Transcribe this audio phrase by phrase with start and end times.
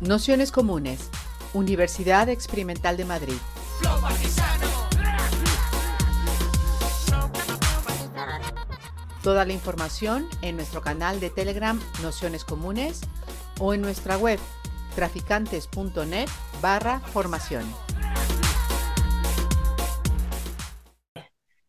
[0.00, 1.10] Nociones Comunes,
[1.54, 3.34] Universidad Experimental de Madrid.
[9.24, 13.00] Toda la información en nuestro canal de Telegram Nociones Comunes
[13.58, 14.38] o en nuestra web
[14.94, 16.28] traficantes.net
[16.62, 17.64] barra formación.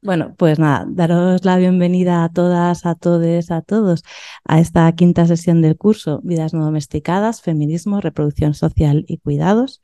[0.02, 4.04] Bueno, pues nada, daros la bienvenida a todas, a todos, a todos
[4.46, 9.82] a esta quinta sesión del curso Vidas no domesticadas, Feminismo, Reproducción Social y Cuidados.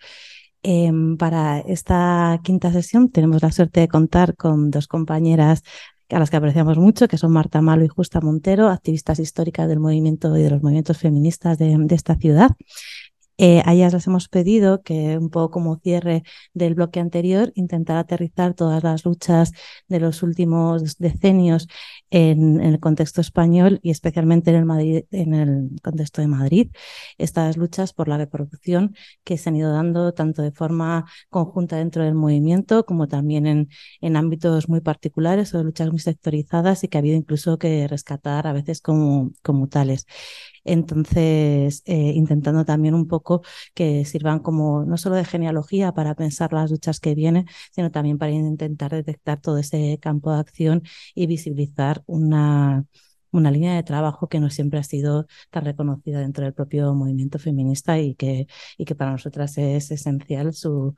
[0.63, 5.61] Em, para esta quinta sesión tenemos la suerte de contar con dos compañeras
[6.09, 9.79] a las que apreciamos mucho, que son Marta Malo y Justa Montero, activistas históricas del
[9.79, 12.51] movimiento y de los movimientos feministas de, de esta ciudad.
[13.37, 17.97] Eh, a ellas les hemos pedido que, un poco como cierre del bloque anterior, intentar
[17.97, 19.51] aterrizar todas las luchas
[19.87, 21.67] de los últimos decenios
[22.09, 26.71] en, el contexto español y especialmente en el, Madrid, en el contexto de Madrid.
[27.17, 32.03] Estas luchas por la reproducción que se han ido dando tanto de forma conjunta dentro
[32.03, 33.69] del movimiento como también en,
[34.01, 37.87] en ámbitos muy particulares o de luchas muy sectorizadas y que ha habido incluso que
[37.87, 40.05] rescatar a veces como, como tales.
[40.65, 43.24] Entonces, eh, intentando también un poco
[43.73, 48.17] que sirvan como no solo de genealogía para pensar las luchas que vienen, sino también
[48.17, 52.85] para intentar detectar todo ese campo de acción y visibilizar una,
[53.35, 57.39] una línea de trabajo que no siempre ha sido tan reconocida dentro del propio movimiento
[57.39, 60.95] feminista y que, y que para nosotras es esencial su,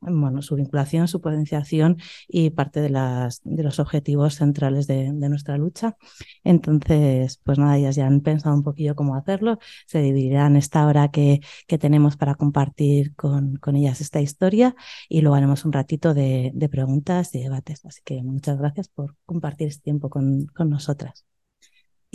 [0.00, 1.98] bueno, su vinculación, su potenciación
[2.28, 5.96] y parte de, las, de los objetivos centrales de, nuestra lucha.
[6.44, 11.10] Entonces, pues nada, ellas ya han pensado un poquillo cómo hacerlo, se dividirán esta hora
[11.10, 14.74] que, que tenemos para compartir con, con ellas esta historia
[15.08, 17.84] y luego haremos un ratito de, de preguntas y debates.
[17.84, 21.24] Así que muchas gracias por compartir este tiempo con, con nosotras.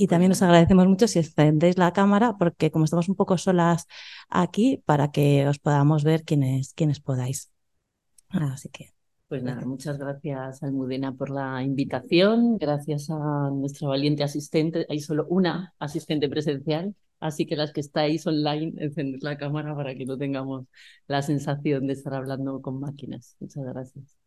[0.02, 3.86] Y también os agradecemos mucho si encendéis la cámara, porque como estamos un poco solas
[4.30, 7.52] aquí, para que os podamos ver quienes, quienes podáis.
[8.30, 8.94] Así que.
[9.28, 15.28] Pues nada, muchas gracias Almudena por la invitación, gracias a nuestra valiente asistente, hay solo
[15.28, 20.18] una asistente presencial, así que las que estáis online, encended la cámara para que no
[20.18, 20.66] tengamos
[21.08, 23.36] la sensación de estar hablando con máquinas.
[23.42, 24.18] Muchas gracias.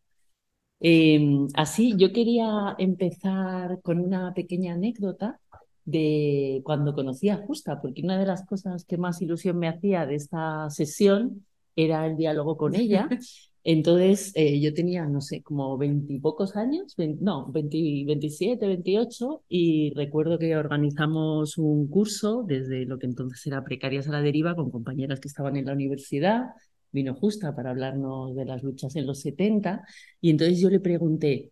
[0.79, 5.39] Em, así, yo quería empezar con una pequeña anécdota
[5.85, 10.05] de cuando conocí a Justa, porque una de las cosas que más ilusión me hacía
[10.05, 11.45] de esta sesión
[11.75, 13.09] era el diálogo con ella.
[13.65, 20.37] Entonces eh, yo tenía, no sé, como veintipocos años, no, 20, 27, 28, y recuerdo
[20.37, 25.21] que organizamos un curso desde lo que entonces era Precarias a la Deriva con compañeras
[25.21, 26.47] que estaban en la universidad.
[26.91, 29.83] Vino Justa para hablarnos de las luchas en los 70,
[30.19, 31.51] y entonces yo le pregunté,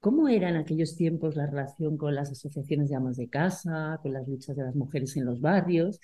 [0.00, 4.14] ¿Cómo era en aquellos tiempos la relación con las asociaciones de amas de casa, con
[4.14, 6.00] las luchas de las mujeres en los barrios?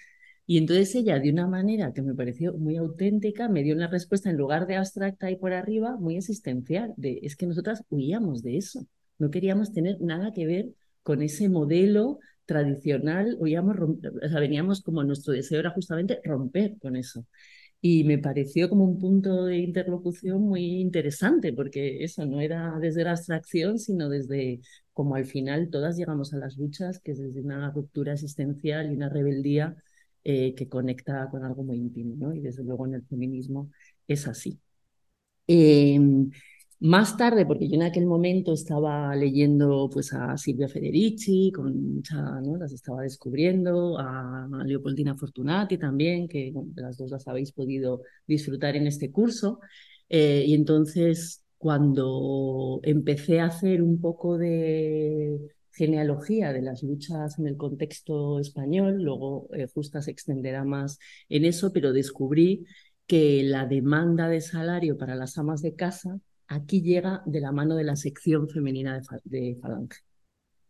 [0.47, 4.29] Y entonces ella, de una manera que me pareció muy auténtica, me dio una respuesta
[4.31, 8.59] en lugar de abstracta y por arriba, muy existencial, de es que nosotras huíamos de
[8.59, 8.87] eso,
[9.19, 10.67] no queríamos tener nada que ver
[11.03, 16.97] con ese modelo tradicional, huíamos, o sea, veníamos como nuestro deseo era justamente romper con
[16.97, 17.27] eso
[17.81, 23.05] y me pareció como un punto de interlocución muy interesante, porque eso no era desde
[23.05, 24.61] la abstracción, sino desde
[24.93, 28.97] como al final todas llegamos a las luchas, que es desde una ruptura existencial y
[28.97, 29.77] una rebeldía
[30.25, 32.35] eh, que conecta con algo muy íntimo, ¿no?
[32.35, 33.71] Y desde luego en el feminismo
[34.09, 34.59] es así.
[35.49, 36.01] Eh,
[36.81, 42.41] más tarde, porque yo en aquel momento estaba leyendo pues, a Silvia Federici, con mucha,
[42.59, 48.87] las estaba descubriendo, a Leopoldina Fortunati también, que las dos las habéis podido disfrutar en
[48.87, 49.61] este curso.
[50.09, 55.39] Eh, y entonces, cuando empecé a hacer un poco de
[55.73, 60.99] genealogía de las luchas en el contexto español, luego eh, Justa se extenderá más
[61.29, 62.65] en eso, pero descubrí
[63.07, 67.77] que la demanda de salario para las amas de casa aquí llega de la mano
[67.77, 70.01] de la sección femenina de, Falange.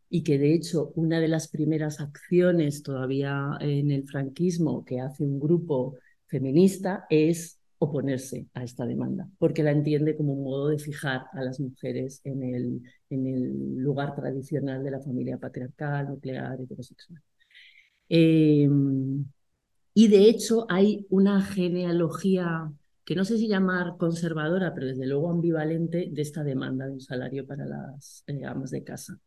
[0.09, 5.25] Y que de hecho una de las primeras acciones todavía en el franquismo que hace
[5.25, 5.97] un grupo
[6.27, 11.43] feminista es oponerse a esta demanda, porque la entiende como un modo de fijar a
[11.43, 17.21] las mujeres en el, en el lugar tradicional de la familia patriarcal, nuclear, heterosexual.
[18.09, 19.25] Em,
[19.95, 22.73] y de hecho hay una genealogía
[23.07, 27.01] que no sé si llamar conservadora, pero desde luego ambivalente de esta demanda de un
[27.01, 29.21] salario para las eh, amas de casa.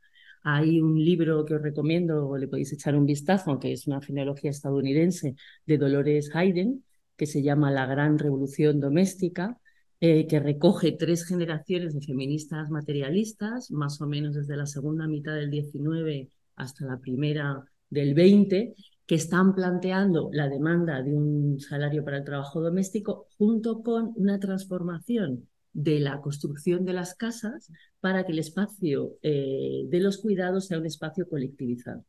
[0.44, 4.52] Hay un libro que os recomiendo, le podéis echar un vistazo, que es una genealogía
[4.52, 5.36] estadounidense
[5.66, 6.84] de Dolores Hayden,
[7.16, 9.58] que se llama La Gran Revolución Doméstica,
[10.02, 15.36] eh, que recoge tres generaciones de feministas materialistas, más o menos desde la segunda mitad
[15.36, 18.76] del 19 hasta la primera del 20,
[19.10, 24.40] que están planteando la demanda de un salario para el trabajo doméstico junto con una
[24.40, 27.72] transformación de la construcción de las casas
[28.02, 32.06] para que el espacio eh, de los cuidados sea un espacio colectivizado.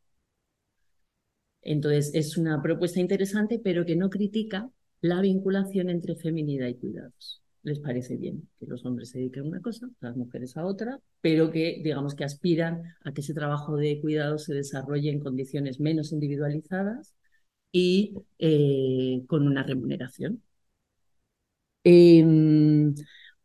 [1.62, 4.68] Entonces, es una propuesta interesante, pero que no critica
[5.00, 7.40] la vinculación entre feminidad y cuidados.
[7.62, 10.98] Les parece bien que los hombres se dediquen a una cosa, las mujeres a otra,
[11.20, 15.78] pero que, digamos, que aspiran a que ese trabajo de cuidados se desarrolle en condiciones
[15.80, 17.14] menos individualizadas
[17.72, 20.42] y eh, con una remuneración.
[21.84, 22.94] Em,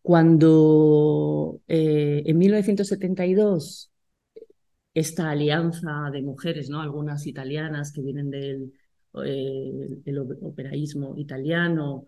[0.02, 3.92] cuando eh, en 1972
[4.94, 6.82] esta alianza de mujeres, ¿no?
[6.82, 8.74] algunas italianas que vienen del
[9.26, 10.02] eh,
[10.42, 12.06] operaísmo italiano,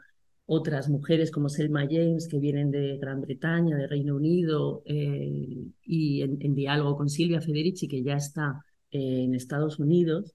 [0.48, 6.22] otras mujeres como Selma James que vienen de Gran Bretaña, de Reino Unido, eh, y
[6.24, 10.34] en, diálogo con Silvia Federici, que ya está eh, en Estados Unidos,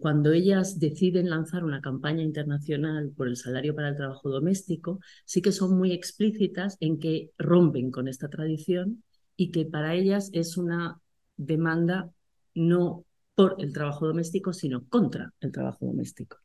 [0.00, 5.42] cuando ellas deciden lanzar una campaña internacional por el salario para el trabajo doméstico, sí
[5.42, 9.02] que son muy explícitas en que rompen con esta tradición
[9.36, 11.00] y que para ellas es una
[11.36, 12.10] demanda
[12.54, 13.04] no
[13.34, 16.38] por el trabajo doméstico, sino contra el trabajo doméstico,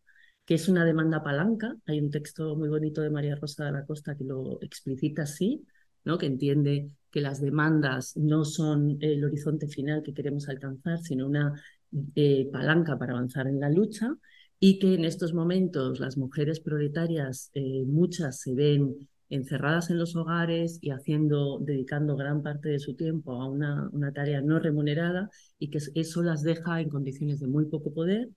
[0.46, 1.76] que es una demanda palanca.
[1.86, 5.66] Hay un texto muy bonito de María Rosa de la Costa que lo explicita así,
[6.04, 6.18] ¿no?
[6.18, 11.62] que entiende que las demandas no son el horizonte final que queremos alcanzar, sino una
[12.16, 14.16] eh, palanca para avanzar en la lucha
[14.60, 20.16] y que en estos momentos las mujeres proletarias, eh, muchas se ven encerradas en los
[20.16, 25.30] hogares y haciendo, dedicando gran parte de su tiempo a una, una tarea no remunerada
[25.58, 28.30] y que eso las deja en condiciones de muy poco poder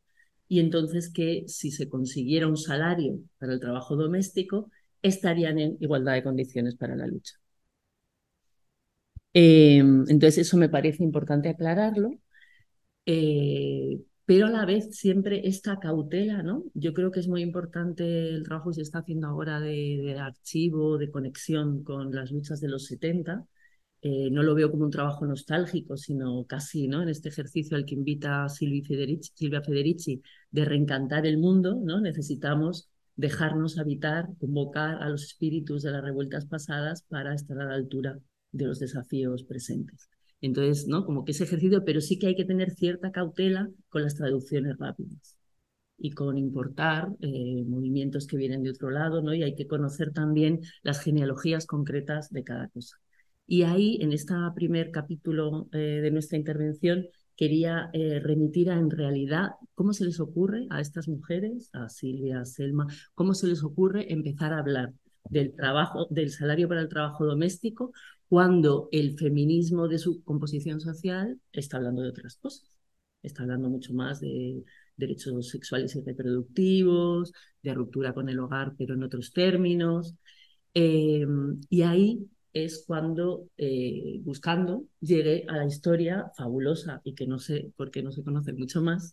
[0.48, 4.70] y entonces que si se consiguiera un salario para el trabajo doméstico,
[5.02, 7.34] estarían en igualdad de condiciones para la lucha.
[9.32, 12.12] Em, entonces eso me parece importante aclararlo.
[13.06, 16.64] Eh, pero a la vez siempre esta cautela, ¿no?
[16.74, 20.96] Yo creo que es muy importante el trabajo que se está haciendo ahora de, archivo,
[20.98, 23.46] de conexión con las luchas de los 70.
[24.06, 27.02] Eh, no lo veo como un trabajo nostálgico, sino casi, ¿no?
[27.02, 32.02] En este ejercicio al que invita Silvia Federici, Silvia Federici de reencantar el mundo, ¿no?
[32.02, 37.74] Necesitamos dejarnos habitar, convocar a los espíritus de las revueltas pasadas para estar a la
[37.76, 38.18] altura
[38.52, 40.10] de los desafíos presentes.
[40.42, 41.06] Entonces, ¿no?
[41.06, 44.76] Como que ese ejercicio, pero sí que hay que tener cierta cautela con las traducciones
[44.76, 45.38] rápidas
[45.96, 49.32] y con importar eh, movimientos que vienen de otro lado, ¿no?
[49.32, 52.98] Y hay que conocer también las genealogías concretas de cada cosa.
[53.46, 57.06] Y ahí, en este primer capítulo eh, de nuestra intervención,
[57.36, 62.40] quería eh, remitir a, en realidad, cómo se les ocurre a estas mujeres, a Silvia,
[62.40, 64.94] a Selma, cómo se les ocurre empezar a hablar
[65.28, 67.92] del trabajo, del salario para el trabajo doméstico,
[68.28, 72.78] cuando el feminismo de su composición social está hablando de otras cosas.
[73.22, 74.62] Está hablando mucho más de
[74.96, 77.32] derechos sexuales y reproductivos,
[77.62, 80.14] de ruptura con el hogar, pero en otros términos.
[80.74, 81.26] Eh,
[81.70, 87.72] y ahí es cuando, eh, buscando, llegué a la historia fabulosa y que no sé
[87.76, 89.12] por qué no se conoce mucho más,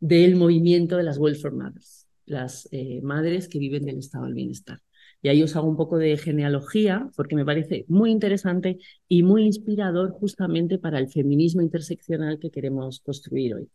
[0.00, 4.80] del movimiento de las welfare mothers, las eh, madres que viven del estado del bienestar.
[5.22, 9.44] Y ahí os hago un poco de genealogía, porque me parece muy interesante y muy
[9.44, 13.68] inspirador justamente para el feminismo interseccional que queremos construir hoy.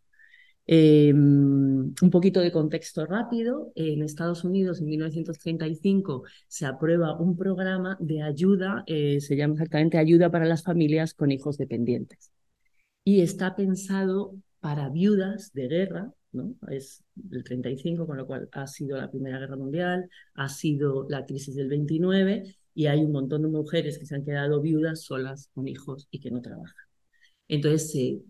[0.66, 3.72] Em, un poquito de contexto rápido.
[3.76, 9.98] En Estados Unidos, en 1935, se aprueba un programa de ayuda, eh, se llama exactamente
[9.98, 12.32] Ayuda para las Familias con Hijos Dependientes.
[13.04, 16.14] Y está pensado para viudas de guerra
[16.70, 21.26] es del 35, con lo cual ha sido la Primera Guerra Mundial, ha sido la
[21.26, 25.50] crisis del 29 y hay un montón de mujeres que se han quedado viudas solas
[25.54, 26.86] con hijos y que no trabajan.
[27.48, 28.22] Entonces se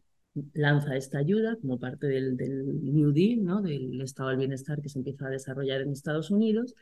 [0.53, 5.27] lanza esta ayuda como parte del, New Deal, del Estado del Bienestar que se empieza
[5.27, 6.75] a desarrollar en Estados Unidos,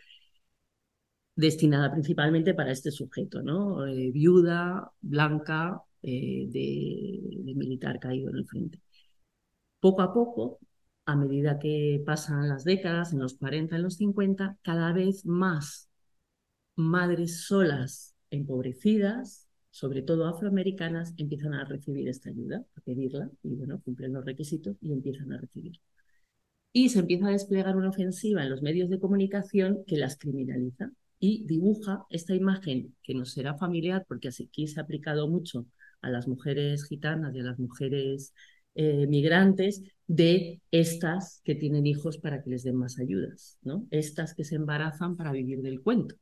[1.35, 3.41] destinada principalmente para este sujeto.
[3.87, 8.81] Eh, viuda, blanca, eh, de militar caído en el frente.
[9.79, 10.59] Poco a poco
[11.05, 15.89] a medida que pasan las décadas, en los 40, en los 50, cada vez más
[16.75, 23.81] madres solas, empobrecidas, sobre todo afroamericanas, empiezan a recibir esta ayuda, a pedirla, y bueno,
[23.83, 25.79] cumplen los requisitos y empiezan a recibir.
[26.73, 30.91] Y se empieza a desplegar una ofensiva en los medios de comunicación que las criminaliza
[31.19, 35.65] y dibuja esta imagen que nos será familiar, porque aquí se ha aplicado mucho
[36.01, 38.33] a las mujeres gitanas y a las mujeres
[38.75, 43.85] eh, migrantes de estas que tienen hijos para que les den más ayudas, ¿no?
[43.91, 46.15] Estas que se embarazan para vivir del cuento.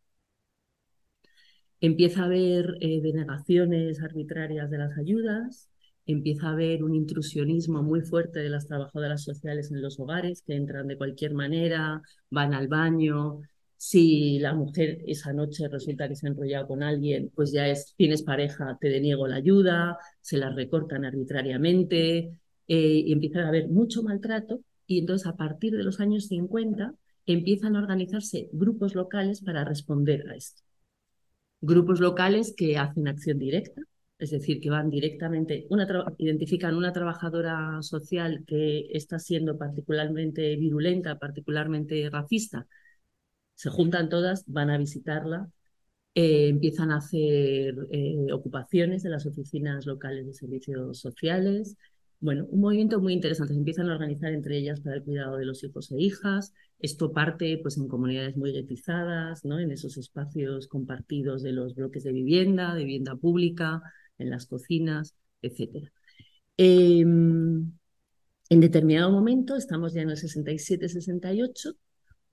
[1.81, 5.69] Empieza a haber eh, denegaciones arbitrarias de las ayudas,
[6.05, 10.55] empieza a haber un intrusionismo muy fuerte de las trabajadoras sociales en los hogares, que
[10.55, 13.41] entran de cualquier manera, van al baño.
[13.77, 17.93] Si la mujer esa noche resulta que se ha enrollado con alguien, pues ya es,
[17.95, 23.69] tienes pareja, te deniego la ayuda, se la recortan arbitrariamente, eh, y empieza a haber
[23.69, 24.61] mucho maltrato.
[24.85, 26.93] Y entonces a partir de los años 50
[27.25, 30.68] empiezan a organizarse grupos locales para responder a esto.
[31.61, 33.81] Grupos locales que hacen acción directa,
[34.17, 35.67] es decir, que van directamente,
[36.17, 42.67] identifican una trabajadora social que está siendo particularmente virulenta, particularmente racista,
[43.55, 45.49] se juntan todas, van a visitarla,
[46.15, 51.77] eh, empiezan a hacer eh, ocupaciones de las oficinas locales de servicios sociales.
[52.19, 53.53] Bueno, un movimiento muy interesante.
[53.53, 56.53] Se empiezan a organizar entre ellas para el cuidado de los hijos e hijas.
[56.79, 59.59] Esto parte pues, en comunidades muy guetizadas, ¿no?
[59.59, 63.81] en esos espacios compartidos de los bloques de vivienda, de vivienda pública,
[64.17, 65.89] en las cocinas, etc.
[66.57, 67.71] Em,
[68.49, 71.75] en determinado momento, estamos ya en el 67-68,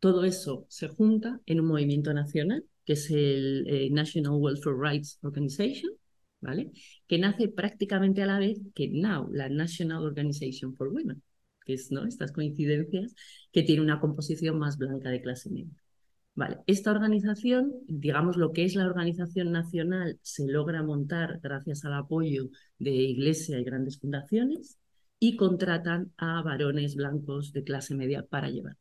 [0.01, 5.19] todo eso se junta en un movimiento nacional, que es el eh, National Welfare Rights
[5.23, 5.93] Organization,
[6.41, 6.71] ¿vale?
[7.07, 11.23] que nace prácticamente a la vez que NOW, la National Organization for Women,
[11.67, 13.15] que es estas coincidencias,
[13.53, 15.75] que tiene una composición más blanca de clase media.
[16.67, 22.51] Esta organización, digamos lo que es la organización nacional, se logra montar gracias al apoyo
[22.79, 24.79] de iglesia y grandes fundaciones
[25.19, 28.77] y contratan a varones blancos de clase media para llevar.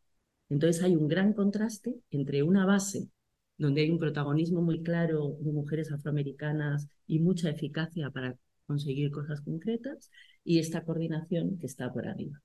[0.49, 3.09] Entonces hay un gran contraste entre una base
[3.57, 8.37] donde hay un protagonismo muy claro de mujeres afroamericanas y mucha eficacia para
[8.67, 10.09] conseguir cosas concretas
[10.43, 12.41] y esta coordinación que está por arriba.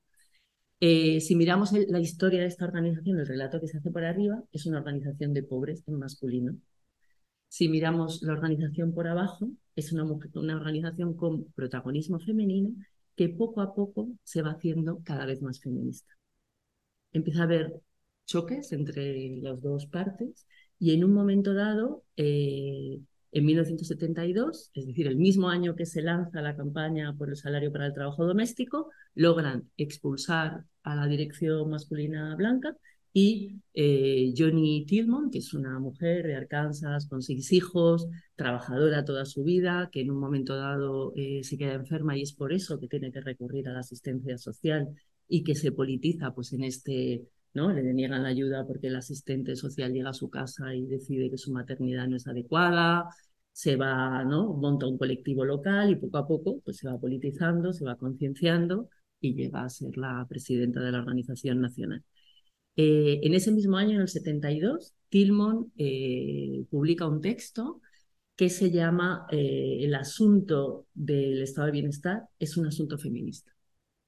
[0.81, 4.43] Eh, si miramos la historia de esta organización, el relato que se hace por arriba,
[4.53, 6.57] es una organización de pobres en masculino.
[7.49, 12.71] Si miramos la organización por abajo, es una, organización con protagonismo femenino
[13.17, 16.15] que poco a poco se va haciendo cada vez más feminista.
[17.13, 17.81] Empieza a haber
[18.27, 20.47] choques entre las dos partes
[20.79, 23.01] y en un momento dado eh,
[23.33, 27.73] en 1972, es decir, el mismo año que se lanza la campaña por el salario
[27.73, 32.77] para el trabajo doméstico, logran expulsar a la dirección masculina blanca
[33.13, 38.07] y eh, Johnny Tillman, que es una mujer de Arkansas con seis hijos,
[38.37, 42.33] trabajadora toda su vida, que en un momento dado eh, se queda enferma y es
[42.33, 44.89] por eso que tiene que recurrir a la asistencia social
[45.29, 47.23] y que se politiza pues en este
[47.55, 47.73] ¿no?
[47.73, 51.39] Le deniegan la ayuda porque el asistente social llega a su casa y decide que
[51.39, 53.09] su maternidad no es adecuada,
[53.53, 54.53] se va, ¿no?
[54.55, 58.89] Monta un colectivo local y poco a poco pues, se va politizando, se va concienciando
[59.21, 62.05] y llega a ser la presidenta de la organización nacional.
[62.77, 67.81] Eh, en ese mismo año, en el 72, Tillman eh, publica un texto
[68.37, 73.53] que se llama eh, El asunto del estado de bienestar es un asunto feminista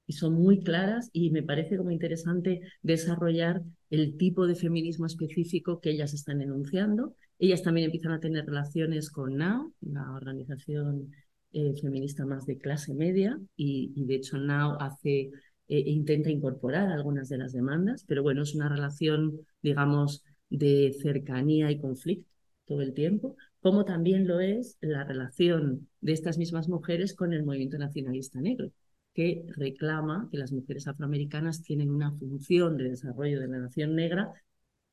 [0.05, 5.79] y son muy claras y me parece como interesante desarrollar el tipo de feminismo específico
[5.79, 7.15] que ellas están enunciando.
[7.39, 11.11] Ellas también empiezan a tener relaciones con NOW, la organización
[11.53, 15.31] eh, feminista más de clase media, y, de hecho NOW hace,
[15.67, 21.71] eh, intenta incorporar algunas de las demandas, pero bueno, es una relación, digamos, de cercanía
[21.71, 22.29] y conflicto
[22.65, 27.43] todo el tiempo, como también lo es la relación de estas mismas mujeres con el
[27.43, 28.71] movimiento nacionalista negro
[29.13, 34.31] que reclama que las mujeres afroamericanas tienen una función de desarrollo de la nación negra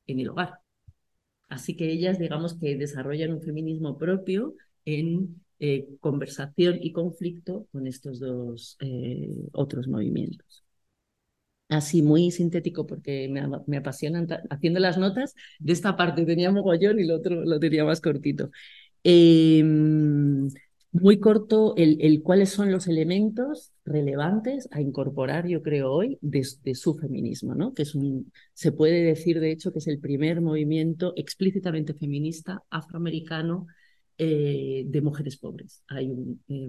[0.07, 0.59] en el hogar.
[1.49, 7.87] Así que ellas, digamos que desarrollan un feminismo propio en eh, conversación y conflicto con
[7.87, 10.63] estos dos eh, otros movimientos.
[11.69, 16.99] Así, muy sintético, porque me, me apasionan, haciendo las notas, de esta parte tenía mogollón
[16.99, 18.51] y lo otro lo tenía más cortito.
[19.03, 19.63] Eh,
[20.91, 26.43] muy corto el, cuáles son los elementos relevantes a incorporar, yo creo, hoy de,
[26.75, 27.73] su feminismo, ¿no?
[27.73, 32.63] Que es un, se puede decir, de hecho, que es el primer movimiento explícitamente feminista
[32.69, 33.67] afroamericano
[34.17, 35.83] eh, de mujeres pobres.
[35.87, 36.67] Hay un eh,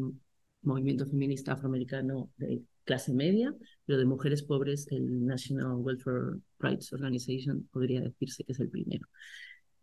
[0.62, 3.54] movimiento feminista afroamericano de clase media,
[3.84, 9.06] pero de mujeres pobres, el National Welfare Rights Organization podría decirse que es el primero.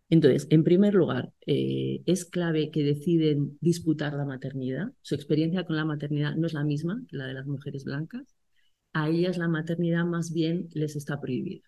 [0.10, 4.92] Entonces, en primer lugar, eh, es clave que deciden disputar la maternidad.
[5.02, 8.36] Su experiencia con la maternidad no es la misma que la de las mujeres blancas.
[8.94, 11.62] A ellas la maternidad más bien les está prohibida.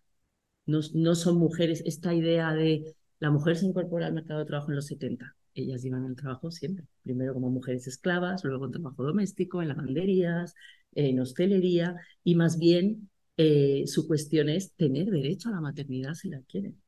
[0.65, 0.81] No,
[1.15, 4.87] son mujeres, esta idea de la mujer se incorpora al mercado de trabajo en los
[4.87, 5.35] 70.
[5.53, 10.55] Ellas llevan el trabajo siempre, primero como mujeres esclavas, luego en trabajo doméstico, en lavanderías,
[10.93, 16.29] en hostelería, y más bien eh, su cuestión es tener derecho a la maternidad si
[16.29, 16.80] la quieren.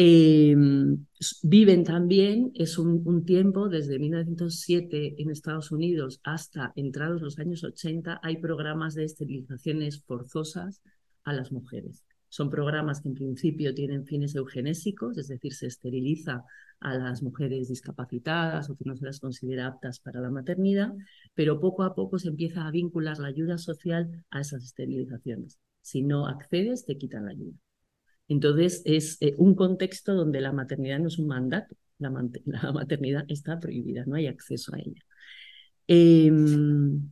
[0.00, 1.06] Em,
[1.42, 8.20] viven también, es un, tiempo, desde 1907 en Estados Unidos hasta entrados los años 80,
[8.22, 10.82] hay programas de esterilizaciones forzosas
[11.24, 12.04] a las mujeres.
[12.28, 16.44] Son programas que en principio tienen fines eugenésicos, es decir, se esteriliza
[16.78, 20.94] a las mujeres discapacitadas o que no se las considera aptas para la maternidad,
[21.34, 25.58] pero poco a poco se empieza a vincular la ayuda social a esas esterilizaciones.
[25.80, 27.58] Si no accedes, te quitan la ayuda.
[28.28, 32.10] Entonces, es eh, un contexto donde la maternidad no es un mandato, la,
[32.72, 35.02] maternidad está prohibida, no hay acceso a ella.
[35.86, 37.10] Em,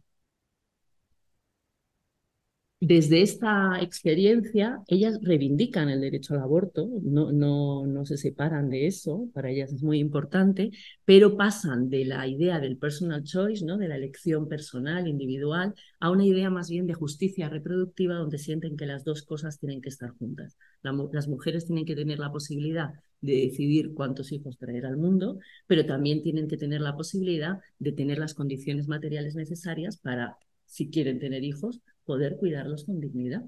[2.80, 8.86] desde esta experiencia, ellas reivindican el derecho al aborto, no, no, no, se separan de
[8.86, 10.70] eso, para ellas es muy importante,
[11.06, 13.78] pero pasan de la idea del personal choice, ¿no?
[13.78, 18.76] de la elección personal, individual, a una idea más bien de justicia reproductiva, donde sienten
[18.76, 20.58] que las dos cosas tienen que estar juntas.
[20.82, 22.90] las mujeres tienen que tener la posibilidad
[23.22, 27.92] de decidir cuántos hijos traer al mundo, pero también tienen que tener la posibilidad de
[27.92, 33.44] tener las condiciones materiales necesarias para, si quieren tener hijos, poder cuidarlos con dignidad.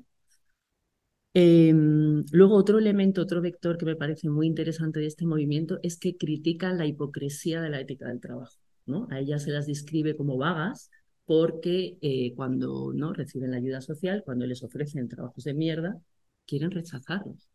[1.35, 5.99] Em, luego, otro elemento, otro vector que me parece muy interesante de este movimiento es
[5.99, 8.57] que critican la hipocresía de la ética del trabajo.
[8.87, 9.07] ¿no?
[9.11, 10.91] A ellas se las describe como vagas
[11.27, 16.01] porque eh, cuando no reciben la ayuda social, cuando les ofrecen trabajos de mierda,
[16.47, 17.49] quieren rechazarlos.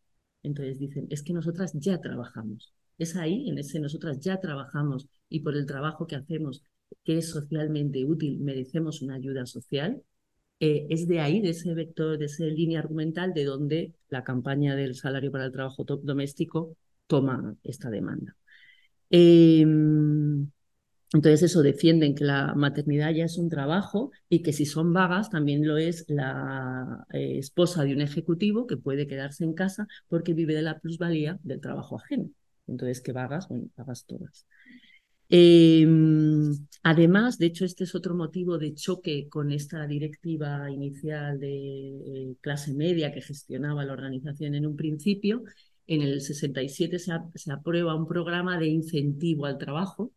[0.43, 2.73] Entonces dicen, es que nosotras ya trabajamos.
[2.97, 6.63] Es ahí, en ese nosotras ya trabajamos y por el trabajo que hacemos,
[7.03, 10.03] que es socialmente útil, merecemos una ayuda social
[10.65, 14.77] eh, es de ahí, de ese vector, de esa línea argumental, de donde la campaña
[14.77, 18.37] del salario para el trabajo doméstico toma esta demanda.
[19.09, 20.49] Em,
[21.13, 25.29] entonces eso, defienden que la maternidad ya es un trabajo y que si son vagas
[25.29, 30.33] también lo es la eh, esposa de un ejecutivo que puede quedarse en casa porque
[30.33, 32.29] vive de la plusvalía del trabajo ajeno.
[32.67, 34.47] Entonces, que vagas, bueno, vagas todas.
[35.35, 41.49] Em, además, de hecho, este es otro motivo de choque con esta directiva inicial de
[41.51, 45.43] eh, clase media que gestionaba la organización en un principio.
[45.87, 47.11] En el 67 se,
[47.51, 50.11] aprueba un programa de incentivo al trabajo,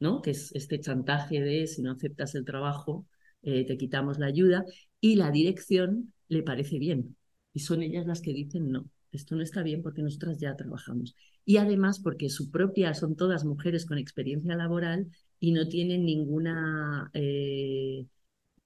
[0.00, 0.20] ¿no?
[0.20, 3.06] que es este chantaje de si no aceptas el trabajo,
[3.42, 4.64] eh, te quitamos la ayuda,
[5.00, 7.16] y la dirección le parece bien.
[7.54, 11.14] Y son ellas las que dicen no, esto no está bien porque nosotras ya trabajamos
[11.48, 15.08] y además porque su propia, son todas mujeres con experiencia laboral
[15.40, 18.06] y no tienen ninguna eh,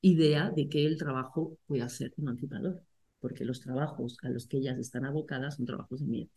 [0.01, 2.83] idea de que el trabajo pueda ser emancipador,
[3.21, 6.33] porque los trabajos a los que ellas están abocadas son trabajos de mierda.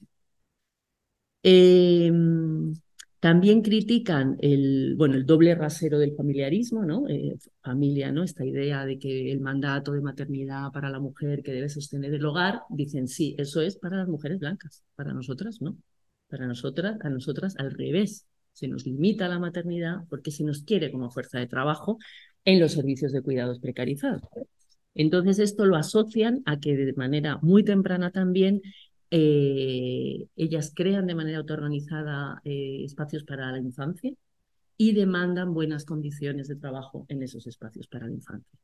[1.43, 2.73] Em,
[3.19, 7.08] también critican el, bueno, el doble rasero del familiarismo, ¿no?
[7.08, 8.23] Eh, familia, ¿no?
[8.23, 12.25] Esta idea de que el mandato de maternidad para la mujer que debe sostener el
[12.25, 15.75] hogar, dicen sí, eso es para las mujeres blancas, para nosotras no.
[16.36, 20.91] Para nosotras, a nosotras al revés, se nos limita la maternidad porque se nos quiere
[20.91, 21.98] como fuerza de trabajo
[22.43, 24.21] en los servicios de cuidados precarizados.
[24.95, 28.62] Entonces esto lo asocian a que de manera muy temprana también
[29.12, 34.12] eh, ellas crean de manera autoorganizada eh, espacios para la infancia
[34.76, 38.60] y demandan buenas condiciones de trabajo en esos espacios para la infancia.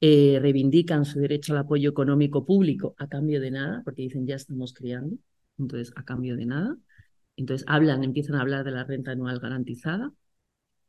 [0.00, 4.36] Eh, reivindican su derecho al apoyo económico público a cambio de nada, porque dicen ya
[4.36, 5.16] estamos criando
[5.58, 6.76] entonces a cambio de nada.
[7.36, 10.12] Entonces hablan, empiezan a hablar de la renta anual garantizada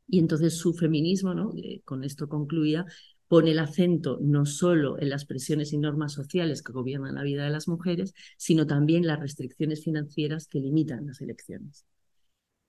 [0.08, 1.52] y entonces su feminismo, ¿no?
[1.56, 2.86] Eh, con esto concluía,
[3.28, 7.44] pone el acento no solo en las presiones y normas sociales que gobiernan la vida
[7.44, 11.86] de las mujeres, sino también las restricciones financieras que limitan las elecciones.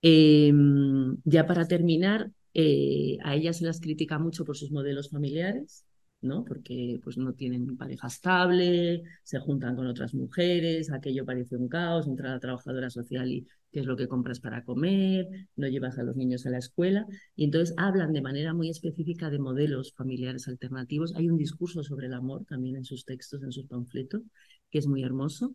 [0.02, 5.84] Em, ya para terminar, eh, a ellas se las critica mucho por sus modelos familiares,
[6.20, 6.44] ¿no?
[6.44, 12.08] Porque pues no tienen pareja estable, se juntan con otras mujeres, aquello parece un caos,
[12.08, 16.02] entra la trabajadora social y qué es lo que compras para comer, no llevas a
[16.02, 20.48] los niños a la escuela, y entonces hablan de manera muy específica de modelos familiares
[20.48, 21.14] alternativos.
[21.14, 24.22] Hay un discurso sobre el amor también en sus textos, en sus panfletos,
[24.70, 25.54] que es muy hermoso,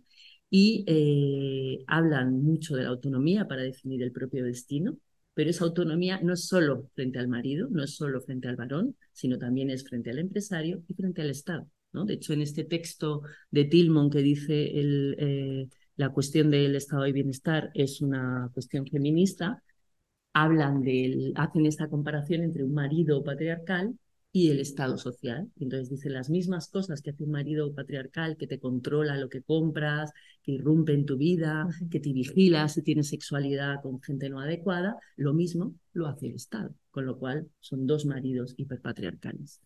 [0.49, 4.97] y eh, hablan mucho de la autonomía para definir el propio destino,
[5.33, 8.95] pero esa autonomía no es solo frente al marido, no es solo frente al varón,
[9.11, 11.67] sino también es frente al empresario y frente al Estado.
[11.91, 12.05] ¿no?
[12.05, 17.03] De hecho, en este texto de Tillman que dice el, eh, la cuestión del estado
[17.03, 19.63] de bienestar es una cuestión feminista,
[20.33, 23.95] hablan del, hacen esta comparación entre un marido patriarcal
[24.35, 25.49] y el Estado social.
[25.59, 29.43] Entonces dice las mismas cosas que hace un marido patriarcal que te controla lo que
[29.43, 34.39] compras, que irrumpe en tu vida, que te vigila si tienes sexualidad con gente no
[34.39, 39.61] adecuada, lo mismo lo hace el Estado, con lo cual son dos maridos hiperpatriarcales.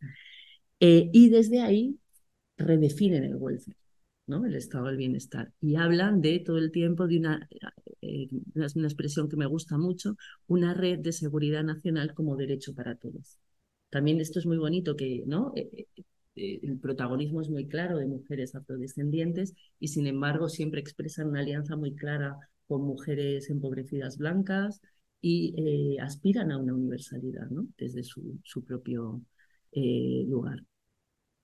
[0.81, 1.97] Eh, y desde ahí
[2.57, 3.77] redefinen el welfare.
[4.27, 4.45] ¿no?
[4.45, 5.53] el estado del bienestar.
[5.61, 7.47] Y hablan de todo el tiempo de una,
[8.01, 12.95] es una expresión que me gusta mucho, una red de seguridad nacional como derecho para
[12.95, 13.39] todos.
[13.97, 15.53] También esto es muy bonito que, ¿no?
[16.35, 21.75] el protagonismo es muy claro de mujeres afrodescendientes y sin embargo siempre expresan una alianza
[21.75, 24.81] muy clara con mujeres empobrecidas blancas
[25.19, 27.65] y eh, aspiran a una universalidad ¿no?
[27.75, 29.23] desde su, su propio
[29.71, 30.63] eh, lugar.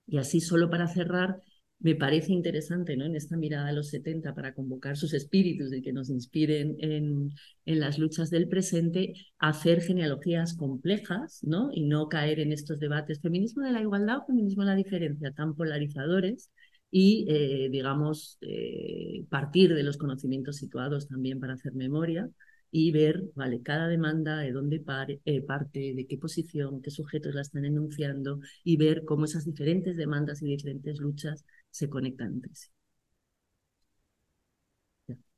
[0.06, 1.40] Y así, solo para cerrar,
[1.80, 3.04] me parece interesante ¿no?
[3.04, 7.30] en esta mirada a los 70 para convocar sus espíritus y que nos inspiren en,
[7.66, 11.70] en, las luchas del presente, hacer genealogías complejas ¿no?
[11.72, 15.32] y no caer en estos debates feminismo de la igualdad o feminismo de la diferencia
[15.32, 16.50] tan polarizadores
[16.90, 22.30] y, eh, digamos, eh, partir de los conocimientos situados también para hacer memoria
[22.76, 24.82] y ver, vale, cada demanda, de dónde
[25.24, 29.96] eh, parte, de qué posición, qué sujetos la están enunciando y ver cómo esas diferentes
[29.96, 32.68] demandas y diferentes luchas se conectan entre sí.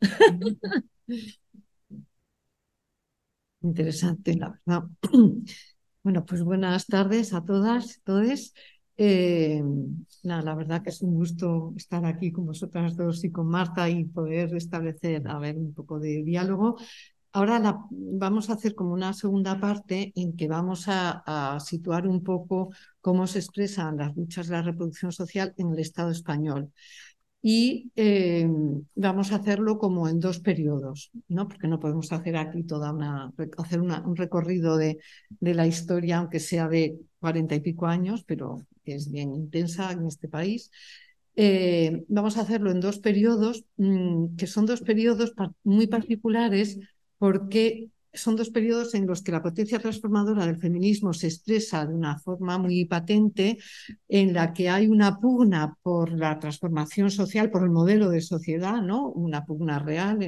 [3.63, 4.89] Interesante, la verdad.
[6.03, 8.55] Bueno, pues buenas tardes a todas, todos.
[8.97, 9.61] Eh,
[10.23, 13.91] nada, la verdad que es un gusto estar aquí con vosotras dos y con Marta
[13.91, 16.77] y poder establecer, a ver, un poco de diálogo.
[17.37, 22.71] Ahora vamos a hacer como una segunda parte en que vamos a, situar un poco
[23.03, 26.73] cómo se expresan las luchas de la reproducción social en el Estado español.
[27.43, 28.49] Y eh,
[28.95, 31.47] vamos a hacerlo como en dos periodos, ¿no?
[31.47, 34.97] porque no podemos hacer aquí toda una, hacer un recorrido de,
[35.29, 39.93] de la historia, aunque sea de cuarenta y pico años, pero que es bien intensa
[39.93, 40.71] en este país.
[41.39, 46.79] Eh, vamos a hacerlo en dos periodos, mm, que son dos periodos muy particulares
[47.19, 51.95] porque son dos periodos en los que la potencia transformadora del feminismo se expresa de
[51.95, 53.59] una forma muy patente,
[54.09, 58.81] en la que hay una pugna por la transformación social, por el modelo de sociedad,
[58.83, 59.09] ¿no?
[59.11, 60.23] una pugna real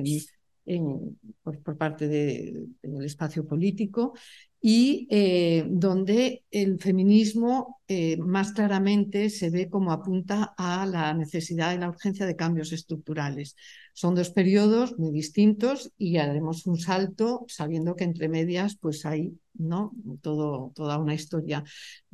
[1.42, 4.14] por, parte del espacio político,
[4.60, 11.74] y eh, donde el feminismo eh, más claramente se ve como apunta a la necesidad
[11.74, 13.54] y la urgencia de cambios estructurales.
[13.92, 19.38] Son dos periodos muy distintos y haremos un salto sabiendo que entre medias pues hay
[19.58, 19.92] ¿no?
[20.22, 21.64] Toda una historia.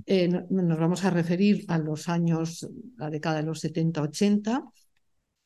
[0.06, 4.64] Eh, nos vamos a referir a los años, la década de los 70-80,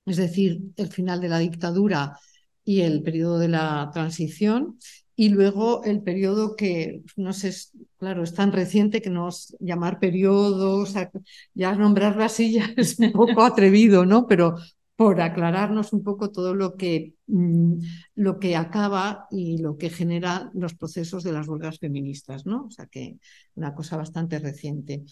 [0.07, 2.16] es decir, el final de la dictadura
[2.69, 4.79] y el periodo de la transición
[5.17, 7.51] y luego el periodo que, no sé,
[7.97, 10.85] claro, es tan reciente que nos llamar periodo,
[11.55, 14.27] ya nombrarlo así ya es un poco atrevido, ¿no?
[14.27, 14.57] Pero
[14.97, 17.79] por aclararnos un poco todo lo que, mm,
[18.17, 22.67] lo que acaba y lo que genera los procesos de las huelgas feministas, ¿no?
[22.67, 23.17] O sea que
[23.55, 25.05] una cosa bastante reciente.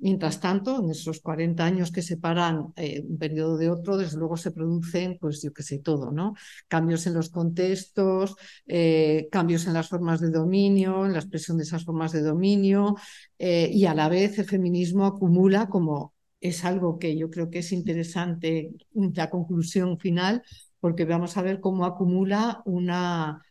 [0.00, 4.36] Mientras tanto, en esos 40 años que separan eh, un periodo de otro, desde luego
[4.36, 6.34] se producen, pues yo qué sé, todo, ¿no?
[6.68, 8.34] Cambios en los contextos,
[8.66, 12.96] eh, cambios en las formas de dominio, en la expresión de esas formas de dominio,
[13.38, 17.58] eh, y a la vez el feminismo acumula como es algo que yo creo que
[17.58, 20.42] es interesante la conclusión final,
[20.80, 23.42] porque vamos a ver cómo acumula una,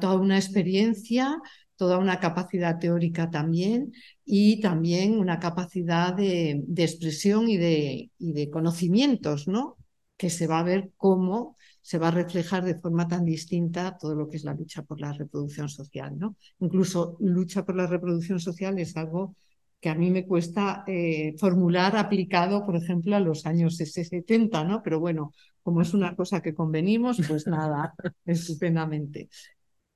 [0.00, 1.40] toda una experiencia
[1.76, 3.92] toda una capacidad teórica también
[4.24, 9.76] y también una capacidad de, expresión y de, y de, conocimientos, ¿no?
[10.16, 14.14] Que se va a ver cómo se va a reflejar de forma tan distinta todo
[14.14, 16.36] lo que es la lucha por la reproducción social, ¿no?
[16.60, 19.36] Incluso lucha por la reproducción social es algo
[19.80, 24.82] que a mí me cuesta eh, formular aplicado, por ejemplo, a los años 70, ¿no?
[24.82, 29.28] Pero bueno, como es una cosa que convenimos, pues nada, estupendamente.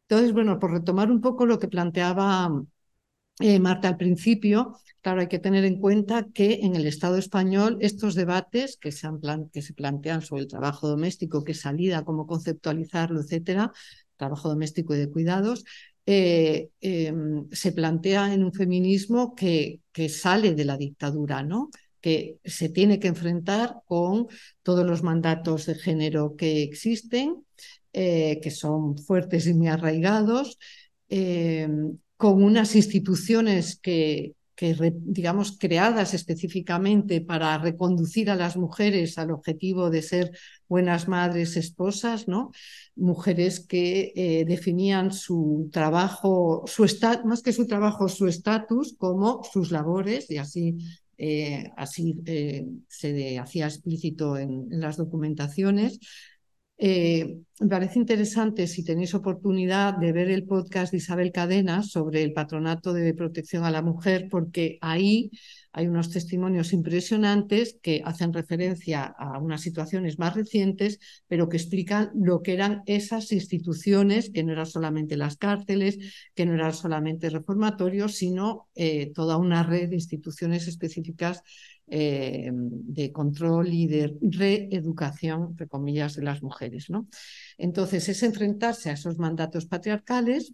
[0.09, 2.51] Entonces, bueno, por retomar un poco lo que planteaba
[3.41, 7.77] eh, Marta al principio, claro, hay que tener en cuenta que en el Estado español
[7.81, 9.11] estos debates que se,
[9.75, 13.71] plantean sobre el trabajo doméstico, qué salida, cómo conceptualizarlo, etcétera,
[14.17, 15.65] trabajo doméstico y de cuidados,
[16.07, 21.69] eh, em, se plantea en un feminismo que, que sale de la dictadura, ¿no?
[22.01, 24.29] que se tiene que enfrentar con
[24.63, 27.45] todos los mandatos de género que existen
[27.93, 30.59] eh, que son fuertes y muy arraigados,
[31.09, 31.69] eh,
[32.17, 40.03] con unas instituciones que, digamos, creadas específicamente para reconducir a las mujeres al objetivo de
[40.03, 40.37] ser
[40.69, 42.51] buenas madres, esposas, ¿no?
[42.95, 46.87] Mujeres que eh, definían su trabajo, su
[47.25, 50.77] más que su trabajo, su estatus como sus labores, y así,
[51.77, 52.17] así
[52.89, 56.01] se hacía explícito en las documentaciones
[56.81, 62.23] Eh, me parece interesante, si tenéis oportunidad, de ver el podcast de Isabel Cadena sobre
[62.23, 65.33] el patronato de protección a la mujer, porque ahí
[65.73, 72.11] hay unos testimonios impresionantes que hacen referencia a unas situaciones más recientes, pero que explican
[72.15, 75.99] lo que eran esas instituciones, que no eran solamente las cárceles,
[76.37, 81.43] que no eran solamente reformatorios, sino eh, toda una red de instituciones específicas
[81.91, 86.91] eh, de control y de reeducación, entre comillas, de las mujeres.
[86.91, 87.09] ¿no?
[87.57, 90.53] Entonces, es enfrentarse a esos mandatos patriarcales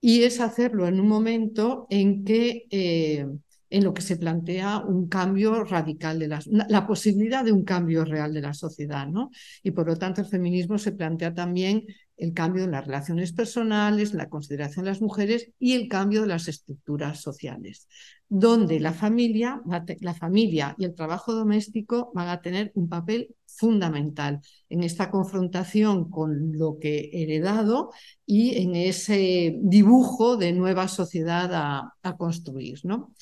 [0.00, 3.26] y es hacerlo en un momento en que eh,
[3.72, 8.04] en lo que se plantea un cambio radical de las, la posibilidad de un cambio
[8.04, 9.30] real de la sociedad, ¿no?
[9.62, 11.86] Y por lo tanto el feminismo se plantea también
[12.18, 16.26] el cambio en las relaciones personales, la consideración de las mujeres y el cambio de
[16.28, 17.88] las estructuras sociales,
[18.28, 19.62] donde la familia,
[20.00, 26.10] la familia y el trabajo doméstico van a tener un papel fundamental en esta confrontación
[26.10, 27.90] con lo que he heredado
[28.26, 33.14] y en ese dibujo de nueva sociedad a, a construir, ¿no?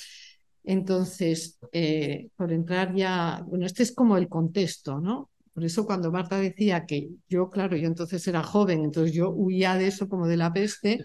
[0.65, 5.31] Entonces, eh, por entrar ya, bueno, este es como el contexto, ¿no?
[5.53, 9.75] Por eso cuando Marta decía que yo, claro, yo entonces era joven, entonces yo huía
[9.75, 11.05] de eso como de la peste,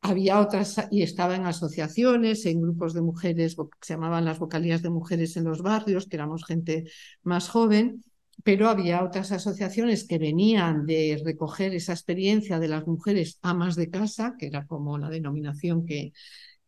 [0.00, 4.90] había otras, y estaba en asociaciones, en grupos de mujeres, se llamaban las vocalías de
[4.90, 6.84] mujeres en los barrios, que éramos gente
[7.22, 8.04] más joven,
[8.42, 13.90] pero había otras asociaciones que venían de recoger esa experiencia de las mujeres amas de
[13.90, 16.12] casa, que era como la denominación que,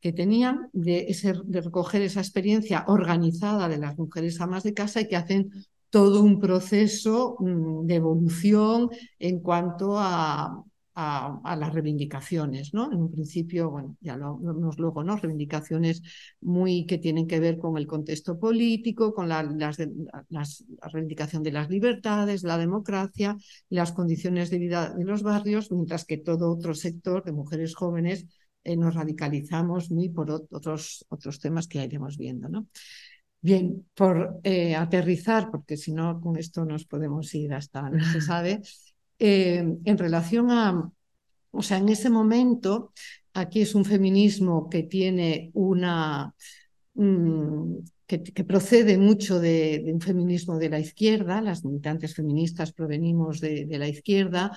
[0.00, 5.08] que tenían de, de recoger esa experiencia organizada de las mujeres amas de casa y
[5.08, 5.50] que hacen
[5.90, 10.62] todo un proceso mm, de evolución en cuanto a,
[10.96, 12.90] a, las reivindicaciones, ¿no?
[12.90, 15.16] En un principio, bueno, ya lo vemos luego, ¿no?
[15.16, 16.02] Reivindicaciones
[16.40, 19.76] muy que tienen que ver con el contexto político, con la, las,
[20.30, 23.36] las, la reivindicación de las libertades, la democracia,
[23.68, 28.26] las condiciones de vida de los barrios, mientras que todo otro sector de mujeres jóvenes
[28.66, 32.48] eh, nos radicalizamos muy por otros, otros temas que iremos viendo.
[32.48, 32.66] ¿no?
[33.40, 38.20] Bien, por eh, aterrizar, porque si no, con esto nos podemos ir hasta no se
[38.32, 38.62] sabe,
[39.20, 40.90] eh, en relación a,
[41.52, 42.92] o sea, en ese momento,
[43.34, 46.34] aquí es un feminismo que tiene una...
[46.94, 47.76] Mm,
[48.06, 53.78] que, procede mucho de, un feminismo de la izquierda, las militantes feministas provenimos de, de
[53.78, 54.56] la izquierda,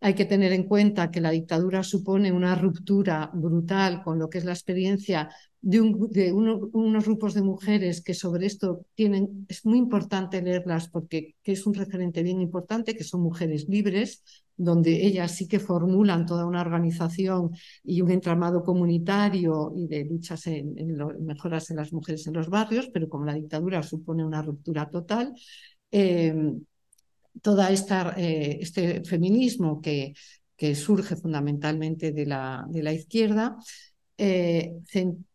[0.00, 4.38] hay que tener en cuenta que la dictadura supone una ruptura brutal con lo que
[4.38, 5.28] es la experiencia
[5.60, 5.80] de,
[6.32, 11.74] unos grupos de mujeres que sobre esto tienen, es muy importante leerlas porque es un
[11.74, 14.22] referente bien importante, que son mujeres libres,
[14.56, 17.50] donde ellas sí que formulan toda una organización
[17.84, 20.74] y un entramado comunitario y de luchas en,
[21.20, 25.34] mejoras en las mujeres en los barrios, pero como la dictadura supone una ruptura total,
[25.90, 26.34] eh,
[27.70, 30.14] esta, eh, este feminismo que,
[30.56, 33.56] que, surge fundamentalmente de la, de la izquierda,
[34.18, 34.72] eh,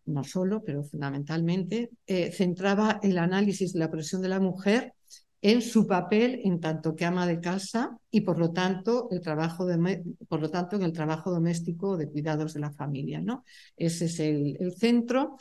[0.06, 4.94] no solo, pero fundamentalmente, eh, centraba el análisis de la presión de la mujer
[5.42, 9.66] en su papel en tanto que ama de casa y por lo tanto el trabajo
[9.66, 13.44] de, por lo tanto en el trabajo doméstico de cuidados de la familia no
[13.78, 15.38] ese es el, el centro.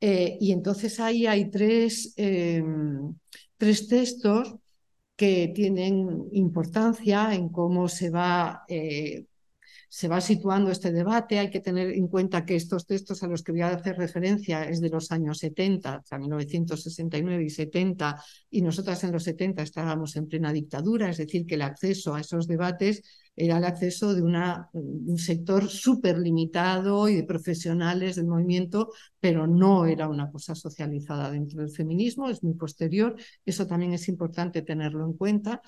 [0.00, 2.14] Y entonces ahí hay tres
[3.58, 4.54] tres textos
[5.18, 9.26] que tienen importancia en cómo se va, eh,
[9.88, 11.40] se va situando este debate.
[11.40, 14.62] Hay que tener en cuenta que estos textos a los que voy a hacer referencia
[14.62, 20.14] es de los años 70, o 1969 y 70, y nosotras en los 70 estábamos
[20.14, 23.02] en plena dictadura, es decir, que el acceso a esos debates
[23.38, 29.86] era el acceso de, un sector súper limitado y de profesionales del movimiento, pero no
[29.86, 33.14] era una cosa socializada dentro del feminismo, es muy posterior,
[33.46, 35.62] eso también es importante tenerlo en cuenta.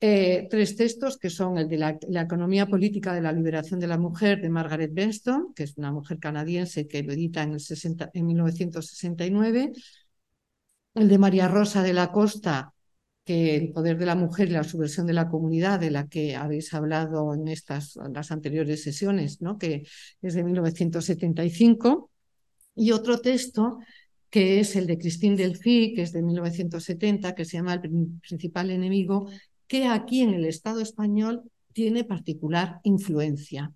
[0.00, 3.98] Eh, tres textos que son el de la, economía política de la liberación de la
[3.98, 8.10] mujer de Margaret Benston, que es una mujer canadiense que lo edita en, el 60,
[8.14, 9.72] en 1969,
[10.94, 12.74] el de María Rosa de la Costa,
[13.28, 16.34] que el poder de la mujer y la subversión de la comunidad, de la que
[16.34, 19.58] habéis hablado en estas las anteriores sesiones, ¿no?
[19.58, 19.86] que
[20.22, 22.10] es de 1975,
[22.74, 23.80] y otro texto
[24.30, 27.82] que es el de Christine Delphi, que es de 1970, que se llama El
[28.26, 29.28] principal enemigo,
[29.66, 31.42] que aquí en el Estado español
[31.74, 33.74] tiene particular influencia.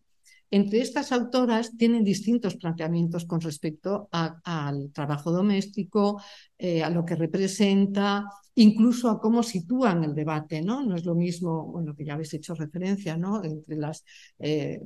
[0.54, 6.20] Entre estas autoras tienen distintos planteamientos con respecto al trabajo doméstico,
[6.58, 10.84] eh, a lo que representa, incluso a cómo sitúan el debate, ¿no?
[10.84, 13.42] No es lo mismo, bueno, que ya habéis hecho referencia, ¿no?
[13.42, 14.04] Entre las
[14.38, 14.78] eh,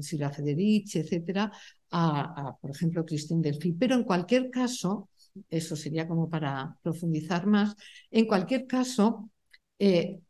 [0.00, 1.50] Silvia Federici, etcétera,
[1.90, 3.72] a, por ejemplo, Christine Delphi.
[3.72, 5.08] Pero en cualquier caso,
[5.48, 7.74] eso sería como para profundizar más,
[8.10, 9.30] en cualquier caso,
[9.78, 10.20] eh,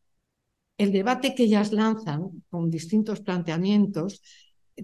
[0.77, 4.23] el debate que ellas lanzan con distintos planteamientos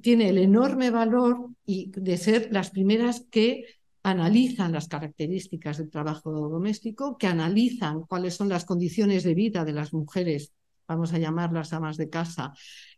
[0.02, 3.64] tiene el enorme valor y de ser las primeras que
[4.02, 9.72] analizan las características del trabajo doméstico, que analizan cuáles son las condiciones de vida de
[9.72, 10.52] las mujeres,
[10.86, 12.52] vamos a llamarlas amas de casa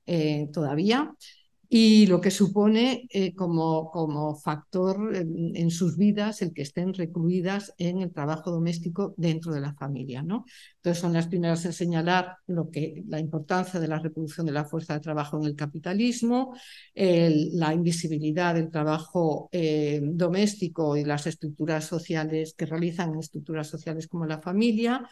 [0.05, 1.15] eh, todavía,
[1.69, 7.75] y lo que supone eh, como, como, factor en, sus vidas el que estén recluidas
[7.79, 10.23] en el trabajo doméstico dentro de la familia.
[10.23, 10.45] ¿no?
[10.77, 14.65] Entonces son las primeras en señalar lo que, la importancia de la reproducción de la
[14.65, 16.55] fuerza de trabajo en el capitalismo,
[16.95, 24.27] la invisibilidad del trabajo eh, doméstico y las estructuras sociales que realizan estructuras sociales como
[24.27, 25.03] la familia,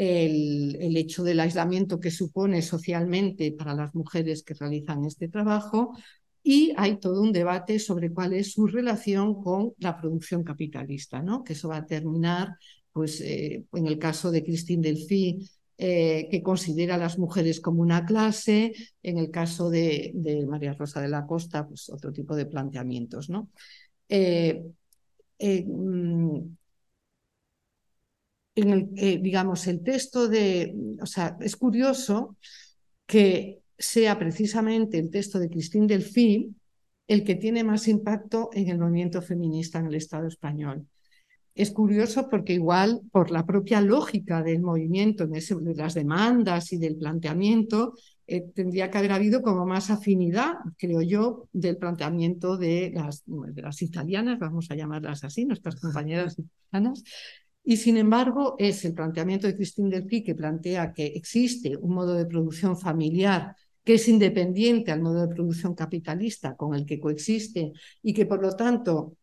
[0.00, 5.92] el, hecho del aislamiento que supone socialmente para las mujeres que realizan este trabajo
[6.42, 11.44] y hay todo un debate sobre cuál es su relación con la producción capitalista, ¿no?
[11.44, 12.56] que eso va a terminar,
[12.92, 17.82] pues, eh, en el caso de Christine Delphi, eh, que considera a las mujeres como
[17.82, 20.14] una clase, en el caso de,
[20.48, 23.28] María Rosa de la Costa, pues otro tipo de planteamientos.
[23.28, 23.50] ¿no?
[24.08, 24.62] Eh,
[25.38, 26.40] mm,
[28.60, 32.36] en el, digamos, el texto de, o sea, es curioso
[33.06, 36.54] que sea precisamente el texto de Christine Delphi
[37.10, 40.86] el que tiene más impacto en el movimiento feminista en el Estado español.
[41.56, 46.96] Es curioso porque igual por la propia lógica del movimiento, de las demandas y del
[46.96, 47.94] planteamiento,
[48.28, 53.60] eh, tendría que haber habido como más afinidad, creo yo, del planteamiento de las, de
[53.60, 57.02] las italianas, vamos a llamarlas así, nuestras compañeras italianas,
[57.62, 62.14] y sin embargo, es el planteamiento de Christine Delphi que plantea que existe un modo
[62.14, 67.72] de producción familiar que es independiente al modo de producción capitalista con el que coexiste
[68.02, 69.16] y que por lo tanto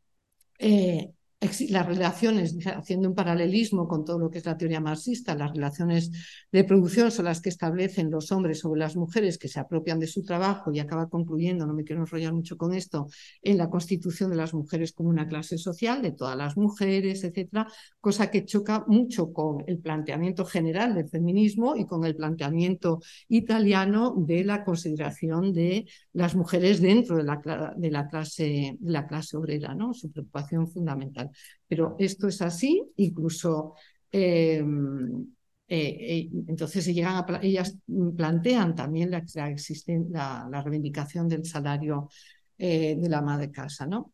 [0.59, 5.53] eh, las relaciones, haciendo un paralelismo con todo lo que es la teoría marxista, las
[5.53, 6.11] relaciones
[6.51, 10.07] de producción son las que establecen los hombres sobre las mujeres que se apropian de
[10.07, 13.07] su trabajo y acaba concluyendo, no me quiero enrollar mucho con esto,
[13.43, 17.67] en la constitución de las mujeres como una clase social, de todas las mujeres, etcétera,
[18.01, 24.15] cosa que choca mucho con el planteamiento general del feminismo y con el planteamiento italiano
[24.17, 25.85] de la consideración de
[26.17, 29.93] las mujeres dentro de la, clase, de la clase obrera, ¿no?
[29.93, 31.29] su preocupación fundamental.
[31.67, 33.75] Pero esto es así, incluso
[34.11, 35.27] em,
[35.67, 37.77] eh, eh, entonces llegan ellas
[38.15, 42.09] plantean también la, la, la reivindicación del salario
[42.57, 43.85] eh, de la ama de casa.
[43.85, 44.11] ¿no?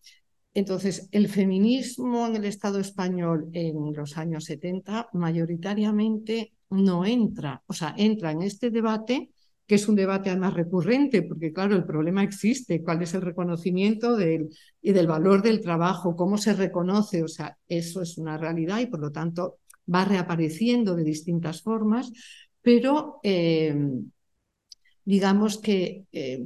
[0.53, 7.71] Entonces, el feminismo en el Estado español en los años 70 mayoritariamente no entra, o
[7.71, 9.32] sea, entra en este debate
[9.73, 14.15] que es un debate además recurrente, porque claro, el problema existe, cuál es el reconocimiento
[14.15, 14.49] del,
[14.83, 18.85] y del valor del trabajo, cómo se reconoce, o sea, eso es una realidad y
[18.85, 19.57] por lo tanto
[19.91, 22.11] va reapareciendo de distintas formas,
[22.61, 23.75] pero eh,
[25.05, 26.45] digamos que, eh,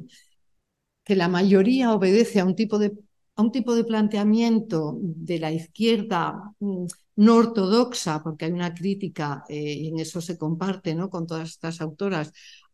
[1.03, 2.93] que la mayoría obedece a un tipo de
[3.35, 6.85] a un tipo de planteamiento de la izquierda mm,
[7.17, 11.09] no ortodoxa, porque hay una crítica, eh, y en eso se comparte ¿no?
[11.09, 12.31] con todas estas autoras,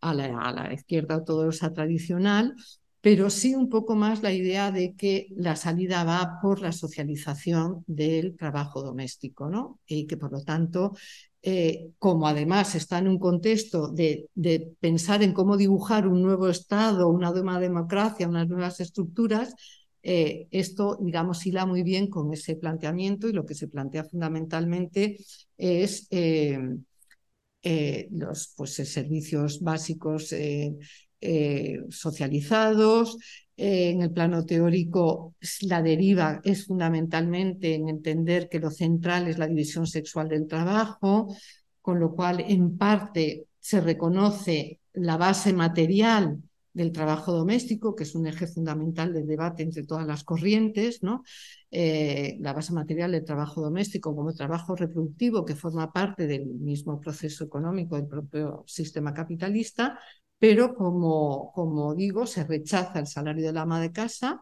[0.10, 2.56] a la, izquierda ortodoxa tradicional,
[3.02, 7.84] pero sí un poco más la idea de que la salida va por la socialización
[7.88, 9.80] del trabajo doméstico, ¿no?
[9.86, 10.94] Y que por lo tanto,
[11.42, 16.48] eh, como además está en un contexto de, de, pensar en cómo dibujar un nuevo
[16.48, 19.56] Estado, una nueva democracia, unas nuevas estructuras,
[20.06, 25.18] eh, esto, digamos, hila muy bien con ese planteamiento y lo que se plantea fundamentalmente
[25.58, 26.60] es eh,
[27.64, 30.34] eh, los pues, servicios básicos
[31.90, 33.18] socializados.
[33.56, 39.48] en el plano teórico, la deriva es fundamentalmente en entender que lo central es la
[39.48, 41.36] división sexual del trabajo,
[41.82, 46.40] con lo cual, en parte, se reconoce la base material
[46.74, 51.24] del trabajo doméstico, que es un eje fundamental del debate entre todas las corrientes, ¿no?
[51.70, 57.00] Eh, la base material del trabajo doméstico como trabajo reproductivo que forma parte del mismo
[57.00, 60.00] proceso económico del propio sistema capitalista,
[60.40, 64.42] pero como, como digo, se rechaza el salario de la ama de casa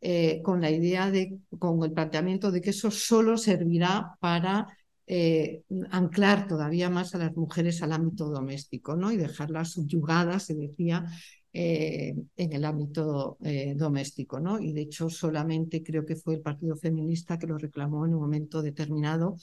[0.00, 4.66] eh, con la idea de, con el planteamiento de que eso solo servirá para
[5.06, 9.12] eh, anclar todavía más a las mujeres al ámbito doméstico ¿no?
[9.12, 11.06] y dejarlas subyugadas, se decía,
[11.54, 14.40] eh, en el ámbito eh, doméstico.
[14.40, 14.58] ¿no?
[14.58, 18.20] Y de hecho solamente creo que fue el Partido Feminista que lo reclamó en un
[18.20, 19.36] momento determinado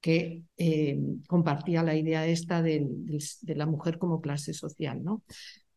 [0.00, 0.98] que eh,
[1.28, 2.88] compartía la idea esta de,
[3.46, 5.04] la mujer como clase social.
[5.04, 5.22] ¿no?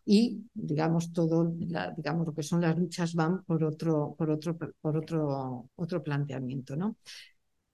[0.05, 1.53] Y digamos, todo
[1.95, 6.75] digamos, lo que son las luchas van por otro, por otro, por otro, otro planteamiento.
[6.75, 6.97] ¿no?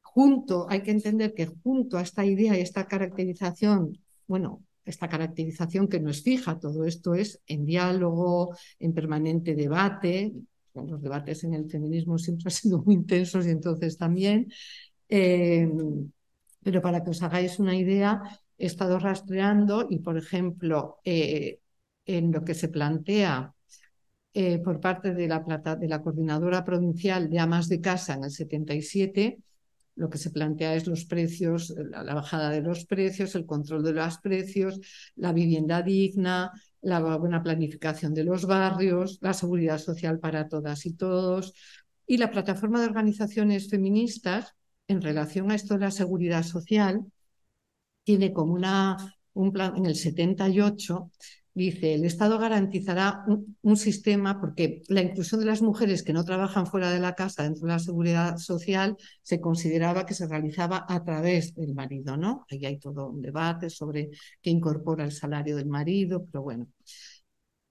[0.01, 3.97] Junto, hay que entender que junto a esta idea y esta caracterización,
[4.27, 10.33] bueno, esta caracterización que no es fija, todo esto es en diálogo, en permanente debate.
[10.73, 14.51] Los debates en el feminismo siempre han sido muy intensos y entonces también.
[15.09, 15.69] Eh,
[16.63, 18.21] pero para que os hagáis una idea,
[18.57, 21.59] he estado rastreando y, por ejemplo, eh,
[22.05, 23.53] en lo que se plantea
[24.33, 25.39] eh, por parte de la,
[25.79, 29.39] de la Coordinadora Provincial de Amas de Casa en el 77,
[29.95, 33.93] lo que se plantea es los precios, la, bajada de los precios, el control de
[33.93, 34.79] los precios,
[35.15, 40.93] la vivienda digna, la buena planificación de los barrios, la seguridad social para todas y
[40.93, 41.53] todos.
[42.07, 44.55] Y la plataforma de organizaciones feministas,
[44.87, 47.05] en relación a esto de la seguridad social,
[48.03, 48.97] tiene como una,
[49.33, 51.11] un plan en el 78
[51.53, 53.25] Dice, el Estado garantizará
[53.61, 57.43] un, sistema porque la inclusión de las mujeres que no trabajan fuera de la casa
[57.43, 62.45] dentro de la seguridad social se consideraba que se realizaba a través del marido, ¿no?
[62.49, 66.67] Ahí hay todo un debate sobre qué incorpora el salario del marido, pero bueno.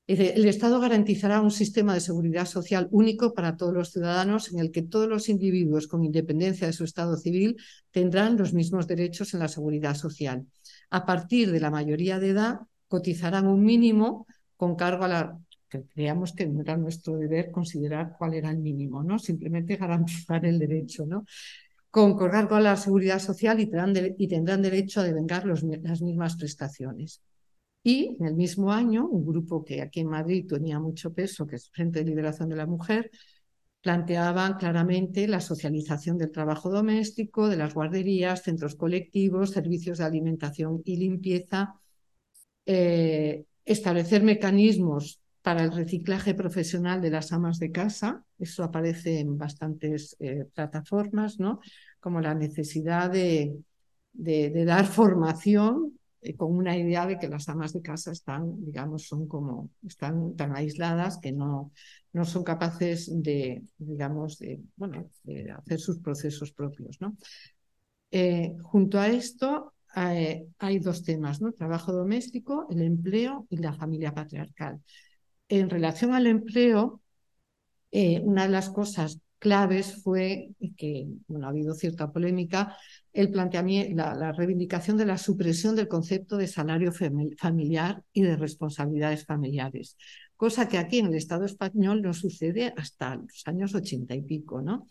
[0.06, 4.72] El Estado garantizará un sistema de seguridad social único para todos los ciudadanos en el
[4.72, 7.56] que todos los individuos, con independencia de su estado civil,
[7.92, 10.46] tendrán los mismos derechos en la seguridad social.
[10.90, 12.58] A partir de la mayoría de edad,
[12.90, 14.26] cotizarán un mínimo
[14.56, 15.38] con cargo a la
[15.68, 19.18] que creíamos que no era nuestro deber considerar cuál era el mínimo, ¿no?
[19.20, 21.24] Simplemente garantizar el derecho, ¿no?
[21.90, 26.02] Con cargo a la seguridad social y tendrán, y tendrán derecho a devengar los, las
[26.02, 27.22] mismas prestaciones.
[27.84, 31.56] Y en el mismo año, un grupo que aquí en Madrid tenía mucho peso, que
[31.56, 33.10] es Frente de Liberación de la Mujer,
[33.80, 40.82] planteaban claramente la socialización del trabajo doméstico, de las guarderías, centros colectivos, servicios de alimentación
[40.84, 41.80] y limpieza,
[42.72, 49.36] eh, establecer mecanismos para el reciclaje profesional de las amas de casa, eso aparece en
[49.36, 51.58] bastantes eh, plataformas, ¿no?
[51.98, 53.56] como la necesidad de,
[54.12, 59.08] de, dar formación eh, con una idea de que las amas de casa están, digamos,
[59.08, 61.72] son como, están tan aisladas que no,
[62.12, 67.00] no son capaces de, digamos, de, bueno, de hacer sus procesos propios.
[67.00, 67.16] ¿no?
[68.62, 71.52] junto a esto, hay, dos temas, ¿no?
[71.52, 74.80] Trabajo doméstico, el empleo y la familia patriarcal.
[75.48, 77.00] En relación al empleo,
[77.90, 82.76] eh, una de las cosas claves fue que, bueno, ha habido cierta polémica,
[83.12, 88.36] el planteamiento, la, la, reivindicación de la supresión del concepto de salario familiar y de
[88.36, 89.96] responsabilidades familiares,
[90.36, 94.60] cosa que aquí en el Estado español no sucede hasta los años ochenta y pico,
[94.60, 94.86] ¿no?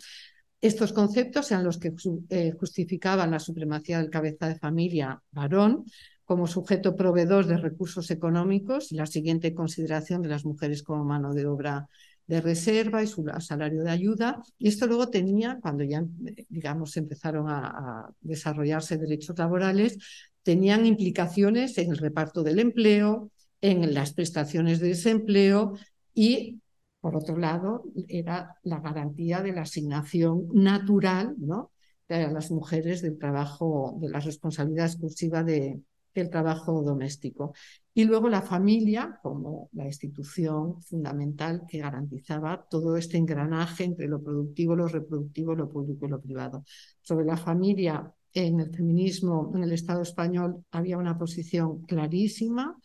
[0.61, 1.93] Estos conceptos eran los que
[2.29, 5.85] eh, justificaban la supremacía del cabeza de familia varón
[6.25, 11.33] como sujeto proveedor de recursos económicos y la siguiente consideración de las mujeres como mano
[11.33, 11.87] de obra
[12.27, 14.43] de reserva y su salario de ayuda.
[14.59, 16.05] Y esto luego tenía, cuando ya,
[16.49, 19.97] digamos, empezaron a desarrollarse derechos laborales,
[20.43, 23.31] tenían implicaciones en el reparto del empleo,
[23.61, 25.77] en las prestaciones de desempleo
[26.13, 26.59] y
[27.01, 31.71] por otro lado, era la garantía de la asignación natural ¿no?
[32.07, 35.81] de las mujeres del trabajo, de la responsabilidad exclusiva de,
[36.13, 37.53] del trabajo doméstico.
[37.93, 44.21] Y luego la familia como la institución fundamental que garantizaba todo este engranaje entre lo
[44.21, 46.63] productivo, lo reproductivo, lo público y lo privado.
[47.01, 52.77] Sobre la familia, en el feminismo, en el Estado español, había una posición clarísima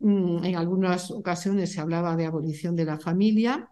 [0.00, 3.70] en algunas ocasiones se hablaba de abolición de la familia.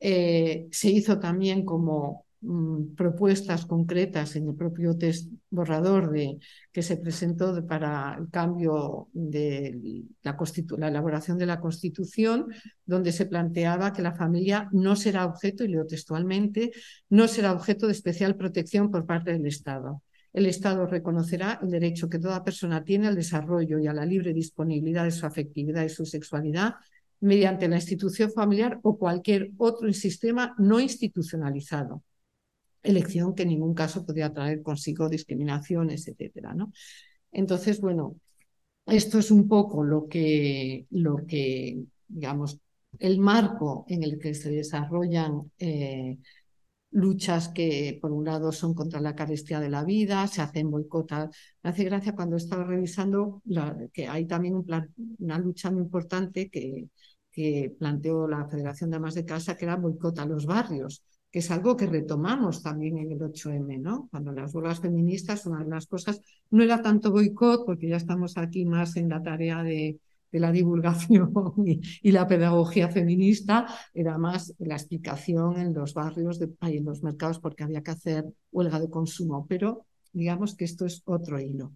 [0.00, 6.38] Eh, se hizo también como mm, propuestas concretas en el propio test borrador de,
[6.72, 10.36] que se presentó para el cambio de la,
[10.78, 12.48] la, elaboración de la Constitución,
[12.84, 16.72] donde se planteaba que la familia no será objeto, y leo textualmente,
[17.08, 20.02] no será objeto de especial protección por parte del Estado
[20.32, 24.32] el Estado reconocerá el derecho que toda persona tiene al desarrollo y a la libre
[24.32, 26.74] disponibilidad de su afectividad y su sexualidad
[27.20, 32.02] mediante la institución familiar o cualquier otro sistema no institucionalizado.
[32.82, 36.72] Elección que en ningún caso podría traer consigo discriminaciones, etcétera, ¿no?
[37.30, 38.16] Entonces, bueno,
[38.86, 42.58] esto es un poco lo que, lo que digamos,
[42.98, 46.18] el marco en el que se desarrollan eh,
[46.92, 51.30] luchas que por un lado son contra la carestía de la vida, se hacen boicotas.
[51.62, 53.42] Me hace gracia cuando estaba revisando
[53.92, 54.88] que hay también un plan,
[55.18, 56.88] una lucha muy importante que,
[57.30, 61.38] que planteó la Federación de Amas de Casa, que era boicot a los barrios, que
[61.40, 64.08] es algo que retomamos también en el 8M, ¿no?
[64.10, 66.20] Cuando las huelgas feministas, una de las cosas,
[66.50, 69.98] no era tanto boicot, porque ya estamos aquí más en la tarea de,
[70.32, 71.32] de la divulgación
[72.02, 77.02] y, la pedagogía feminista era más la explicación en los barrios de, y en los
[77.02, 81.72] mercados porque había que hacer huelga de consumo, pero digamos que esto es otro hilo.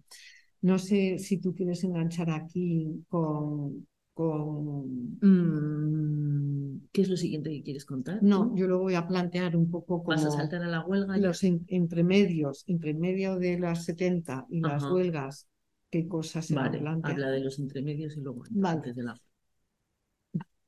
[0.61, 5.19] No sé si tú quieres enganchar aquí con, con...
[5.21, 8.23] Mm, ¿Qué es lo siguiente que quieres contar?
[8.23, 10.17] No, yo lo voy a plantear un poco como...
[10.17, 11.15] ¿Vas a saltar a la huelga?
[11.15, 11.27] ya?
[11.27, 15.47] los en- entremedios, entre medio de las 70 y las huelgas,
[15.89, 17.07] qué cosas se Vale, planteando.
[17.09, 18.77] habla de los intermedios y luego Vale.
[18.77, 19.19] antes de la...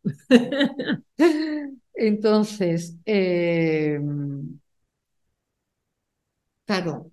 [1.93, 3.99] Entonces, eh,
[6.65, 7.11] claro,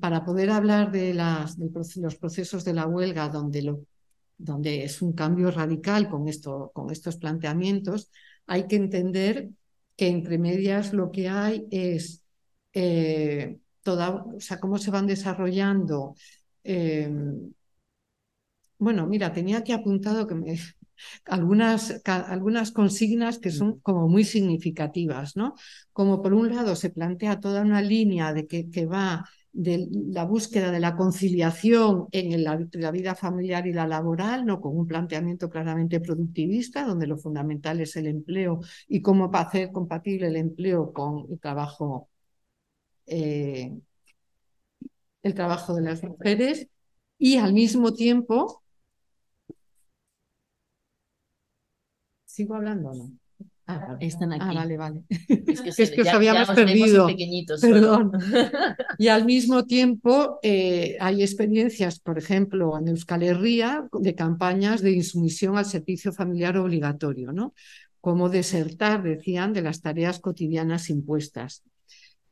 [0.00, 1.70] para poder hablar de las, de
[2.02, 3.86] los procesos de la huelga, donde, lo,
[4.38, 8.10] donde es un cambio radical con, esto, con estos planteamientos,
[8.46, 9.50] hay que entender
[9.96, 12.22] que entre medias lo que hay es
[12.72, 16.14] eh, toda, o sea, cómo se van desarrollando.
[16.64, 17.08] Eh,
[18.78, 20.56] bueno, mira, tenía aquí apuntado que me,
[21.26, 25.54] algunas, ca- algunas consignas que son como muy significativas, ¿no?
[25.92, 30.24] Como por un lado se plantea toda una línea de que, que va de la
[30.24, 34.60] búsqueda de la conciliación en la, la vida familiar y la laboral, ¿no?
[34.60, 40.26] Con un planteamiento claramente productivista, donde lo fundamental es el empleo y cómo hacer compatible
[40.28, 42.08] el empleo con el trabajo,
[43.06, 43.72] eh,
[45.24, 46.68] el trabajo de las mujeres.
[47.18, 48.62] Y al mismo tiempo,
[52.24, 53.12] ¿sigo hablando o no?
[53.66, 54.06] Ah, vale.
[54.06, 54.56] Están Ah, aquí.
[54.56, 55.02] vale, vale.
[55.08, 57.06] Es que, Es se- que os ya- habíamos ya perdido.
[57.60, 58.12] Perdón.
[58.98, 64.92] Y al mismo tiempo eh, hay experiencias, por ejemplo, en Euskal Herria, de campañas de
[64.92, 67.54] insumisión al servicio familiar obligatorio, ¿no?
[68.00, 71.62] Como desertar, decían, de las tareas cotidianas impuestas.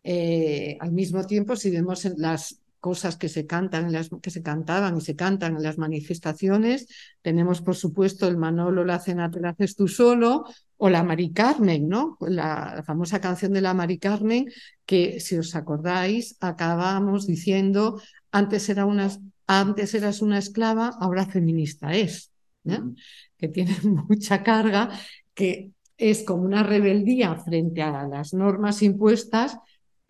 [0.04, 4.42] Eh, al mismo tiempo, si vemos en las cosas que se cantan, las, que se
[4.42, 6.88] cantaban y se cantan en las manifestaciones,
[7.22, 10.44] tenemos, por supuesto, el Manolo, la cena te la haces tú solo,
[10.78, 12.18] o la Mari Carmen, ¿no?
[12.20, 14.50] La, la famosa canción de la Mari Carmen,
[14.84, 18.02] que si os acordáis, acabamos diciendo,
[18.32, 19.08] antes, era una,
[19.46, 22.32] antes eras una esclava, ahora feminista es,
[23.38, 23.76] que tiene
[24.08, 24.90] mucha carga,
[25.34, 29.56] que es como una rebeldía frente a las normas impuestas,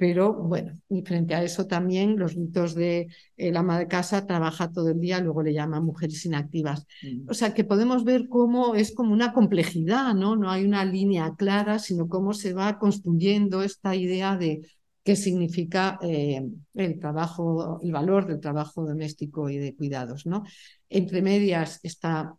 [0.03, 4.73] pero bueno, y frente a eso también los mitos de el ama de casa trabaja
[4.73, 6.89] todo el día, luego le llaman mujeres inactivas.
[7.05, 7.31] Mm.
[7.31, 10.35] O sea, que podemos ver cómo es como una complejidad, ¿no?
[10.35, 14.69] No hay una línea clara, sino cómo se va construyendo esta idea de
[15.05, 20.43] qué significa eh, el trabajo, el valor del trabajo doméstico y de cuidados, ¿no?
[20.89, 22.35] Entre medias está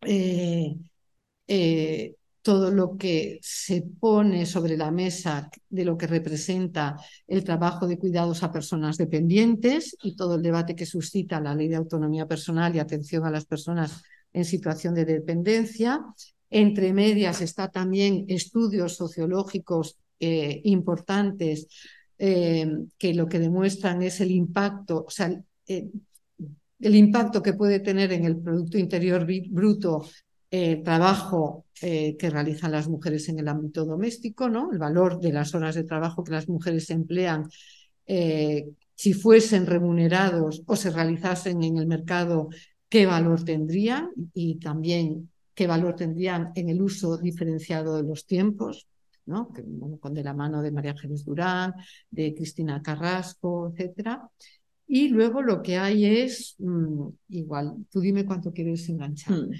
[0.00, 0.76] eh,
[1.46, 2.14] eh,
[2.46, 6.94] todo lo que se pone sobre la mesa de lo que representa
[7.26, 11.66] el trabajo de cuidados a personas dependientes y todo el debate que suscita la ley
[11.66, 14.00] de autonomía personal y atención a las personas
[14.32, 16.04] en situación de dependencia.
[16.48, 21.66] Entre medias está también estudios sociológicos eh, importantes
[22.16, 25.36] eh, que lo que demuestran es el impacto, o sea,
[25.66, 25.88] eh,
[26.78, 30.04] el impacto que puede tener en el Producto Interior Bruto
[30.50, 34.72] el trabajo eh, que realizan las mujeres en el ámbito doméstico, ¿no?
[34.72, 37.48] El valor de las horas de trabajo que las mujeres emplean
[38.06, 42.48] eh, si fuesen remunerados o se realizasen en el mercado,
[42.88, 48.86] qué valor tendrían y también qué valor tendrían en el uso diferenciado de los tiempos,
[49.26, 49.50] ¿no?
[49.64, 51.74] Bueno, con de la mano de María Ángeles Durán,
[52.10, 54.30] de Cristina Carrasco, etcétera.
[54.86, 59.34] Y luego lo que hay es, mmm, igual, tú dime cuánto quieres enganchar.
[59.36, 59.50] Mm.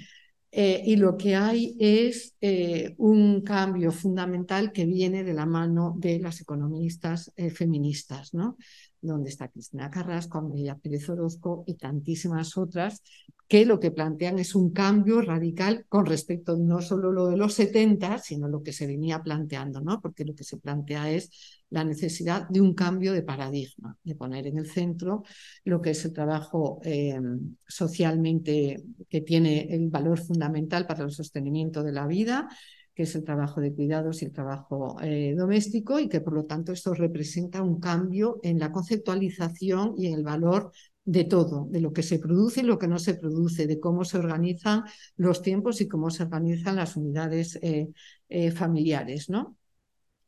[0.51, 5.95] Eh, y lo que hay es eh, un cambio fundamental que viene de la mano
[5.97, 8.57] de las economistas eh, feministas, ¿no?
[9.01, 13.01] Donde está Cristina Carrasco, Amelia Pérez Orozco y tantísimas otras,
[13.47, 17.53] que lo que plantean es un cambio radical con respecto no solo lo de los
[17.53, 20.01] 70, sino lo que se venía planteando, ¿no?
[20.01, 21.29] Porque lo que se plantea es
[21.69, 25.23] la necesidad de un cambio de paradigma, de poner en el centro
[25.63, 27.19] lo que es el trabajo eh,
[27.65, 32.49] socialmente que tiene el valor fundamental para el sostenimiento de la vida,
[32.97, 36.45] que es el trabajo de cuidados y el trabajo eh, doméstico, y que por lo
[36.45, 40.71] tanto esto representa un cambio en la conceptualización y en el valor
[41.05, 44.03] de todo, de lo que se produce y lo que no se produce, de cómo
[44.03, 44.83] se organizan
[45.15, 49.55] los tiempos y cómo se organizan las unidades eh, familiares, ¿no?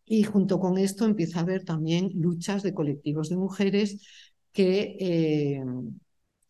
[0.05, 4.05] Y junto con esto empieza a haber también luchas de colectivos de mujeres
[4.51, 5.63] que, eh,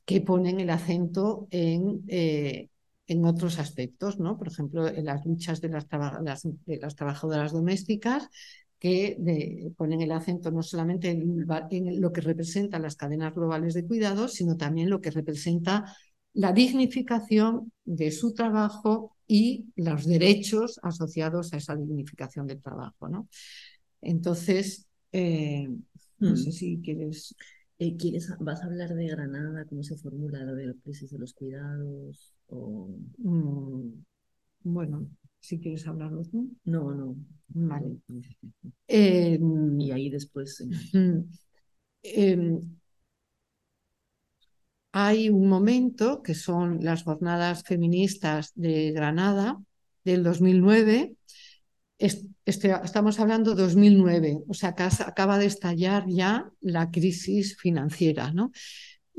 [0.04, 2.68] que ponen el acento en, eh,
[3.10, 4.38] en, otros aspectos, ¿no?
[4.38, 5.88] Por ejemplo, en las luchas de las,
[6.24, 8.30] las, de las trabajadoras domésticas
[8.80, 13.74] que de, ponen el acento no solamente en, en, lo que representan las cadenas globales
[13.74, 15.94] de cuidados, sino también lo que representa
[16.34, 23.10] la dignificación de su trabajo y los derechos asociados a esa dignificación del trabajo.
[23.10, 23.28] ¿no?
[24.02, 25.68] Entonces, eh,
[26.20, 27.36] no sé si quieres...
[27.82, 29.66] Eh, ¿quieres, ¿Vas a hablar de Granada?
[29.66, 32.34] ¿Cómo se formula lo de la crisis de los cuidados?
[32.50, 32.90] O...
[33.18, 34.04] Mm,
[34.64, 36.50] bueno, si quieres hablarlo tú.
[36.66, 37.16] No, no.
[37.50, 37.98] Vale.
[38.88, 39.40] Eh,
[39.80, 40.64] y ahí después.
[42.04, 42.60] eh,
[44.92, 49.58] hay un momento que son las jornadas feministas de Granada
[50.04, 51.16] del 2009.
[51.98, 54.74] Este, estamos hablando 2009, o sea,
[55.06, 58.52] acaba de estallar ya la crisis financiera, ¿no?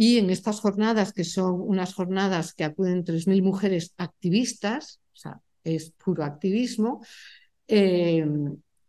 [0.01, 5.43] Y en estas jornadas, que son unas jornadas que acuden 3.000 mujeres activistas, o sea,
[5.63, 7.05] es puro activismo,
[7.69, 8.27] eh,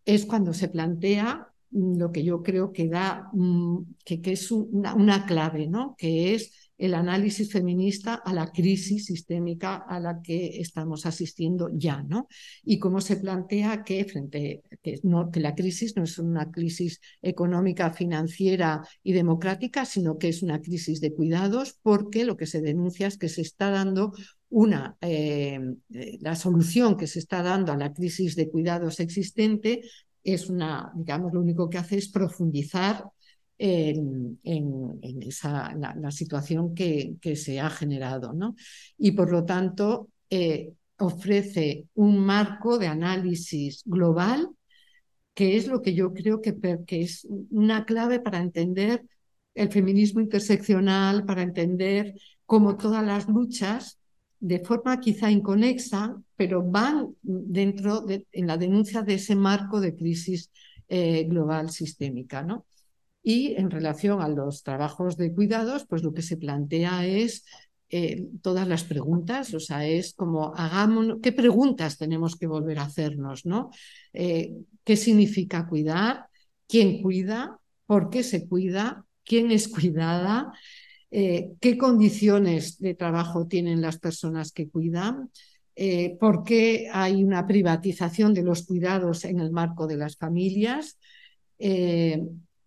[0.05, 4.95] es cuando se plantea lo que yo creo que da, mm, que, que es una,
[4.95, 5.95] una, clave, ¿no?
[5.97, 12.01] Que es el análisis feminista a la crisis sistémica a la que estamos asistiendo ya,
[12.01, 12.27] ¿no?
[12.63, 18.81] Y cómo se plantea que frente que, la crisis no es una crisis económica, financiera
[19.03, 23.19] y democrática, sino que es una crisis de cuidados, porque lo que se denuncia es
[23.19, 24.13] que se está dando
[24.49, 25.59] una, eh,
[26.19, 29.83] la solución que se está dando a la crisis de cuidados existente
[30.23, 33.05] es una, digamos, lo único que hace es profundizar
[33.63, 34.39] en,
[35.21, 38.33] esa, la, situación que, se ha generado.
[38.33, 38.55] ¿no?
[38.97, 44.49] Y por lo tanto, eh, ofrece un marco de análisis global
[45.33, 49.05] que es lo que yo creo que, que es una clave para entender
[49.53, 53.99] el feminismo interseccional, para entender cómo todas las luchas,
[54.39, 59.95] de forma quizá inconexa, pero van dentro de en la denuncia de ese marco de
[59.95, 60.49] crisis
[60.89, 62.41] eh, global sistémica.
[62.41, 62.65] ¿no?
[63.23, 67.45] Y en relación a los trabajos de cuidados, pues lo que se plantea es
[67.93, 72.83] eh, todas las preguntas, o sea, es como hagamos, ¿qué preguntas tenemos que volver a
[72.83, 73.45] hacernos?
[73.45, 73.69] ¿no?
[74.13, 74.53] Eh,
[74.85, 76.27] ¿Qué significa cuidar?
[76.69, 77.59] ¿Quién cuida?
[77.85, 79.05] ¿Por qué se cuida?
[79.25, 80.53] ¿Quién es cuidada?
[81.11, 85.29] Eh, ¿Qué condiciones de trabajo tienen las personas que cuidan?
[86.19, 90.97] ¿Por qué hay una privatización de los cuidados en el marco de las familias?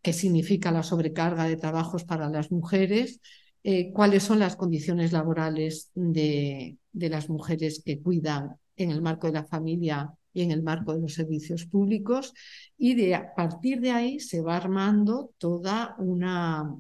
[0.05, 3.21] Qué significa la sobrecarga de trabajos para las mujeres,
[3.63, 9.29] eh, cuáles son las condiciones laborales de, de, las mujeres que cuidan en el marco
[9.29, 12.35] de la familia y en el marco de los servicios públicos.
[12.77, 16.71] Y de, a partir de ahí se va armando toda una,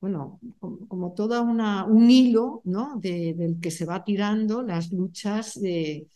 [0.00, 2.98] bueno, como, toda una, un hilo ¿no?
[2.98, 6.08] del que se va tirando las luchas de...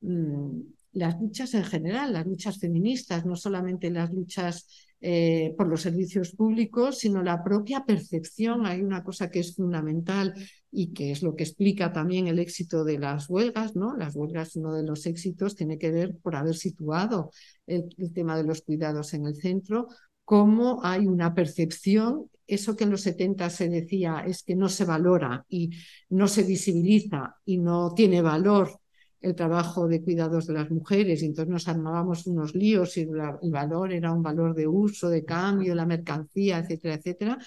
[0.00, 0.60] Mm,
[0.92, 4.66] las luchas en general, las luchas feministas, no solamente las luchas
[5.00, 8.66] eh, por los servicios públicos, sino la propia percepción.
[8.66, 10.34] Hay una cosa que es fundamental
[10.70, 13.96] y que es lo que explica también el éxito de las huelgas, ¿no?
[13.96, 17.30] Las huelgas, uno de los éxitos tiene que ver por haber situado
[17.66, 19.88] el, el tema de los cuidados en el centro,
[20.24, 24.84] cómo hay una percepción, eso que en los 70 se decía es que no se
[24.84, 25.70] valora y
[26.08, 28.80] no se visibiliza y no tiene valor
[29.20, 33.50] el trabajo de cuidados de las mujeres y entonces nos armábamos unos líos y el
[33.50, 37.38] valor era un valor de uso, de cambio, la mercancía, etcétera, etcétera.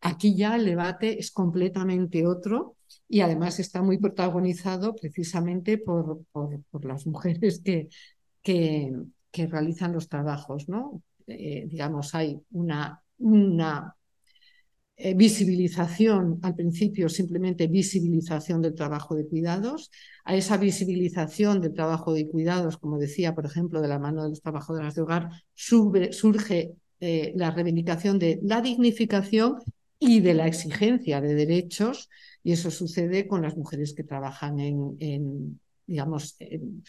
[0.00, 2.76] Aquí ya el debate es completamente otro
[3.08, 7.88] y además está muy protagonizado precisamente por, por, las mujeres que,
[8.42, 8.92] que,
[9.30, 11.02] que, realizan los trabajos, ¿no?
[11.26, 13.96] Eh, digamos, hay una, una
[14.98, 19.90] eh, visibilización, al principio simplemente visibilización del trabajo de cuidados,
[20.24, 24.30] a esa visibilización del trabajo de cuidados, como decía, por ejemplo, de la mano de
[24.30, 29.56] las trabajadoras de hogar, surge eh, la reivindicación de la dignificación
[29.98, 32.08] y de la exigencia de derechos,
[32.42, 36.82] y eso sucede con las mujeres que trabajan en, en digamos, en,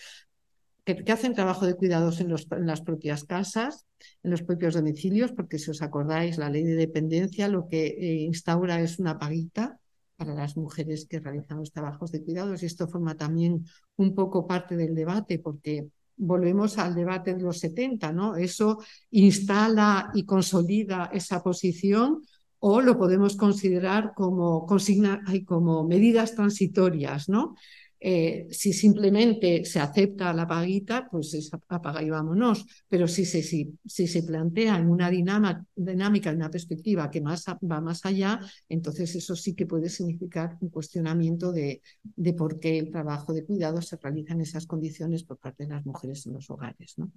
[0.96, 2.34] que, hacen trabajo de cuidados en,
[2.66, 3.86] las propias casas,
[4.24, 8.16] en los propios domicilios, porque si os acordáis, la ley de dependencia lo que eh,
[8.22, 9.80] instaura es una paguita
[10.16, 13.66] para las mujeres que realizan los trabajos de cuidados y esto forma también
[13.98, 18.36] un poco parte del debate porque volvemos al debate de los 70, ¿no?
[18.36, 18.80] Eso
[19.12, 22.24] instala y consolida esa posición
[22.60, 27.56] o lo podemos considerar como, consigna, como medidas transitorias, ¿no?
[28.00, 32.66] Eh, si simplemente se acepta la paguita, pues es apaga y vámonos.
[32.88, 37.22] Pero si se, si, si se plantea en una dinámica, dinámica, en una perspectiva que
[37.22, 38.39] más, va más allá,
[38.70, 43.45] entonces eso sí que puede significar un cuestionamiento de, de por qué el trabajo de
[43.45, 46.93] cuidado se realiza en esas condiciones por parte de las mujeres en los hogares.
[46.98, 47.12] ¿no?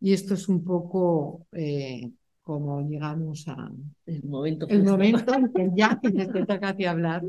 [0.00, 2.10] Y esto es un poco eh,
[2.42, 3.70] como llegamos a
[4.06, 6.10] el momento, el momento en que ya te
[6.44, 7.22] toca a hablar.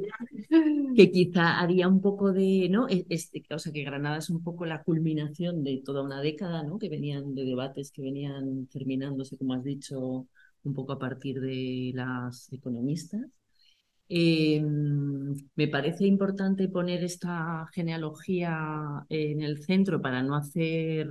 [0.95, 2.87] Que quizá haría un poco de, ¿no?
[2.87, 6.79] Este, o sea, que Granada es un poco la culminación de toda una década, ¿no?
[6.79, 10.27] Que venían de debates que venían terminándose, como has dicho,
[10.63, 13.21] un poco a partir de las economistas.
[14.09, 21.07] Em, me parece importante poner esta genealogía en el centro para no hacer,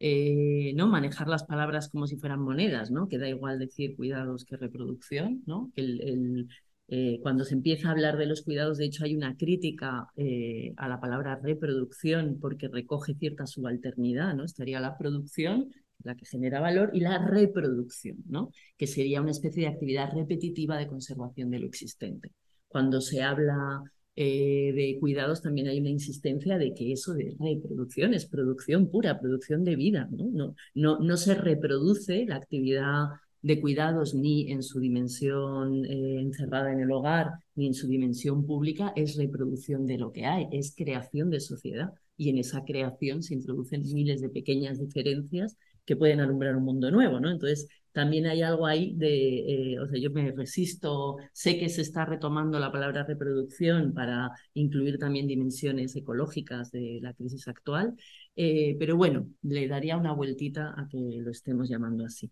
[0.00, 0.86] eh, ¿no?
[0.86, 3.08] Manejar las palabras como si fueran monedas, ¿no?
[3.08, 5.72] Que da igual decir cuidados que reproducción, ¿no?
[5.74, 6.48] El,
[6.90, 10.72] eh, cuando se empieza a hablar de los cuidados, de hecho, hay una crítica eh,
[10.76, 14.44] a la palabra reproducción porque recoge cierta subalternidad, ¿no?
[14.44, 15.68] Estaría la producción,
[16.02, 18.50] la que genera valor, y la reproducción, ¿no?
[18.76, 22.30] Que sería una especie de actividad repetitiva de conservación de lo existente.
[22.68, 23.82] Cuando se habla
[24.20, 29.20] eh, de cuidados también hay una insistencia de que eso de reproducción es producción pura,
[29.20, 30.28] producción de vida, ¿no?
[30.32, 33.10] No, no, no se reproduce la actividad
[33.42, 38.44] de cuidados ni en su dimensión eh, encerrada en el hogar, ni en su dimensión
[38.44, 41.92] pública, es reproducción de lo que hay, es creación de sociedad.
[42.16, 45.56] Y en esa creación se introducen miles de pequeñas diferencias
[45.88, 47.30] que pueden alumbrar un mundo nuevo, ¿no?
[47.30, 51.80] Entonces, también hay algo ahí de, eh, o sea, yo me resisto, sé que se
[51.80, 57.94] está retomando la palabra reproducción para incluir también dimensiones ecológicas de la crisis actual,
[58.36, 62.30] eh, pero bueno, le daría una vueltita a que lo estemos llamando así.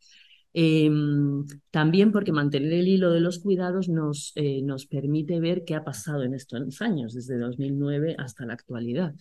[0.52, 5.74] Em, también porque mantener el hilo de los cuidados nos, eh, nos permite ver qué
[5.74, 9.14] ha pasado en estos años, desde 2009 hasta la actualidad.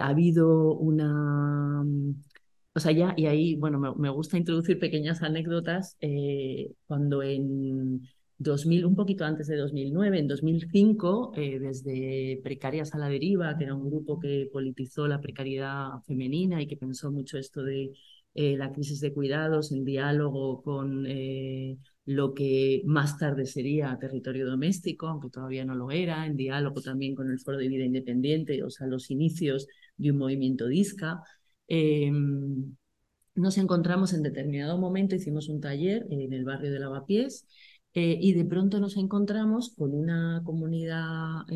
[0.00, 1.82] Ha habido una...
[2.74, 5.96] O sea, ya, y ahí, bueno, me, gusta introducir pequeñas anécdotas.
[6.00, 8.08] Eh, cuando en
[8.38, 13.74] 2000, un poquito antes de 2009, en 2005, desde Precarias a la Deriva, que era
[13.74, 17.92] un grupo que politizó la precariedad femenina y que pensó mucho esto de
[18.34, 24.46] eh, la crisis de cuidados en diálogo con eh, lo que más tarde sería territorio
[24.46, 28.62] doméstico, aunque todavía no lo era, en diálogo también con el Foro de Vida Independiente,
[28.64, 29.66] o sea, los inicios
[29.98, 31.20] de un movimiento DISCA.
[31.68, 32.76] Em,
[33.34, 37.46] nos encontramos en determinado momento, hicimos un taller en el barrio de Lavapiés
[37.94, 41.46] eh, y de pronto nos encontramos con una comunidad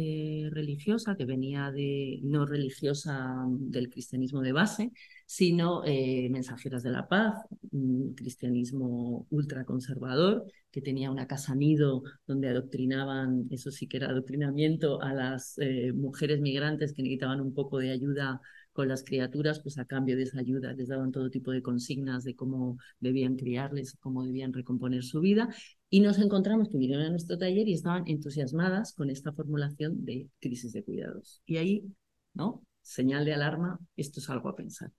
[0.50, 4.92] religiosa que venía de, no religiosa del cristianismo de base,
[5.26, 7.34] sino eh, mensajeras de la paz,
[7.72, 15.02] un cristianismo ultraconservador que tenía una casa nido donde adoctrinaban, eso sí que era adoctrinamiento,
[15.02, 18.40] a las eh, mujeres migrantes que necesitaban un poco de ayuda
[18.76, 22.22] con las criaturas, pues a cambio de esa ayuda les daban todo tipo de consignas
[22.24, 25.48] de cómo debían criarles, cómo debían recomponer su vida.
[25.90, 30.28] Y nos encontramos que vinieron a nuestro taller y estaban entusiasmadas con esta formulación de
[30.40, 31.42] crisis de cuidados.
[31.46, 31.84] Y ahí,
[32.34, 32.62] ¿no?
[32.82, 34.92] Señal de alarma, esto es algo a pensar.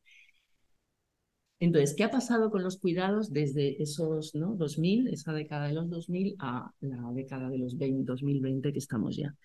[1.59, 4.55] Entonces, ¿qué ha pasado con los cuidados desde esos ¿no?
[4.55, 9.15] 2000, esa década de los 2000, a la década de los 20, 2020 que estamos
[9.15, 9.35] ya?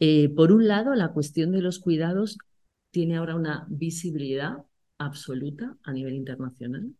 [0.00, 2.36] Eh, por un lado, la cuestión de los cuidados
[2.92, 4.58] tiene ahora una visibilidad
[4.98, 6.94] absoluta a nivel internacional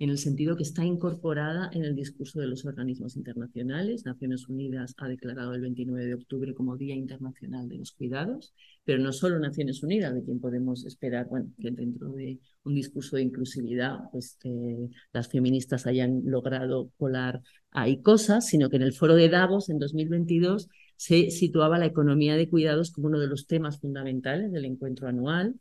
[0.00, 4.06] en el sentido que está incorporada en el discurso de los organismos internacionales.
[4.06, 8.98] Naciones Unidas ha declarado el 29 de octubre como Día Internacional de los Cuidados, pero
[8.98, 13.22] no solo Naciones Unidas, de quien podemos esperar, bueno, que dentro de un discurso de
[13.24, 14.38] inclusividad, pues
[15.12, 19.78] las feministas hayan logrado colar ahí cosas, sino que en el foro de Davos en
[19.78, 20.68] 2022
[21.00, 25.54] se situaba la economía de cuidados como uno de los temas fundamentales del encuentro anual.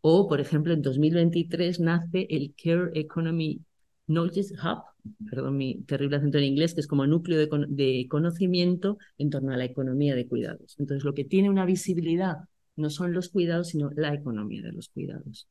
[0.00, 3.60] O, por ejemplo, en 2023 nace el Care Economy
[4.06, 4.84] Knowledge Hub,
[5.28, 9.58] perdón mi terrible acento en inglés, que es como núcleo de, conocimiento en torno a
[9.58, 10.76] la economía de cuidados.
[10.78, 12.36] Entonces, lo que tiene una visibilidad
[12.74, 15.46] no son los cuidados, sino la economía de los cuidados.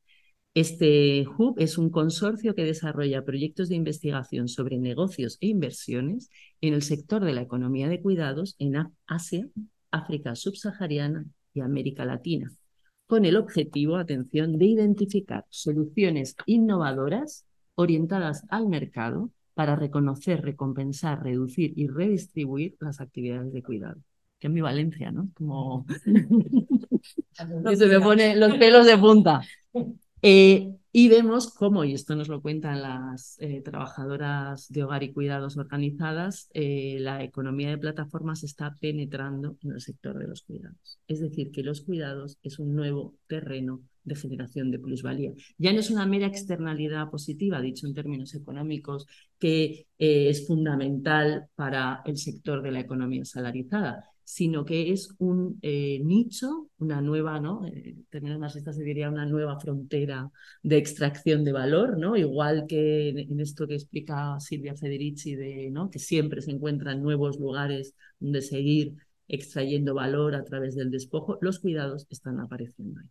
[0.56, 6.30] Este hub es un consorcio que desarrolla proyectos de investigación sobre negocios e inversiones
[6.62, 8.74] en el sector de la economía de cuidados en
[9.06, 9.46] Asia,
[9.90, 12.50] África subsahariana y América Latina,
[13.06, 17.44] con el objetivo, atención, de identificar soluciones innovadoras
[17.74, 24.00] orientadas al mercado para reconocer, recompensar, reducir y redistribuir las actividades de cuidado.
[24.38, 25.28] Qué ambivalencia, ¿no?
[25.34, 25.84] Como...
[27.76, 29.42] se me pone los pelos de punta.
[30.28, 35.12] Eh, y vemos cómo, y esto nos lo cuentan las eh, trabajadoras de hogar y
[35.12, 40.98] cuidados organizadas, eh, la economía de plataformas está penetrando en el sector de los cuidados.
[41.06, 45.30] Es decir, que los cuidados es un nuevo terreno de generación de plusvalía.
[45.58, 49.06] Ya no es una mera externalidad positiva, dicho en términos económicos,
[49.38, 56.00] que es fundamental para el sector de la economía salarizada, sino que es un eh,
[56.04, 57.64] nicho, una nueva, ¿no?
[57.64, 60.28] Eh, en términos marxistas se diría una nueva frontera
[60.64, 62.16] de extracción de valor, ¿no?
[62.16, 65.90] Igual que en, esto que explica Silvia Federici, de, ¿no?
[65.90, 68.96] que siempre se encuentran nuevos lugares donde seguir
[69.28, 73.08] extrayendo valor a través del despojo, los cuidados están apareciendo ahí.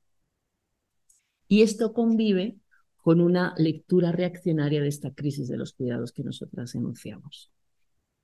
[1.48, 2.58] Y esto convive
[2.98, 7.52] con una lectura reaccionaria de esta crisis de los cuidados que nosotras enunciamos.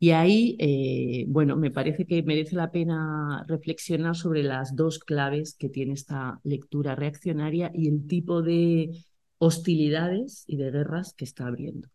[0.03, 5.53] Y ahí, eh, bueno, me parece que merece la pena reflexionar sobre las dos claves
[5.53, 8.89] que tiene esta lectura reaccionaria y el tipo de
[9.37, 11.87] hostilidades y de guerras que está abriendo.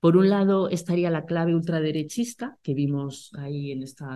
[0.00, 4.06] Por un lado estaría la clave ultraderechista, que vimos ahí en esta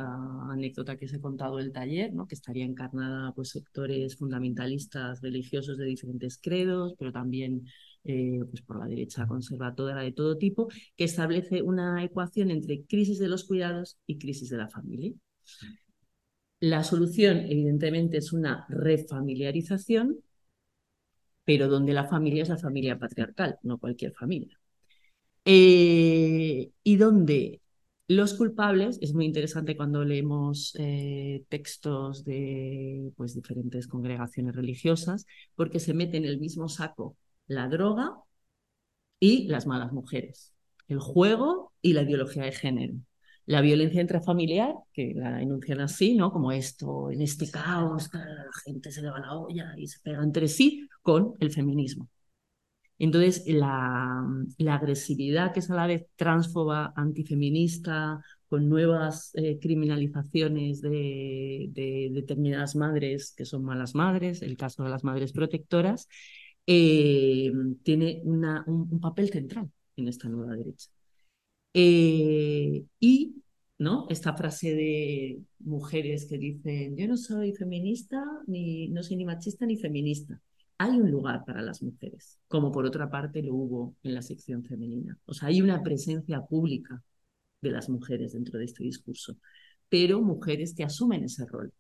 [0.51, 2.27] anécdota que os he contado del taller, ¿no?
[2.27, 7.65] que estaría encarnada por pues, sectores fundamentalistas religiosos de diferentes credos, pero también
[8.05, 13.19] eh, pues por la derecha conservadora de todo tipo, que establece una ecuación entre crisis
[13.19, 15.13] de los cuidados y crisis de la familia.
[16.61, 20.19] La solución, evidentemente, es una refamiliarización,
[21.45, 24.59] pero donde la familia es la familia patriarcal, no cualquier familia.
[25.45, 27.61] Eh, y donde
[28.09, 35.81] los culpables, es muy interesante cuando leemos eh, textos de pues, diferentes congregaciones religiosas, porque
[35.81, 37.17] se mete en el mismo saco
[37.47, 38.17] la droga
[39.21, 40.55] y las malas mujeres,
[40.89, 42.95] el juego y la ideología de género.
[43.47, 46.33] La violencia intrafamiliar, que la enuncian así, ¿no?
[46.33, 48.25] Como esto, en este caos, la
[48.65, 52.09] gente se le va la olla y se pega entre sí, con el feminismo.
[52.99, 54.25] Entonces, la,
[54.69, 61.71] agresividad que es a la vez transfoba, antifeminista, con nuevas eh, criminalizaciones de,
[62.13, 66.09] determinadas madres que son malas madres, el caso de las madres protectoras,
[66.67, 67.53] eh,
[67.83, 70.91] tiene un, papel central en esta nueva derecha.
[71.75, 73.43] Eh, y
[73.79, 74.07] ¿no?
[74.09, 79.67] esta frase de mujeres que dicen, yo no soy feminista, ni, no soy ni machista
[79.67, 80.41] ni feminista
[80.79, 84.65] hay un lugar para las mujeres, como por otra parte lo hubo en la sección
[84.65, 85.19] femenina.
[85.27, 87.03] O sea, hay una presencia pública
[87.61, 89.37] de las mujeres dentro de este discurso,
[89.89, 91.73] pero mujeres que asumen ese rol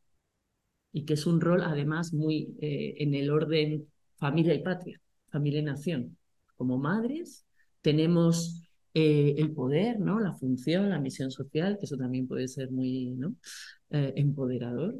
[0.93, 5.01] y que es un rol además muy eh, en el orden familia y patria,
[5.31, 6.17] familia y nación.
[6.57, 7.47] Como madres
[7.83, 8.63] tenemos
[8.95, 10.21] eh, el poder, ¿no?
[10.21, 13.17] la función, la misión social, que eso también puede ser muy.
[13.91, 14.97] Eh, empoderador,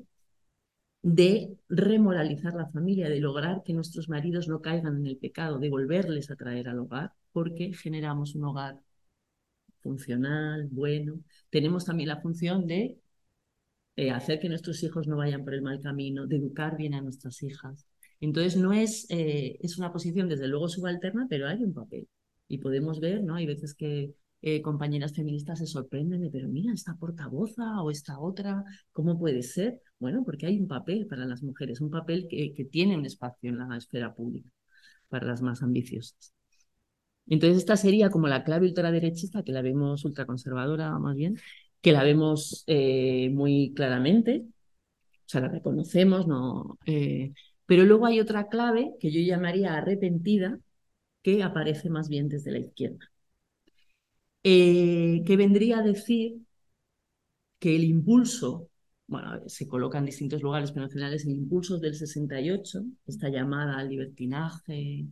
[1.03, 5.69] de remoralizar la familia, de lograr que nuestros maridos no caigan en el pecado, de
[5.71, 8.81] volverles a traer al hogar, porque generamos un hogar
[9.83, 11.21] funcional, bueno.
[11.51, 12.99] Tenemos también la función de
[13.97, 17.01] eh, hacer que nuestros hijos no vayan por el mal camino, de educar bien a
[17.03, 17.87] nuestras hijas.
[18.25, 22.09] Entonces no es, eh, es una posición desde luego subalterna, pero hay un papel.
[22.49, 23.35] Y podemos ver, ¿no?
[23.35, 28.19] Hay veces que eh, compañeras feministas se sorprenden de, pero mira, esta portavoza o esta
[28.19, 29.81] otra, ¿cómo puede ser?
[29.99, 33.51] Bueno, porque hay un papel para las mujeres, un papel que, que tiene un espacio
[33.51, 34.51] en la esfera pública
[35.09, 36.33] para las más ambiciosas.
[37.27, 41.39] Entonces esta sería como la clave ultraderechista, que la vemos ultraconservadora más bien,
[41.81, 46.79] que la vemos eh, muy claramente, o sea, la reconocemos, no,
[47.67, 50.59] pero luego hay otra clave que yo llamaría arrepentida,
[51.23, 53.11] que aparece más bien desde la izquierda.
[54.43, 56.39] Eh, que vendría a decir
[57.59, 58.69] que el impulso,
[59.07, 63.89] bueno, se coloca en distintos lugares, pero es el impulso del 68, esta llamada al
[63.89, 65.07] libertinaje,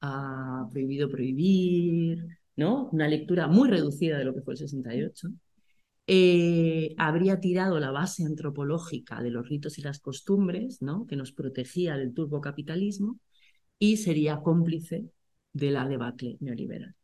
[0.00, 2.24] a prohibido prohibir,
[2.56, 2.88] ¿no?
[2.92, 5.28] Una lectura muy reducida de lo que fue el 68.
[6.10, 11.06] Eh, habría tirado la base antropológica de los ritos y las costumbres, ¿no?
[11.06, 13.20] que nos protegía del turbocapitalismo,
[13.78, 15.10] y sería cómplice
[15.52, 16.94] de la debacle neoliberal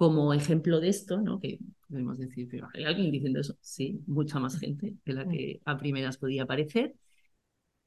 [0.00, 1.38] como ejemplo de esto, ¿no?
[1.38, 3.54] que podemos decir, ¿hay alguien diciendo eso?
[3.60, 6.94] Sí, mucha más gente de la que a primeras podía parecer.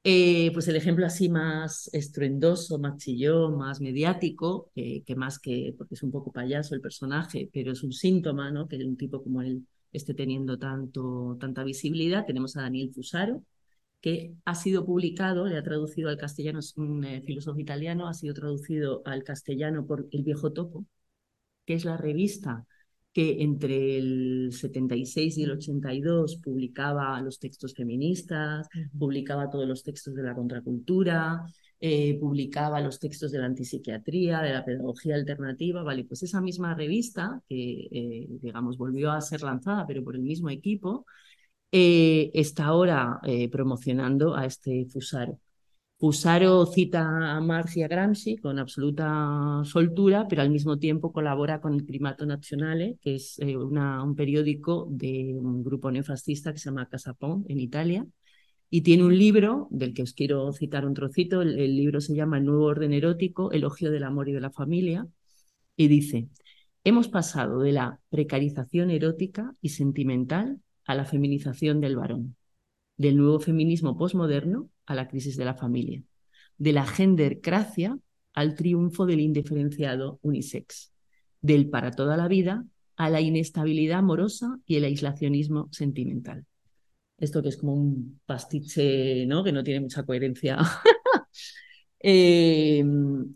[0.06, 5.94] Eh, pues el ejemplo así más estruendoso, más chillón, más mediático, que más que, porque
[5.94, 8.68] es un poco payaso el personaje, pero es un síntoma, ¿no?
[8.68, 12.26] Que un tipo como él esté teniendo tanto, tanta visibilidad.
[12.26, 13.42] Tenemos a Daniel Fusaro,
[14.00, 18.14] que ha sido publicado, le ha traducido al castellano, es un eh, filósofo italiano, ha
[18.14, 20.86] sido traducido al castellano por El Viejo Topo,
[21.66, 22.66] que es la revista
[23.14, 30.14] que entre el 76 y el 82 publicaba los textos feministas, publicaba todos los textos
[30.16, 31.46] de la contracultura,
[31.80, 36.04] eh, publicaba los textos de la antipsiquiatría, de la pedagogía alternativa, ¿vale?
[36.04, 40.50] Pues esa misma revista, que eh, digamos volvió a ser lanzada, pero por el mismo
[40.50, 41.06] equipo,
[41.72, 45.38] eh, está ahora promocionando a este Fusaro.
[46.04, 51.62] Fusaro cita a Marx y a Gramsci con absoluta soltura, pero al mismo tiempo colabora
[51.62, 56.66] con el Primato Nazionale, que es eh, un periódico de un grupo neofascista que se
[56.66, 58.06] llama Casapón en Italia,
[58.68, 61.40] y tiene un libro del que os quiero citar un trocito.
[61.40, 64.50] El, el libro se llama El nuevo orden erótico, elogio del amor y de la
[64.50, 65.06] familia,
[65.74, 66.28] y dice,
[66.84, 72.36] hemos pasado de la precarización erótica y sentimental a la feminización del varón,
[72.96, 76.02] del nuevo feminismo posmoderno a la crisis de la familia,
[76.58, 77.98] de la gendercracia
[78.32, 80.92] al triunfo del indiferenciado unisex,
[81.40, 82.64] del para toda la vida
[82.96, 86.46] a la inestabilidad amorosa y el aislacionismo sentimental.
[87.18, 89.44] Esto que es como un pastiche, ¿no?
[89.44, 90.58] Que no tiene mucha coherencia.
[92.06, 92.84] Eh,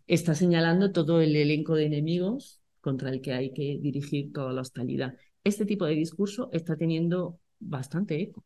[0.06, 4.61] está señalando todo el elenco de enemigos contra el que hay que dirigir toda la
[4.61, 5.14] hostilidad.
[5.42, 8.44] Este tipo de discurso está teniendo bastante eco.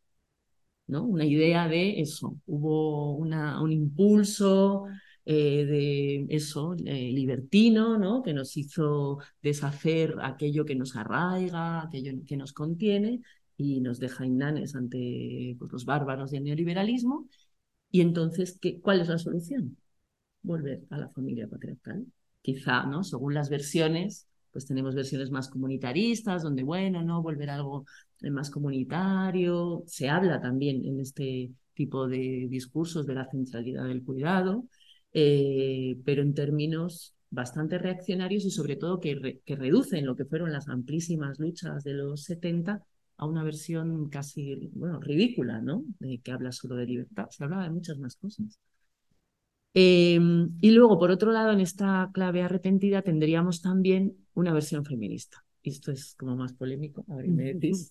[0.87, 1.05] ¿No?
[1.05, 2.37] Una idea de eso.
[2.47, 4.87] Hubo una, un impulso
[5.25, 8.23] eh, de eso, eh, libertino, ¿no?
[8.23, 13.21] que nos hizo deshacer aquello que nos arraiga, aquello que nos contiene
[13.57, 17.29] y nos deja innanes ante pues, los bárbaros del neoliberalismo.
[17.91, 19.77] Y entonces, ¿qué, ¿cuál es la solución?
[20.43, 22.07] Volver a la familia patriarcal.
[22.41, 23.05] Quizá, ¿no?
[23.05, 27.23] Según las versiones, pues tenemos versiones más comunitaristas, donde, bueno, ¿no?
[27.23, 27.87] Volver a algo
[28.31, 29.83] más comunitario.
[29.87, 34.65] Se habla también en este tipo de discursos de la centralidad del cuidado,
[35.13, 40.53] eh, pero en términos bastante reaccionarios y sobre todo que, que reducen lo que fueron
[40.53, 42.83] las amplísimas luchas de los 70
[43.17, 45.85] a una versión casi, bueno, ridícula, ¿no?
[45.99, 48.59] De que habla solo de libertad, se hablaba de muchas más cosas.
[49.75, 55.45] Em, y luego, por otro lado, en esta clave arrepentida tendríamos también una versión feminista.
[55.63, 57.91] Esto es como más polémico, a ver, me decís.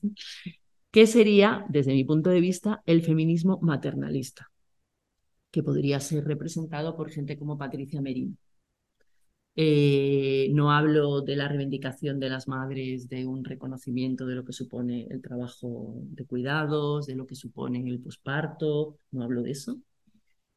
[0.92, 4.52] ¿Qué sería, desde mi punto de vista, el feminismo maternalista?
[5.50, 8.38] Que podría ser representado por gente como Patricia Merín.
[9.56, 14.54] Eh, no hablo de la reivindicación de las madres, de un reconocimiento de lo que
[14.54, 19.82] supone el trabajo de cuidados, de lo que supone el posparto, no hablo de eso,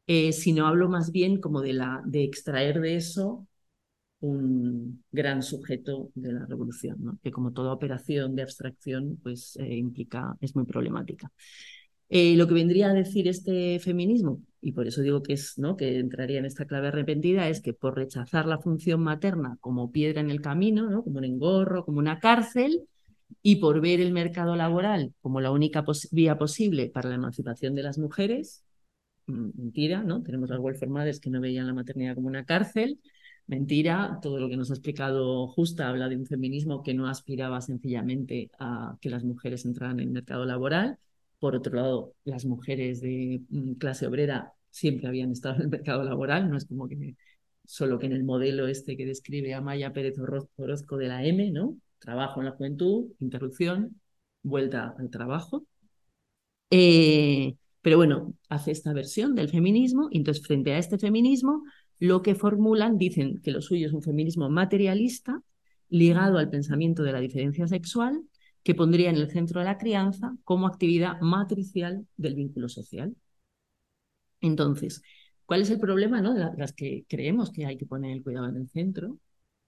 [0.07, 3.47] eh, sino hablo más bien como de, la, de extraer de eso
[4.27, 10.35] un gran sujeto de la revolución, que como toda operación de abstracción pues eh, implica,
[10.41, 11.31] es muy problemática.
[12.09, 15.75] Eh, lo que vendría a decir este feminismo, y por eso digo que, es, ¿no?
[15.75, 20.21] que entraría en esta clave arrepentida, es que por rechazar la función materna como piedra
[20.21, 21.03] en el camino, ¿no?
[21.03, 22.87] como un engorro, como una cárcel,
[23.41, 27.83] y por ver el mercado laboral como la única vía posible para la emancipación de
[27.83, 28.63] las mujeres,
[29.27, 30.23] mm, mentira, ¿no?
[30.23, 32.99] Tenemos las welfare mothers que no veían la maternidad como una cárcel,
[33.47, 37.61] mentira, todo lo que nos ha explicado Justa habla de un feminismo que no aspiraba
[37.61, 40.99] sencillamente a que las mujeres entraran en el mercado laboral,
[41.39, 46.03] por otro lado, las mujeres de mm, clase obrera siempre habían estado en el mercado
[46.03, 47.15] laboral, no es como que
[47.65, 50.15] solo que en el modelo este que describe Amaya Pérez
[50.57, 51.77] Orozco de la M, ¿no?
[51.99, 53.99] Trabajo en la juventud, interrupción,
[54.43, 55.65] vuelta al trabajo.
[56.69, 61.63] Eh, pero bueno, hace esta versión del feminismo y entonces frente a este feminismo
[61.99, 65.41] lo que formulan dicen que lo suyo es un feminismo materialista
[65.89, 68.23] ligado al pensamiento de la diferencia sexual
[68.63, 73.15] que pondría en el centro de la crianza como actividad matricial del vínculo social.
[74.41, 75.01] Entonces,
[75.45, 76.33] ¿cuál es el problema ¿no?
[76.33, 79.19] de las que creemos que hay que poner el cuidado en el centro?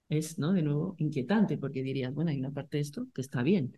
[0.09, 0.53] Es, ¿no?
[0.53, 3.77] de nuevo, inquietante, porque dirías, bueno, hay una parte de esto que está bien,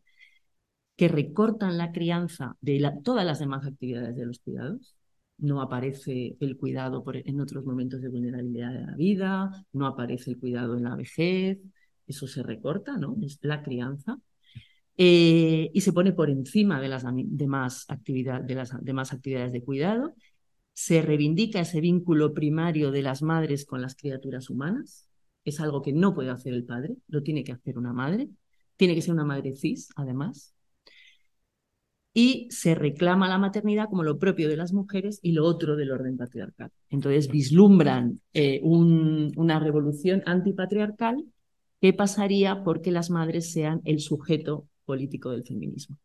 [0.96, 4.99] que recortan la crianza de todas las demás actividades de los cuidados.
[5.40, 10.40] No aparece el cuidado en otros momentos de vulnerabilidad de la vida, no aparece el
[10.40, 11.60] cuidado en la vejez,
[12.08, 13.16] eso se recorta, ¿no?
[13.22, 14.20] Es la crianza.
[14.98, 20.14] Eh, y se pone por encima de las demás, de las demás actividades de cuidado.
[20.74, 25.08] Se reivindica ese vínculo primario de las madres con las criaturas humanas.
[25.46, 28.30] Es algo que no puede hacer el padre, lo tiene que hacer una madre.
[28.76, 30.54] Tiene que ser una madre cis, además.
[32.22, 35.90] Y se reclama la maternidad como lo propio de las mujeres y lo otro del
[35.90, 36.70] orden patriarcal.
[36.90, 41.24] Entonces vislumbran eh, una revolución antipatriarcal
[41.80, 45.96] que pasaría porque las madres sean el sujeto político del feminismo.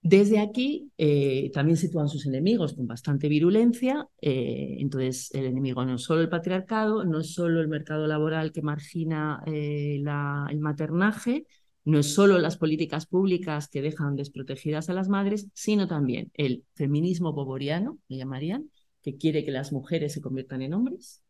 [0.00, 4.08] Desde aquí eh, también sitúan sus enemigos con bastante virulencia.
[4.22, 8.50] Eh, entonces, el enemigo no es solo el patriarcado, no es solo el mercado laboral
[8.52, 11.44] que margina eh, el maternaje,
[11.88, 16.64] no es solo las políticas públicas que dejan desprotegidas a las madres, sino también el
[16.74, 18.70] feminismo boboriano, le llamarían,
[19.02, 21.22] que quiere que las mujeres se conviertan en hombres,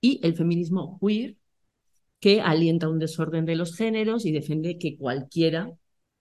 [0.00, 1.36] y el feminismo queer,
[2.18, 5.72] que alienta un desorden de los géneros y defiende que cualquiera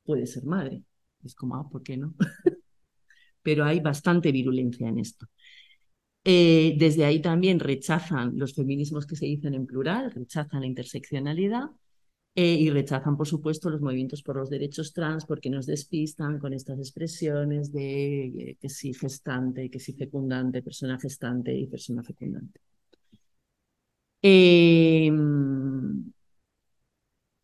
[0.03, 0.83] puede ser madre.
[1.23, 2.13] Es como, ah, ¿por qué no?
[3.41, 5.25] Pero hay bastante virulencia en esto.
[6.23, 11.71] Eh, desde ahí también rechazan los feminismos que se dicen en plural, rechazan la interseccionalidad
[12.35, 16.53] eh, y rechazan, por supuesto, los movimientos por los derechos trans porque nos despistan con
[16.53, 22.61] estas expresiones de eh, que si gestante, que si fecundante, persona gestante y persona fecundante.
[24.23, 26.11] Em,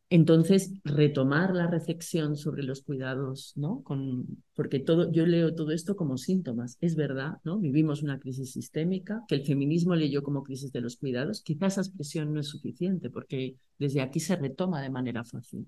[0.09, 3.83] Entonces, retomar la reflexión sobre los cuidados, ¿no?
[3.83, 6.77] Con, porque todo, yo leo todo esto como síntomas.
[6.79, 7.59] Es verdad, ¿no?
[7.59, 11.41] Vivimos una crisis sistémica, que el feminismo leyó como crisis de los cuidados.
[11.41, 15.67] Quizás esa expresión no es suficiente, porque desde aquí se retoma de manera fácil.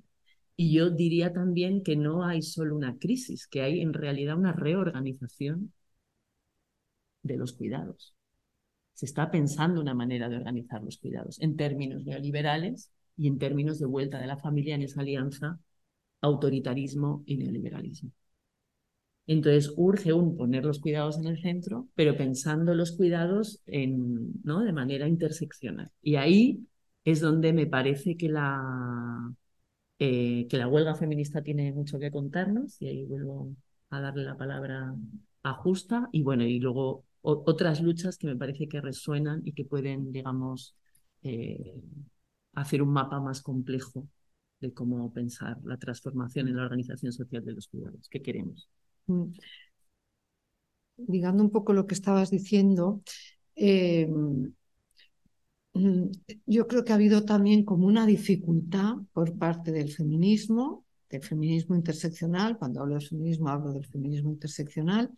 [0.56, 4.54] Y yo diría también que no hay solo una crisis, que hay en realidad una
[4.54, 5.74] reorganización
[7.24, 8.16] de los cuidados.
[8.94, 13.80] Se está pensando una manera de organizar los cuidados en términos neoliberales y en términos
[13.80, 15.60] de vuelta de la familia en esa alianza
[16.22, 18.12] autoritarismo y neoliberalismo.
[19.28, 24.62] Entonces urge un poner los cuidados en el centro, pero pensando los cuidados en, ¿no?
[24.62, 25.92] de manera interseccional.
[26.02, 26.66] Y ahí
[27.06, 29.32] es donde me parece que la,
[30.00, 33.54] eh, que la huelga feminista tiene mucho que contarnos, y ahí vuelvo
[33.92, 34.96] a darle la palabra
[35.44, 39.66] a Justa, y bueno, y luego otras luchas que me parece que resuenan y que
[39.66, 40.76] pueden, digamos,
[41.22, 41.76] eh,
[42.62, 44.08] hacer un mapa más complejo
[44.60, 48.70] de cómo pensar la transformación en la organización social de los cuidados que queremos.
[49.08, 49.32] Mm.
[51.08, 53.02] Ligando un poco lo que estabas diciendo,
[53.56, 54.08] eh,
[55.74, 56.06] mm,
[56.46, 61.76] yo creo que ha habido también como una dificultad por parte del feminismo, del feminismo
[61.76, 65.10] interseccional, cuando hablo del feminismo hablo del feminismo interseccional,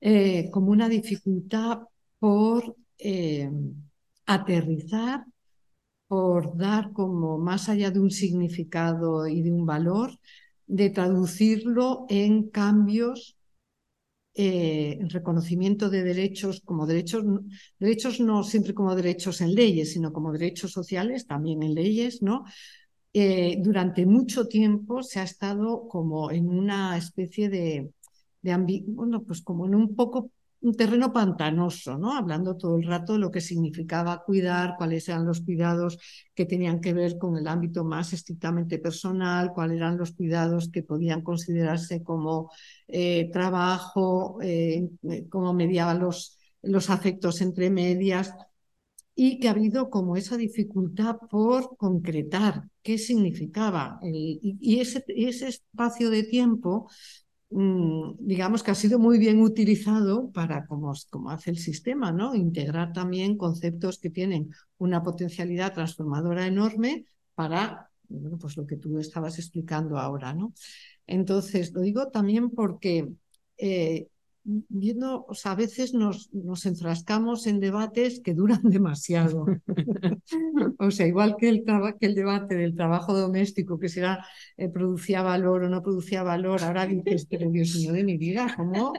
[0.00, 1.82] eh, como una dificultad
[2.18, 3.50] por eh,
[4.26, 5.24] aterrizar
[6.08, 10.18] por dar como más allá de un significado y de un valor,
[10.66, 13.36] de traducirlo en cambios,
[14.34, 17.24] eh, en reconocimiento de derechos como derechos,
[17.78, 22.44] derechos no siempre como derechos en leyes, sino como derechos sociales, también en leyes, ¿no?
[23.12, 27.90] Eh, durante mucho tiempo se ha estado como en una especie de,
[28.42, 30.30] de bueno, pues como en un poco
[30.60, 32.16] un terreno pantanoso, ¿no?
[32.16, 35.98] Hablando todo el rato de lo que significaba cuidar, cuáles eran los cuidados
[36.34, 40.82] que tenían que ver con el ámbito más estrictamente personal, cuáles eran los cuidados que
[40.82, 42.50] podían considerarse como
[42.88, 44.88] eh, trabajo, eh,
[45.28, 48.34] cómo mediaban los, los afectos entre medias
[49.14, 53.98] y que ha habido como esa dificultad por concretar qué significaba.
[54.02, 56.88] y, ese, ese, espacio de tiempo
[57.50, 62.34] digamos que ha sido muy bien utilizado para, como, como hace el sistema, ¿no?
[62.34, 68.98] Integrar también conceptos que tienen una potencialidad transformadora enorme para, bueno, pues lo que tú
[68.98, 70.52] estabas explicando ahora, ¿no?
[71.06, 73.08] Entonces, lo digo también porque
[73.56, 74.08] eh,
[74.68, 79.44] viendo, o sea, a veces nos, nos enfrascamos en debates que duran demasiado.
[80.78, 81.64] o sea, igual que el,
[82.14, 84.24] debate del trabajo doméstico, que si era,
[84.56, 88.52] eh, producía valor o no producía valor, ahora dices, pero Dios mío de mi vida,
[88.56, 88.94] ¿cómo?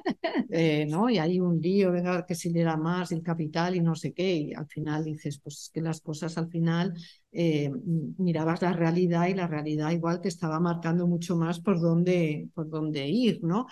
[0.52, 1.10] Eh, ¿no?
[1.10, 4.14] Y hay un lío, venga, que si le da más el capital y no sé
[4.14, 6.94] qué, y al final dices, pues es que las cosas al final
[7.32, 7.72] eh,
[8.18, 12.70] mirabas la realidad y la realidad igual te estaba marcando mucho más por dónde, por
[12.70, 13.68] dónde ir, ¿no?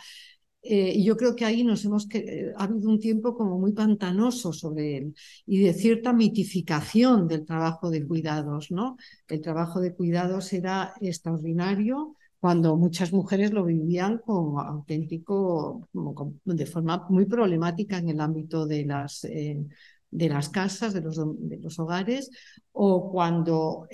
[0.69, 3.71] Eh, y yo creo que ahí nos hemos eh, ha habido un tiempo como muy
[3.71, 5.15] pantanoso sobre él
[5.45, 8.97] y de cierta mitificación del trabajo de cuidados, ¿no?
[9.29, 16.65] El trabajo de cuidados era extraordinario cuando muchas mujeres lo vivían como auténtico, como, de
[16.65, 19.65] forma muy problemática en el ámbito de las, eh,
[20.11, 22.29] de las casas, de los, de los hogares,
[22.73, 23.87] o cuando,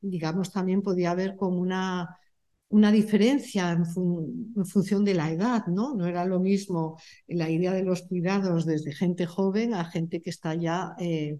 [0.00, 2.16] digamos, también podía haber como una
[2.68, 3.86] una diferencia en,
[4.66, 5.94] función de la edad, ¿no?
[5.94, 6.98] No era lo mismo
[7.28, 11.38] la idea de los cuidados desde gente joven a gente que está ya eh,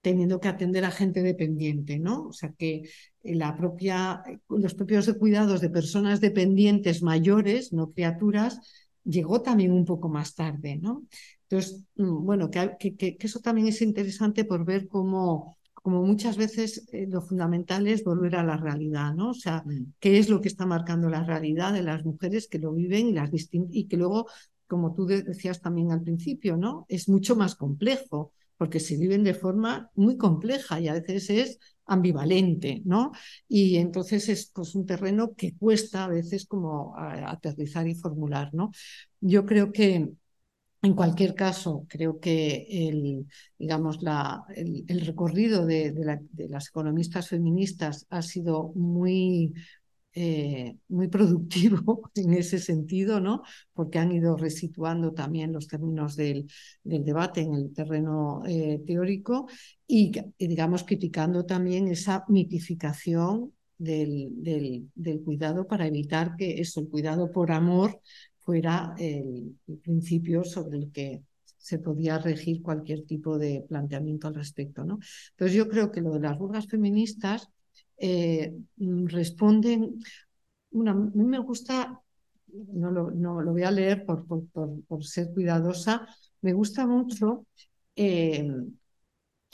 [0.00, 2.26] teniendo que atender a gente dependiente, ¿no?
[2.28, 2.82] O sea que
[3.22, 8.60] la propia, los propios cuidados de personas dependientes mayores, no criaturas,
[9.04, 11.04] llegó también un poco más tarde, ¿no?
[11.48, 17.06] Entonces, mm, bueno, que eso también es interesante por ver cómo como muchas veces eh,
[17.06, 19.32] lo fundamental es volver a la realidad, ¿no?
[19.32, 19.92] O sea, mm.
[20.00, 23.12] qué es lo que está marcando la realidad de las mujeres que lo viven y,
[23.12, 24.26] las y que luego,
[24.66, 26.86] como tú decías también al principio, ¿no?
[26.88, 31.58] Es mucho más complejo, porque se viven de forma muy compleja y a veces es
[31.84, 33.12] ambivalente, ¿no?
[33.46, 38.70] Y entonces es pues, un terreno que cuesta a veces como aterrizar y formular, ¿no?
[39.20, 40.14] Yo creo que
[40.84, 43.26] en cualquier caso, creo que el,
[43.58, 45.94] digamos, la, el, recorrido de,
[46.48, 49.54] las economistas feministas ha sido muy,
[50.12, 53.42] eh, muy productivo en ese sentido, ¿no?
[53.72, 56.46] porque han ido resituando también los términos del,
[56.82, 59.48] debate en el terreno eh, teórico
[59.86, 64.28] y, digamos, criticando también esa mitificación del,
[64.94, 68.00] del, cuidado para evitar que eso, el cuidado por amor,
[68.44, 71.22] fuera el, principio sobre el que
[71.58, 74.84] se podía regir cualquier tipo de planteamiento al respecto.
[74.84, 74.98] ¿no?
[75.30, 77.48] Entonces yo creo que lo de las burgas feministas
[77.96, 79.98] eh, mm, responden,
[80.86, 82.00] a mí me gusta,
[82.52, 86.06] no lo, voy a leer por, ser cuidadosa,
[86.42, 87.46] me gusta mucho
[87.96, 88.46] eh,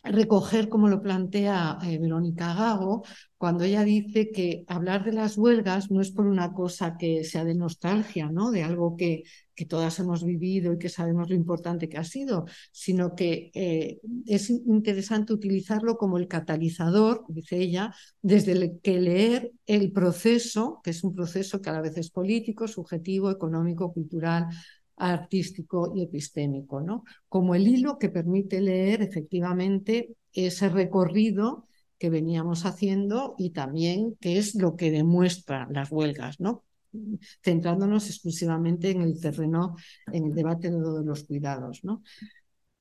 [0.03, 3.03] recoger como lo plantea eh, Verónica Gago,
[3.37, 7.45] cuando ella dice que hablar de las huelgas no es por una cosa que sea
[7.45, 8.51] de nostalgia, ¿no?
[8.51, 9.25] de algo que,
[9.55, 14.01] que todas hemos vivido y que sabemos lo importante que ha sido, sino que eh,
[14.27, 20.91] es interesante utilizarlo como el catalizador, dice ella, desde el que leer el proceso, que
[20.91, 24.47] es un proceso que a la vez es político, subjetivo, económico, cultural,
[25.01, 27.05] artístico y epistémico, ¿no?
[27.29, 31.67] Como el hilo que permite leer efectivamente ese recorrido
[31.99, 36.65] que veníamos haciendo y también qué es lo que demuestran las huelgas, ¿no?
[37.43, 39.77] centrándonos exclusivamente en el terreno,
[40.13, 42.03] en el debate de los cuidados, ¿no?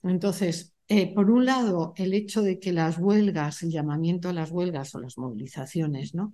[0.03, 4.49] Entonces, eh, por un lado, el hecho de que las huelgas, el llamamiento a las
[4.49, 6.31] huelgas o las movilizaciones, ¿no?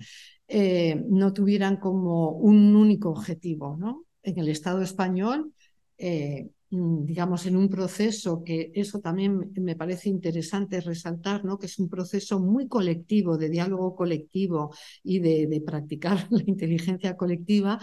[0.48, 4.06] Eh, no tuvieran como un único objetivo, ¿no?
[4.24, 5.54] En el Estado español
[5.98, 11.58] eh, mm, digamos, en un proceso que eso también me parece interesante resaltar, ¿no?
[11.58, 14.74] que es un proceso muy colectivo, de diálogo colectivo
[15.04, 17.80] y de, practicar la inteligencia colectiva,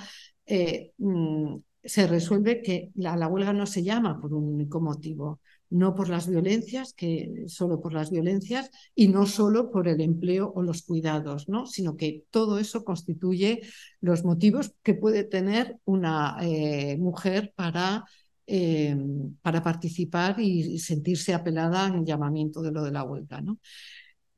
[0.46, 5.40] eh, mm, se resuelve que la, la, huelga no se llama por un único motivo,
[5.72, 10.52] no por las violencias, que solo por las violencias y no solo por el empleo
[10.54, 11.66] o los cuidados, ¿no?
[11.66, 13.62] sino que todo eso constituye
[14.00, 18.04] los motivos que puede tener una eh, mujer para,
[18.46, 18.94] eh,
[19.40, 23.40] para participar y sentirse apelada en el llamamiento de lo de la huelga.
[23.40, 23.58] ¿no?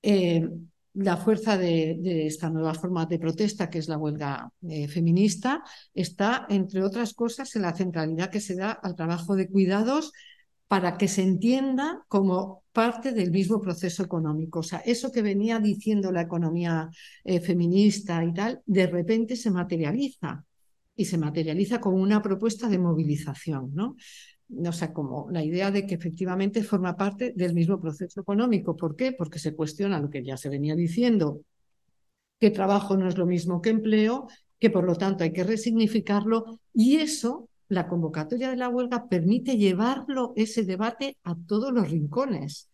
[0.02, 0.48] Eh,
[0.94, 4.48] la fuerza de, de, esta nueva forma de protesta, que es la huelga
[4.89, 10.12] feminista, está, entre otras cosas, en la centralidad que se da al trabajo de cuidados
[10.75, 14.59] para que se entienda como parte del mismo proceso económico.
[14.59, 16.91] O sea, eso que venía diciendo la economía
[17.23, 20.45] eh, feminista y tal, de repente se materializa
[20.97, 23.95] y se materializa como una propuesta de movilización, ¿no?
[24.67, 28.75] O sea, como la idea de que efectivamente forma parte del mismo proceso económico.
[28.75, 29.13] ¿Por qué?
[29.13, 31.43] Porque se cuestiona lo que ya se venía diciendo,
[32.41, 34.27] que trabajo no es lo mismo que empleo,
[34.59, 39.57] que por lo tanto hay que resignificarlo y eso la convocatoria de la huelga permite
[39.57, 42.70] llevarlo, ese debate, a todos los rincones,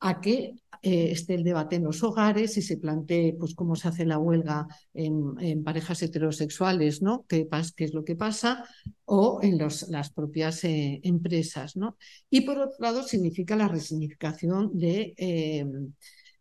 [0.00, 3.88] a que eh, esté el debate en los hogares y se plantee pues, cómo se
[3.88, 7.24] hace la huelga en, parejas heterosexuales, ¿no?
[7.26, 8.64] ¿Qué, ¿Qué, es lo que pasa?
[9.06, 11.96] O en las propias eh, empresas, ¿no?
[12.28, 15.66] Y por otro lado, significa la resignificación de eh,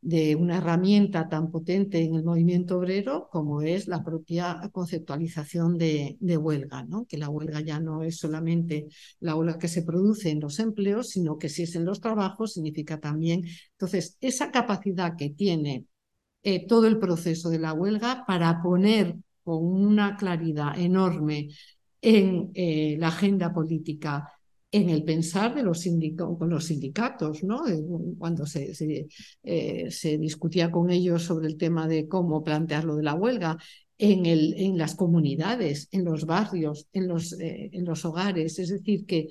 [0.03, 6.17] de una herramienta tan potente en el movimiento obrero como es la propia conceptualización de,
[6.19, 7.05] huelga, ¿no?
[7.05, 8.87] que la huelga ya no es solamente
[9.21, 12.53] la huelga que se produce en los empleos, sino que si es en los trabajos
[12.53, 13.43] significa también.
[13.71, 15.85] Entonces, esa capacidad que tiene
[16.43, 21.47] eh, todo el proceso de la huelga para poner con una claridad enorme
[22.01, 24.33] en eh, la agenda política
[24.73, 25.85] en el pensar de los
[26.17, 27.61] con los sindicatos, ¿no?
[28.17, 28.73] cuando se,
[29.43, 33.57] eh, se, discutía con ellos sobre el tema de cómo plantear lo de la huelga,
[33.99, 38.57] en, el, en las comunidades, en los barrios, en los, eh, en los hogares.
[38.57, 39.27] Es decir, que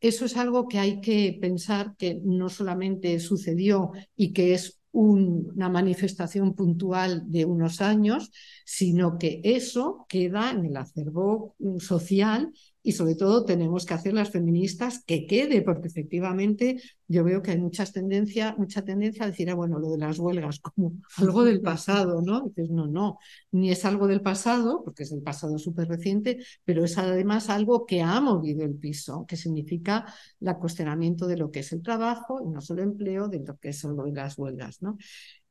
[0.00, 5.68] eso es algo que hay que pensar que no solamente sucedió y que es una
[5.68, 8.30] manifestación puntual de unos años,
[8.64, 12.52] sino que eso queda en el acervo social
[12.86, 17.50] y sobre todo tenemos que hacer las feministas que quede, porque efectivamente yo veo que
[17.50, 21.42] hay muchas tendencia, mucha tendencia a decir, ah, bueno, lo de las huelgas como algo
[21.42, 22.42] del pasado, ¿no?
[22.42, 23.18] dices, no, no,
[23.50, 27.86] ni es algo del pasado, porque es el pasado súper reciente, pero es además algo
[27.86, 30.04] que ha movido el piso, que significa
[30.40, 33.72] el cuestionamiento de lo que es el trabajo, y no solo empleo, de lo que
[33.72, 34.96] son las huelgas, ¿no?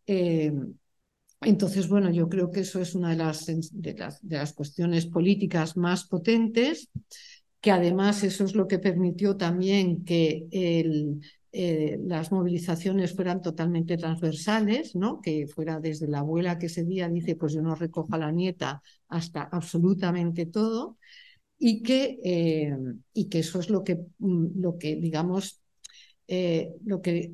[0.08, 0.54] Eh,
[1.46, 3.96] entonces, bueno, yo creo que eso es una de las, de
[4.30, 6.90] las, cuestiones políticas más potentes,
[7.62, 10.48] que además eso es lo que permitió también que
[11.58, 15.22] eh, las movilizaciones fueran totalmente transversales, ¿no?
[15.22, 18.32] que fuera desde la abuela que ese día dice, pues yo no recojo a la
[18.32, 20.98] nieta, hasta absolutamente todo,
[21.58, 22.76] y que, eh,
[23.14, 25.62] y que eso es lo que, mm, lo que digamos,
[26.28, 27.34] eh, lo que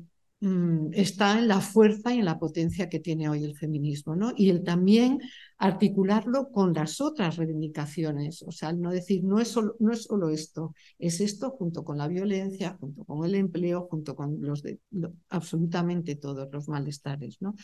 [0.92, 4.32] está en la fuerza y en la potencia que tiene hoy el feminismo, ¿no?
[4.36, 5.20] Y el también
[5.56, 10.30] articularlo con las otras reivindicaciones, o sea, no decir, no es, solo, no es solo
[10.30, 14.80] esto, es esto junto con la violencia, junto con el empleo, junto con los de,
[15.28, 17.54] absolutamente todos los malestares, ¿no?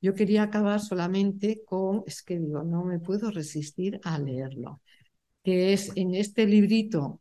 [0.00, 4.80] Yo quería acabar solamente con, es que digo, no me puedo resistir a leerlo,
[5.44, 7.20] que es en este librito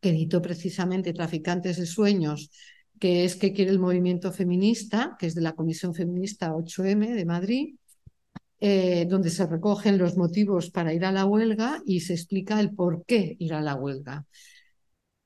[0.00, 2.50] que editó precisamente Traficantes de Sueños,
[3.00, 7.24] que es que quiere el movimiento feminista, que es de la Comisión Feminista 8M de
[7.24, 7.74] Madrid,
[8.60, 12.74] eh, donde se recogen los motivos para ir a la huelga y se explica el
[12.74, 14.26] por qué ir a la huelga.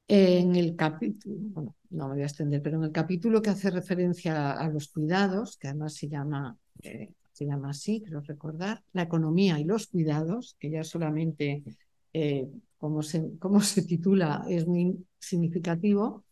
[0.06, 3.70] En el capítulo, bueno, no me voy a extender, pero en el capítulo que hace
[3.70, 9.02] referencia a, los cuidados, que además se llama, eh, se llama así, creo recordar, la
[9.02, 11.64] economía y los cuidados, que ya solamente
[12.12, 12.46] eh,
[12.78, 16.24] como, se, como se titula es muy significativo,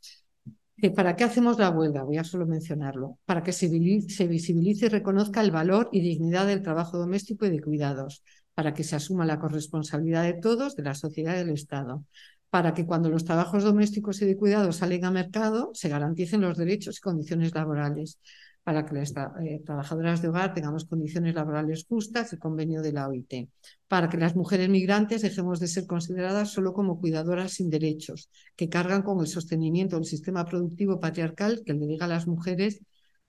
[0.97, 2.03] ¿Para qué hacemos la huelga?
[2.03, 3.19] Voy a solo mencionarlo.
[3.25, 7.61] Para que se visibilice y reconozca el valor y dignidad del trabajo doméstico y de
[7.61, 8.23] cuidados,
[8.55, 12.05] para que se asuma la corresponsabilidad de todos, de la sociedad y del Estado,
[12.51, 16.59] para que cuando los trabajos domésticos y de cuidados salen a mercado se garanticen los
[16.59, 18.19] derechos y condiciones laborales,
[18.65, 19.13] para que las
[19.43, 23.49] eh, trabajadoras de hogar tengamos condiciones laborales justas, el convenio de la OIT,
[23.89, 28.69] para que las mujeres migrantes dejemos de ser consideradas solo como cuidadoras sin derechos, que
[28.69, 32.81] cargan con el sostenimiento del sistema productivo patriarcal que le diga a las mujeres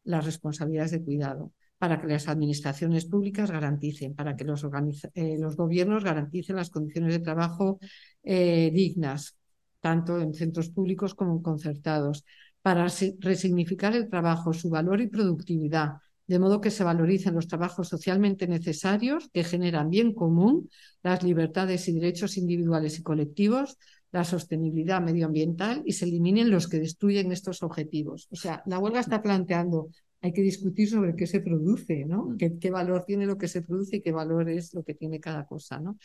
[0.03, 4.63] las responsabilidades de cuidado, para que las administraciones públicas garanticen, para que los,
[5.15, 7.79] eh, gobiernos garanticen las condiciones de trabajo
[8.23, 9.37] eh, dignas,
[9.81, 12.23] tanto en centros públicos como en concertados,
[12.63, 12.87] para
[13.19, 18.47] resignificar el trabajo, su valor y productividad, de modo que se valoricen los trabajos socialmente
[18.47, 20.69] necesarios que generan bien común,
[21.03, 23.77] las libertades y derechos individuales y colectivos,
[24.13, 28.27] la sostenibilidad medioambiental y se eliminen los que destruyen estos objetivos.
[28.31, 29.89] O sea, la huelga está planteando,
[30.21, 32.27] hay que discutir sobre qué se produce, ¿no?
[32.27, 32.37] Mm.
[32.37, 35.19] ¿Qué, qué valor tiene lo que se produce y qué valor es lo que tiene
[35.19, 35.97] cada cosa, ¿no?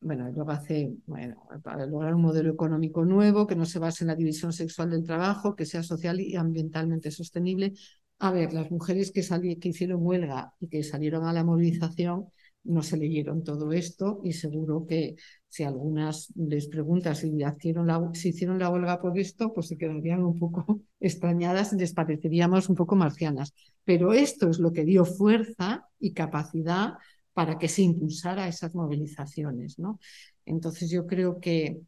[0.00, 4.08] Bueno, luego hace, bueno, para lograr un modelo económico nuevo que no se base en
[4.08, 7.72] la división sexual del trabajo, que sea social y ambientalmente sostenible.
[8.20, 9.22] A ver, las mujeres que,
[9.60, 12.26] que hicieron huelga y que salieron a la movilización
[12.64, 15.16] no se leyeron todo esto y seguro que
[15.48, 19.78] si algunas les preguntas si, hicieron la, si hicieron la huelga por esto, pues se
[19.78, 23.54] quedarían un poco extrañadas y les pareceríamos un poco marcianas.
[23.84, 26.94] Pero esto es lo que dio fuerza y capacidad
[27.38, 29.78] para que se impulsara esas movilizaciones.
[29.78, 30.00] ¿no?
[30.44, 31.80] Entonces yo creo que,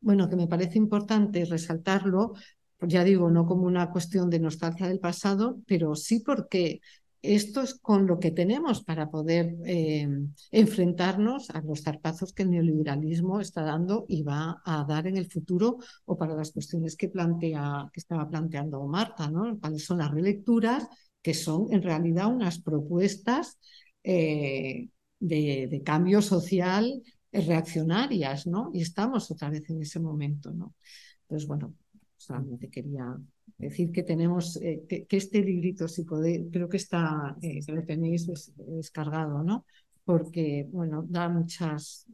[0.00, 2.32] bueno, que me parece importante resaltarlo,
[2.80, 6.80] ya digo, no como una cuestión de nostalgia del pasado, pero sí porque
[7.20, 10.08] esto es con lo que tenemos para poder eh,
[10.50, 15.30] enfrentarnos a los zarpazos que el neoliberalismo está dando y va a dar en el
[15.30, 19.54] futuro o para las cuestiones que, plantea, que estaba planteando Marta, ¿no?
[19.60, 20.88] cuáles son las relecturas,
[21.20, 23.58] que son en realidad unas propuestas
[24.04, 24.88] eh,
[25.20, 27.02] de, cambio social
[27.32, 28.70] reaccionarias, ¿no?
[28.74, 30.74] Y estamos otra vez en ese momento, ¿no?
[31.22, 31.74] Entonces, bueno,
[32.16, 33.16] solamente quería
[33.56, 38.26] decir que tenemos, eh, que, este librito, si podéis, creo que está, eh, lo tenéis
[38.56, 39.64] descargado, ¿no?
[40.04, 42.06] Porque, bueno, da muchas,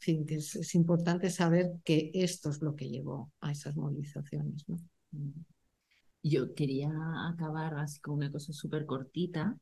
[0.00, 4.78] que es, importante saber que esto es lo que llevó a esas movilizaciones, ¿no?
[6.22, 6.90] Yo quería
[7.28, 9.56] acabar así con una cosa súper cortita,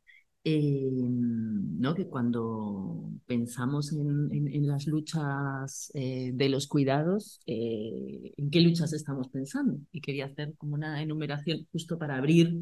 [0.49, 1.93] Em, ¿no?
[1.97, 9.29] que cuando pensamos en, las luchas eh, de los cuidados, eh, ¿en qué luchas estamos
[9.29, 9.81] pensando?
[9.91, 12.55] Y quería hacer como una enumeración justo para abrir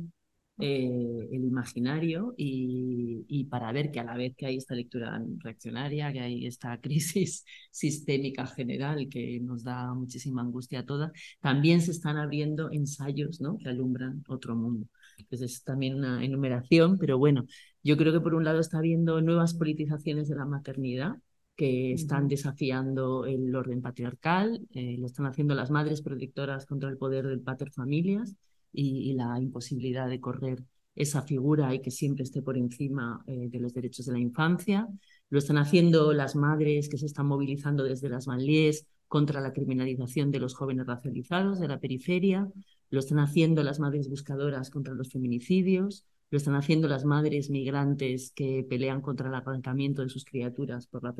[0.61, 5.20] eh, el imaginario y, y, para ver que a la vez que hay esta lectura
[5.39, 11.82] reaccionaria, que hay esta crisis sistémica general que nos da muchísima angustia a todas, también
[11.82, 13.59] se están abriendo ensayos ¿no?
[13.59, 14.86] que alumbran otro mundo.
[15.19, 17.47] Entonces es también una enumeración, pero bueno,
[17.85, 21.19] yo creo que por un lado está habiendo nuevas politizaciones de la maternidad
[21.55, 26.97] que están desafiando el orden patriarcal, eh, lo están haciendo las madres protectoras contra el
[26.97, 28.35] poder del pater familias
[28.73, 30.65] y, la imposibilidad de correr
[30.97, 34.89] esa figura y que siempre esté por encima eh, de los derechos de la infancia.
[35.28, 40.31] Lo están haciendo las madres que se están movilizando desde las banlieues contra la criminalización
[40.32, 42.48] de los jóvenes racializados de la periferia.
[42.90, 46.05] Lo están haciendo las madres buscadoras contra los feminicidios
[46.35, 51.05] lo están haciendo las madres migrantes que pelean contra el arrancamiento de sus criaturas por
[51.05, 51.15] la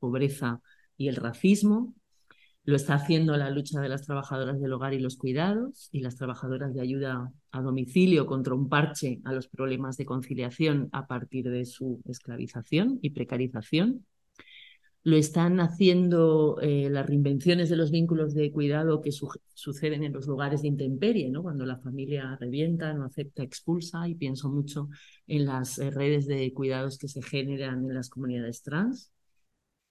[0.00, 0.60] pobreza
[0.96, 1.94] y el racismo.
[2.64, 6.16] Lo está haciendo la lucha de las trabajadoras del hogar y los cuidados y las
[6.16, 11.48] trabajadoras de ayuda a domicilio contra un parche a los problemas de conciliación a partir
[11.48, 14.04] de su esclavización y precarización
[15.06, 20.26] lo están haciendo eh, las reinvenciones de los vínculos de cuidado que suceden en los
[20.26, 21.44] lugares de intemperie, ¿no?
[21.44, 24.88] cuando la familia revienta, no acepta, expulsa, y pienso mucho
[25.28, 29.12] en las eh, redes de cuidados que se generan en las comunidades trans.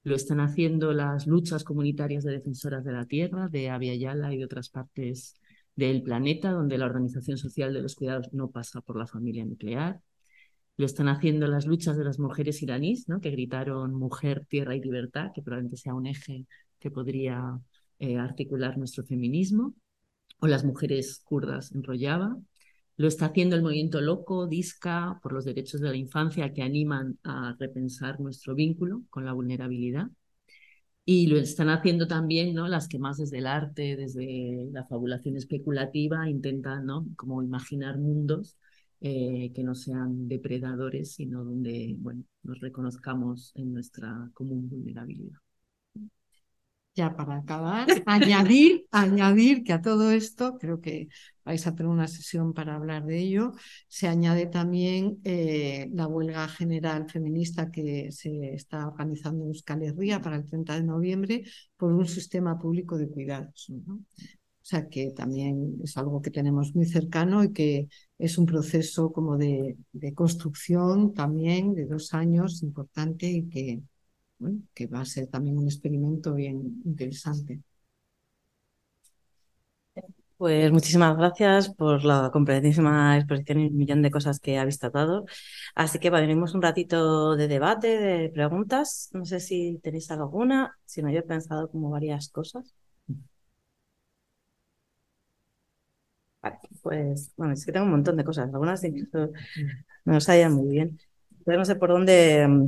[0.03, 4.43] Lo están haciendo las luchas comunitarias de defensoras de la tierra, de Yala y de
[4.43, 5.35] otras partes
[5.77, 10.01] del planeta, donde la organización social de los cuidados no pasa por la familia nuclear
[10.77, 13.21] lo están haciendo las luchas de las mujeres iraníes, ¿no?
[13.21, 16.45] que gritaron mujer, tierra y libertad, que probablemente sea un eje
[16.79, 17.59] que podría
[17.99, 19.73] eh, articular nuestro feminismo,
[20.39, 22.37] o las mujeres kurdas en Rojava.
[22.97, 27.17] Lo está haciendo el movimiento loco, DISCA, por los derechos de la infancia, que animan
[27.23, 30.07] a repensar nuestro vínculo con la vulnerabilidad.
[31.05, 32.67] Y lo están haciendo también ¿no?
[32.67, 37.05] las que más desde el arte, desde la fabulación especulativa, intentan ¿no?
[37.15, 38.57] como imaginar mundos
[39.01, 45.39] eh, que no sean depredadores, sino donde bueno, nos reconozcamos en nuestra común vulnerabilidad
[46.95, 51.09] ya para acabar, añadir, añadir que a todo esto, creo que
[51.43, 53.51] vais a tener una sesión para hablar de ello,
[53.87, 60.21] se añade también eh, la huelga general feminista que se está organizando en Euskal Herria
[60.21, 61.43] para el 30 de noviembre
[61.75, 63.71] por un sistema público de cuidados.
[64.65, 67.87] O sea que también es algo que tenemos muy cercano y que
[68.17, 73.81] es un proceso como de, de construcción también de dos años importante y que
[74.75, 77.61] que va a ser también un experimento bien interesante.
[80.37, 85.25] Pues muchísimas gracias por la completísima exposición y un millón de cosas que habéis tratado.
[85.75, 89.09] Así que venimos un ratito de debate, de preguntas.
[89.13, 92.73] No sé si tenéis alguna, si no, yo he pensado como varias cosas.
[96.45, 99.31] Vale, pues bueno, es que tengo un montón de cosas, algunas incluso
[100.05, 100.99] no nos hallan muy bien.
[101.31, 102.67] Entonces no sé por dónde mm,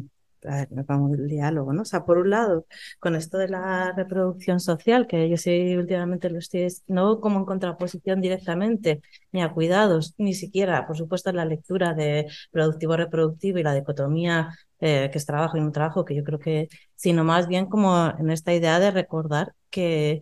[0.49, 1.83] a ver, me pongo el diálogo, ¿no?
[1.83, 2.65] O sea, por un lado,
[2.99, 7.45] con esto de la reproducción social, que yo sí últimamente lo estoy, no como en
[7.45, 9.01] contraposición directamente,
[9.31, 15.09] ni a cuidados, ni siquiera, por supuesto, la lectura de productivo-reproductivo y la dicotomía eh,
[15.11, 18.31] que es trabajo y no trabajo, que yo creo que, sino más bien como en
[18.31, 20.21] esta idea de recordar que,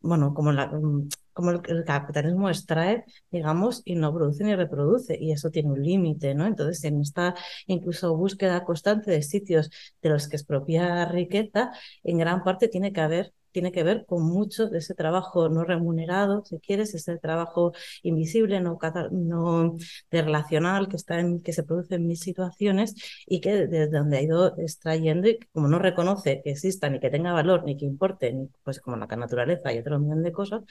[0.00, 5.32] bueno, como la, mm, como el, capitalismo extrae, digamos, y no produce ni reproduce, y
[5.32, 6.46] eso tiene un límite, ¿no?
[6.46, 7.34] Entonces, en esta
[7.66, 9.70] incluso búsqueda constante de sitios
[10.02, 14.22] de los que expropia riqueza, en gran parte tiene que haber tiene que ver con
[14.24, 18.78] mucho de ese trabajo no remunerado, si quieres, ese trabajo invisible, no,
[19.12, 19.76] no
[20.10, 22.94] de relacional que, está en, que se produce en mis situaciones
[23.26, 27.10] y que desde donde ha ido extrayendo y como no reconoce que exista ni que
[27.10, 28.34] tenga valor ni que importe,
[28.64, 30.62] pues como la naturaleza y otro millón de cosas,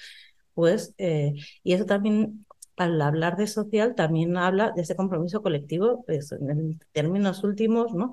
[0.53, 2.45] pues, eh, y eso también,
[2.77, 8.11] al hablar de social, también habla de ese compromiso colectivo, pues, en términos últimos, ¿no?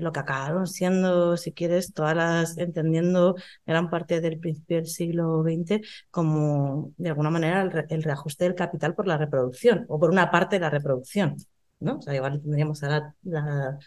[0.00, 3.36] lo que acabaron siendo, si quieres, todas las, entendiendo
[3.66, 5.80] gran parte del principio del siglo XX
[6.10, 10.56] como, de alguna manera, el, reajuste del capital por la reproducción, o por una parte
[10.56, 11.36] de la reproducción,
[11.80, 11.98] ¿no?
[11.98, 13.78] O sea, igual tendríamos ahora la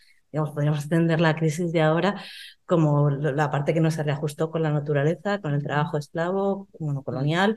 [0.43, 2.21] podríamos entender la crisis de ahora
[2.65, 7.03] como la parte que no se reajustó con la naturaleza, con el trabajo esclavo, bueno,
[7.03, 7.55] colonial,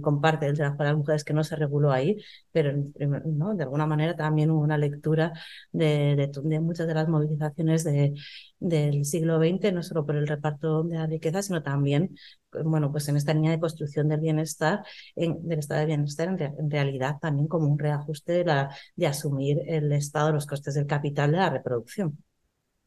[0.00, 2.16] con parte del trabajo de las mujeres que no se reguló ahí,
[2.52, 5.32] pero de alguna manera también hubo una lectura
[5.72, 6.30] de,
[6.60, 8.14] muchas de las movilizaciones de,
[8.58, 12.16] del siglo XX, no solo por el reparto de la riqueza, sino también
[12.64, 14.84] bueno, pues en esta línea de construcción del bienestar,
[15.16, 19.60] en, del estado de bienestar, en, realidad también como un reajuste de, la, de asumir
[19.66, 22.18] el Estado, los costes del capital de la reproducción.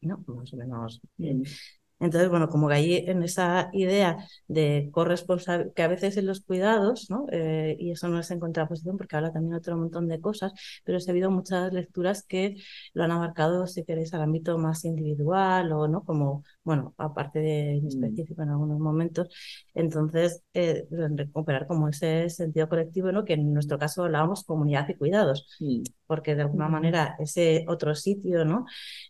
[0.00, 0.22] ¿no?
[0.26, 1.00] Más o menos.
[2.00, 4.18] Entonces, bueno, como que ahí en esa idea
[4.48, 7.26] de corresponsabilidad, que a veces en los cuidados, ¿no?
[7.30, 10.52] Eh, y eso no es en contraposición porque habla también otro montón de cosas,
[10.84, 12.56] pero ha habido muchas lecturas que
[12.92, 16.04] lo han abarcado, si queréis, al ámbito más individual o, ¿no?
[16.04, 17.86] Como, bueno, aparte de mm.
[17.88, 19.28] específico en algunos momentos.
[19.74, 23.24] Entonces, eh, recuperar como ese sentido colectivo, ¿no?
[23.24, 25.46] Que en nuestro caso hablábamos comunidad y cuidados,
[26.06, 28.66] porque de alguna manera ese otro sitio, ¿no?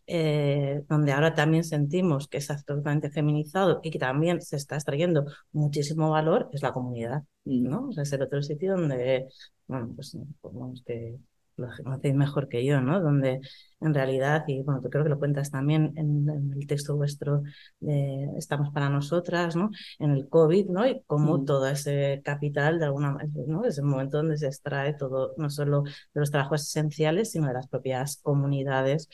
[0.06, 5.24] Eh, donde ahora también sentimos que es absolutamente feminizado y que también se está extrayendo
[5.52, 7.88] muchísimo valor, es la comunidad, ¿no?
[7.88, 9.28] O sea, es el otro sitio donde,
[9.68, 11.18] bueno, pues, pues que
[11.56, 13.00] lo hacéis mejor que yo, ¿no?
[13.00, 13.40] Donde
[13.80, 17.42] en realidad, y bueno, creo que lo cuentas también en, el texto vuestro
[17.80, 19.70] de Estamos para nosotras, ¿no?
[19.98, 20.86] En el COVID, ¿no?
[20.86, 23.64] Y cómo todo ese capital, de alguna manera, ¿no?
[23.64, 27.54] Es el momento donde se extrae todo, no solo de los trabajos esenciales, sino de
[27.54, 29.08] las propias comunidades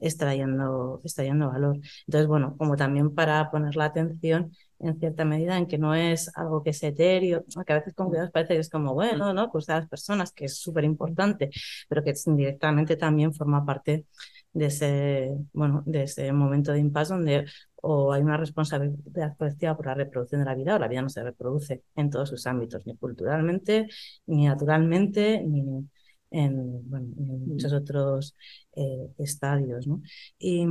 [0.00, 1.78] extrayendo, extrayendo valor.
[2.06, 6.30] Entonces, bueno, como también para poner la atención en cierta medida en que no es
[6.36, 9.50] algo que es etéreo, que a veces con cuidados parece que es como, bueno, ¿no?
[9.50, 11.50] Pues de las personas, que es súper importante,
[11.88, 14.06] pero que indirectamente también forma parte
[14.52, 17.46] de ese, bueno, de ese momento de impasse donde
[17.82, 21.08] o hay una responsabilidad colectiva por la reproducción de la vida o la vida no
[21.08, 23.88] se reproduce en todos sus ámbitos, ni culturalmente,
[24.26, 25.88] ni naturalmente, ni
[26.30, 28.36] en, bueno, en muchos otros
[28.74, 29.86] eh, estadios.
[29.86, 30.02] ¿no?
[30.38, 30.66] Y,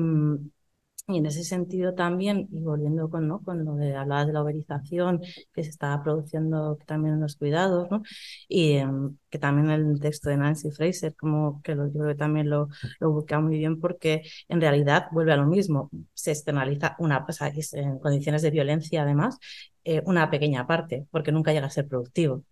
[1.09, 3.41] y en ese sentido también, y volviendo con, ¿no?
[3.41, 5.21] con lo de hablar de la uberización
[5.53, 8.03] que se está produciendo también en los cuidados, ¿no?
[8.47, 12.15] y em, que también el texto de Nancy Fraser, como que lo, yo creo que
[12.15, 12.69] también lo,
[12.99, 17.77] lo busca muy bien porque en realidad vuelve a lo mismo, se externaliza una, o
[17.77, 19.39] en condiciones de violencia además,
[19.83, 22.43] eh, una pequeña parte, porque nunca llega a ser productivo.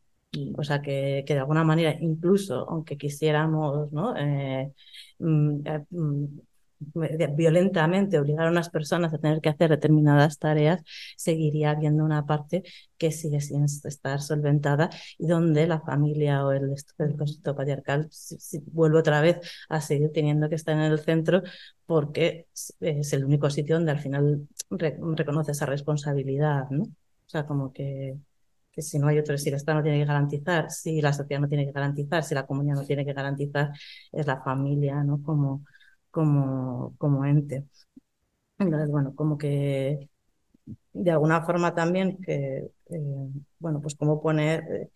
[0.58, 4.16] O sea, que, que, de alguna manera, incluso aunque quisiéramos ¿no?
[4.18, 4.72] Eh,
[5.20, 6.26] mm, eh, mm,
[6.80, 10.82] violentamente obligar a unas personas a tener que hacer determinadas tareas,
[11.16, 12.64] seguiría habiendo una parte
[12.98, 18.10] que sigue sin estar solventada y donde la familia o el, el concepto patriarcal
[18.72, 19.40] vuelve otra vez
[19.70, 21.44] a seguir teniendo que estar en el centro
[21.86, 22.48] porque
[22.80, 26.84] es el único sitio donde al final reconoce esa responsabilidad, ¿no?
[26.84, 28.18] O sea, como que,
[28.72, 31.42] que si no hay otro, si el Estado no tiene que garantizar, si la sociedad
[31.42, 33.72] no tiene que garantizar, si la comunidad no tiene que garantizar,
[34.12, 35.22] es la familia, ¿no?
[35.24, 35.64] Como,
[36.18, 37.66] como, como ente.
[38.58, 40.10] Entonces, bueno, como que
[40.92, 43.30] de alguna forma también que, eh,
[43.60, 44.90] bueno, pues como poner, eh,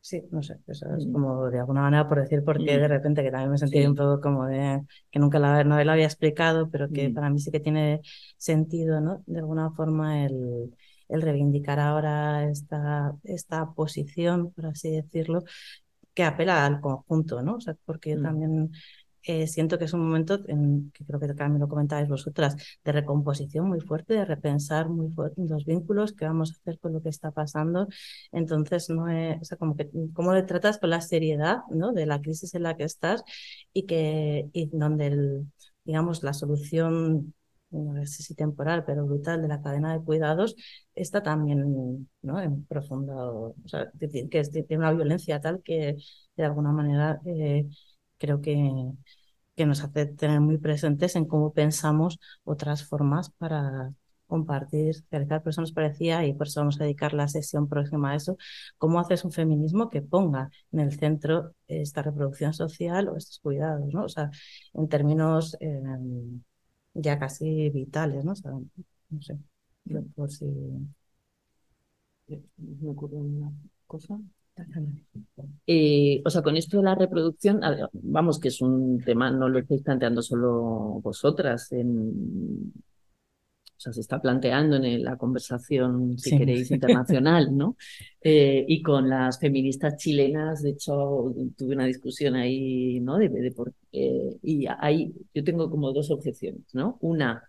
[0.00, 1.12] sí, no sé, eso es mm.
[1.12, 2.90] como de alguna manera por decir porque de mm.
[2.90, 6.06] repente que también me sentí un poco como de que nunca la, no lo había
[6.06, 7.14] explicado, pero que mm.
[7.14, 8.00] para mí sí que tiene
[8.36, 9.22] sentido, ¿no?
[9.26, 10.74] De alguna forma el,
[11.08, 15.44] el reivindicar ahora esta, esta posición, por así decirlo,
[16.12, 17.54] que apela al conjunto, ¿no?
[17.56, 18.72] O sea, porque también
[19.24, 22.92] eh, siento que es un momento, en, que creo que también lo comentáis vosotras, de
[22.92, 27.02] recomposición muy fuerte, de repensar muy fuerte los vínculos que vamos a hacer con lo
[27.02, 27.88] que está pasando.
[28.32, 31.92] Entonces, no es, o sea, como que, cómo le tratas con la seriedad, ¿no?
[31.92, 33.22] De la crisis en la que estás
[33.72, 35.46] y que, y donde el,
[35.84, 37.34] digamos, la solución
[37.70, 40.56] no sé si temporal, pero brutal de la cadena de cuidados,
[40.94, 42.40] está también ¿no?
[42.40, 45.96] en profundo, o sea, que tiene una violencia tal que
[46.36, 47.68] de alguna manera eh,
[48.20, 48.56] creo que,
[49.56, 53.92] que nos hace tener muy presentes en cómo pensamos otras formas para
[54.26, 58.36] compartir, realizar personas parecía y por eso vamos a dedicar la sesión próxima a eso,
[58.78, 63.92] cómo haces un feminismo que ponga en el centro esta reproducción social o estos cuidados,
[63.92, 64.04] ¿no?
[64.04, 64.30] O sea,
[64.74, 66.42] en términos em,
[66.94, 68.34] ya casi vitales, ¿no?
[69.10, 69.38] No sé,
[70.14, 70.46] por si
[72.26, 73.52] me ocurre una
[73.86, 74.18] cosa.
[75.66, 77.60] Eh, o sea, con esto de la reproducción,
[77.92, 84.00] vamos, que es un tema, no lo estáis planteando solo vosotras, en, o sea, se
[84.00, 87.76] está planteando en la conversación, si queréis, internacional, ¿no?
[88.20, 93.16] Eh, y con las feministas chilenas, de hecho, tuve una discusión ahí, ¿no?
[93.16, 96.98] De, por, y ahí yo tengo como dos objeciones, ¿no?
[97.00, 97.42] Una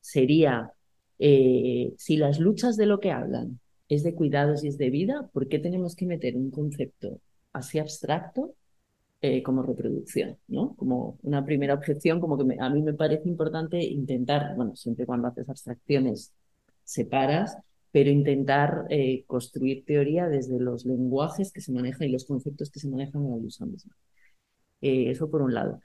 [0.00, 0.72] sería
[1.18, 5.28] eh, si las luchas de lo que hablan es de cuidados y es de vida,
[5.32, 7.20] ¿por qué tenemos que meter un concepto
[7.52, 8.54] así abstracto
[9.20, 10.38] eh, como reproducción?
[10.48, 10.74] ¿no?
[10.76, 15.28] Como una primera objeción, como que a mí me parece importante intentar, bueno, siempre cuando
[15.28, 16.32] haces abstracciones
[16.84, 17.56] separas,
[17.90, 22.80] pero intentar eh, construir teoría desde los lenguajes que se manejan y los conceptos que
[22.80, 23.94] se manejan en la luz misma.
[24.80, 25.80] Eh, eso por un lado.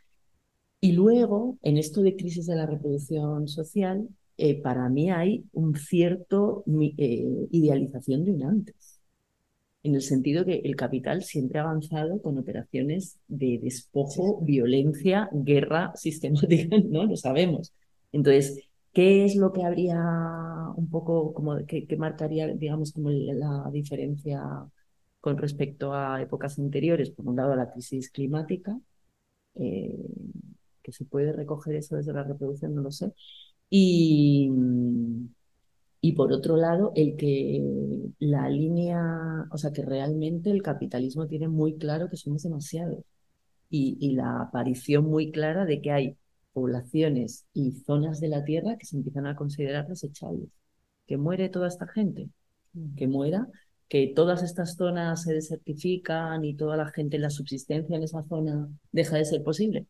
[0.82, 5.76] Y luego, en esto de crisis de la reproducción social, eh, para mí hay un
[5.76, 6.64] cierto
[6.98, 9.02] eh, idealización de un antes,
[9.84, 15.92] en el sentido que el capital siempre ha avanzado con operaciones de despojo, violencia, guerra
[15.96, 17.06] sistemática, ¿no?
[17.06, 17.74] Lo sabemos.
[18.12, 18.62] Entonces,
[18.94, 19.98] ¿qué es lo que habría
[20.76, 24.42] un poco, como que, marcaría, digamos, como la diferencia
[25.20, 27.12] con respecto a épocas anteriores?
[27.12, 28.80] Por un lado, la crisis climática,
[29.56, 29.96] eh,
[30.82, 33.14] que se puede recoger eso desde la reproducción, no lo sé.
[33.76, 34.52] Y,
[36.00, 37.60] y por otro lado, el que
[38.20, 43.00] la línea, o sea, que realmente el capitalismo tiene muy claro que somos demasiados.
[43.72, 46.18] Y, y la aparición muy clara de que hay
[46.54, 50.50] poblaciones y zonas de la Tierra que se empiezan a considerar desechables.
[51.08, 52.30] Que muere toda esta gente,
[52.96, 53.48] que muera,
[53.90, 58.70] que todas estas zonas se desertifican y toda la gente, la subsistencia en esa zona
[58.92, 59.88] deja de ser posible.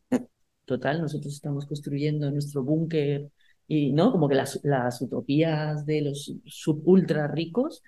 [0.64, 3.30] Total, nosotros estamos construyendo nuestro búnker
[3.66, 7.82] y no, como que las, las utopías de los sub ultra ricos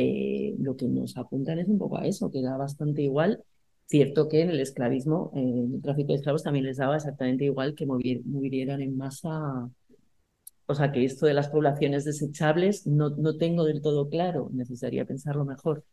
[0.00, 3.42] eh, lo que nos apuntan es un poco a eso, que da bastante igual.
[3.86, 7.74] Cierto que en el esclavismo, en el tráfico de esclavos también les daba exactamente igual
[7.74, 9.68] que murieran en masa.
[10.66, 15.04] O sea, que esto de las poblaciones desechables no, no tengo del todo claro, necesitaría
[15.04, 15.84] pensarlo mejor.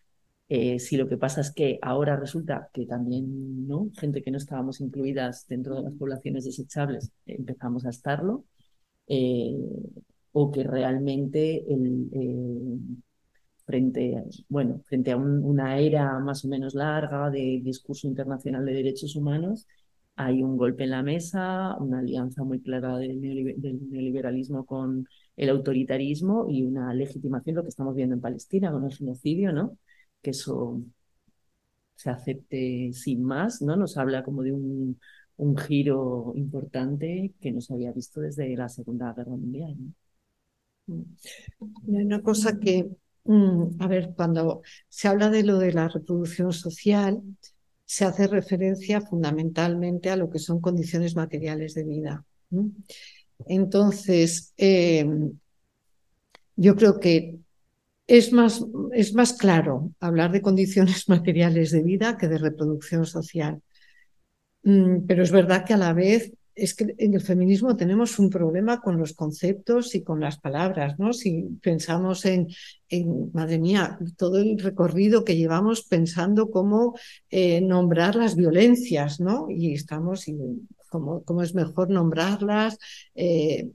[0.49, 3.90] Eh, si lo que pasa es que ahora resulta que también, ¿no?
[3.98, 8.45] Gente que no estábamos incluidas dentro de las poblaciones desechables, empezamos a estarlo,
[9.07, 9.56] eh,
[10.32, 12.80] o que realmente el, eh,
[13.65, 18.73] frente, a, bueno, frente a una era más o menos larga de discurso internacional de
[18.73, 19.68] derechos humanos,
[20.15, 26.48] hay un golpe en la mesa, una alianza muy clara del, neoliberalismo con el autoritarismo
[26.49, 29.77] y una legitimación, lo que estamos viendo en Palestina con el genocidio, ¿no?
[30.22, 30.82] Que eso
[31.95, 33.76] se acepte sin más, ¿no?
[33.76, 34.99] Nos habla como de un
[35.38, 39.76] un giro importante que no se había visto desde la Segunda Guerra Mundial.
[40.88, 42.90] Hay una cosa que
[43.26, 47.22] mm, a ver, cuando se habla de lo de la reproducción social,
[47.86, 52.26] se hace referencia fundamentalmente a lo que son condiciones materiales de vida.
[53.48, 55.38] Entonces, em,
[56.56, 57.40] yo creo que
[58.07, 58.64] es más,
[58.94, 63.62] es más claro hablar de condiciones materiales de vida que de reproducción social.
[64.66, 68.30] Mm, pero es verdad que a la vez es que en el feminismo tenemos un
[68.30, 71.14] problema con los conceptos y con las palabras, ¿no?
[71.14, 72.48] Si pensamos en,
[73.34, 76.96] madre mía, todo el recorrido que llevamos pensando cómo
[77.30, 79.48] eh, nombrar las violencias, ¿no?
[79.50, 80.26] Y estamos,
[80.90, 82.78] cómo, cómo es mejor nombrarlas.
[83.16, 83.70] Eh,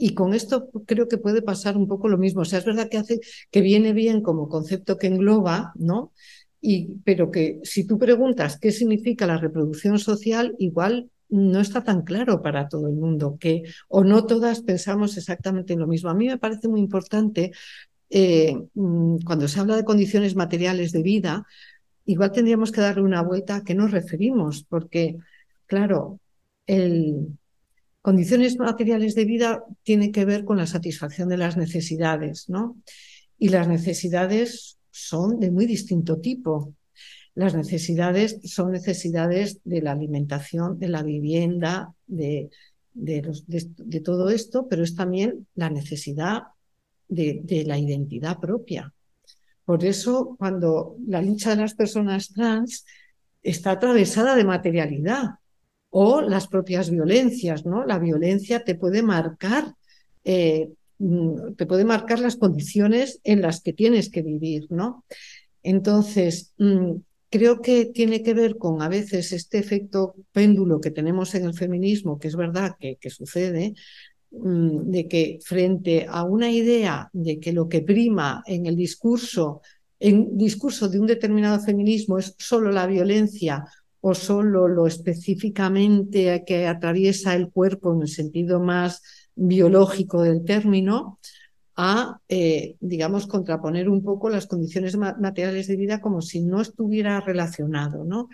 [0.00, 2.42] y con esto creo que puede pasar un poco lo mismo.
[2.42, 3.20] O sea, es verdad que hace
[3.50, 6.12] que viene bien como concepto que engloba, ¿no?
[6.60, 12.02] Y, pero que si tú preguntas qué significa la reproducción social, igual no está tan
[12.02, 16.10] claro para todo el mundo, que o no todas pensamos exactamente lo mismo.
[16.10, 17.52] A mí me parece muy importante
[18.10, 21.46] eh, mm, cuando se habla de condiciones materiales de vida,
[22.06, 25.18] igual tendríamos que darle una vuelta a qué nos referimos, porque,
[25.66, 26.18] claro,
[26.66, 27.38] el,
[28.00, 32.78] condiciones materiales de vida tiene que ver con la satisfacción de las necesidades, ¿no?
[33.38, 36.74] Y las necesidades son de muy distinto tipo.
[37.34, 42.50] Las necesidades son necesidades de la alimentación, de la vivienda, de,
[42.98, 46.42] de, todo esto, pero es también la necesidad
[47.08, 48.92] de, la identidad propia.
[49.64, 52.84] Por eso, cuando la lucha de las personas trans
[53.42, 55.36] está atravesada de materialidad
[55.90, 57.84] o las propias violencias, ¿no?
[57.84, 59.74] La violencia te puede marcar,
[60.24, 60.70] eh,
[61.56, 65.04] te puede marcar las condiciones en las que tienes que vivir, ¿no?
[65.62, 66.94] Entonces, mm,
[67.30, 71.54] creo que tiene que ver con a veces este efecto péndulo que tenemos en el
[71.54, 73.74] feminismo, que es verdad que, que sucede,
[74.30, 79.60] mm, de que frente a una idea de que lo que prima en el discurso,
[80.00, 83.64] en discurso de un determinado feminismo es solo la violencia
[84.00, 89.02] o solo lo específicamente que atraviesa el cuerpo en el sentido más
[89.38, 91.18] biológico del término,
[91.76, 97.20] a, eh, digamos, contraponer un poco las condiciones materiales de vida como si no estuviera
[97.20, 98.28] relacionado, ¿no?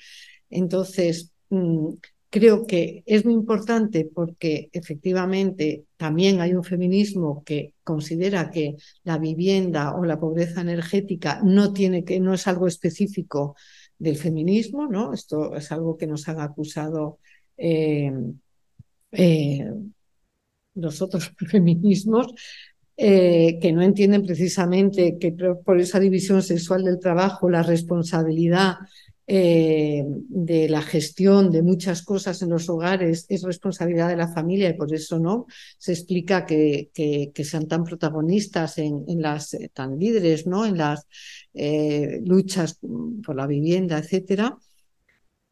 [0.49, 1.89] Entonces, mm,
[2.31, 9.19] creo que es muy importante porque efectivamente también hay un feminismo que considera que la
[9.19, 13.57] vivienda o la pobreza energética no tiene que, no es algo específico
[13.99, 15.13] del feminismo, ¿no?
[15.13, 17.19] Esto es algo que nos han acusado
[17.57, 18.11] eh,
[19.13, 19.71] eh,
[20.75, 22.35] los otros feminismos,
[22.97, 25.33] eh, que no entienden precisamente que
[25.65, 28.75] por esa división sexual del trabajo la responsabilidad
[29.27, 34.69] eh, de la gestión de muchas cosas en los hogares es responsabilidad de la familia
[34.69, 35.47] y por eso no
[35.77, 41.09] se explica que, que, sean tan protagonistas en, las eh, tan líderes no en las
[42.23, 42.79] luchas
[43.25, 44.57] por la vivienda etcétera.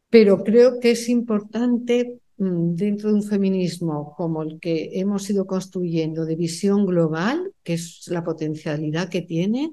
[0.09, 6.25] Pero creo que es importante dentro de un feminismo como el que hemos ido construyendo
[6.25, 9.71] de visión global, que es la potencialidad que tiene,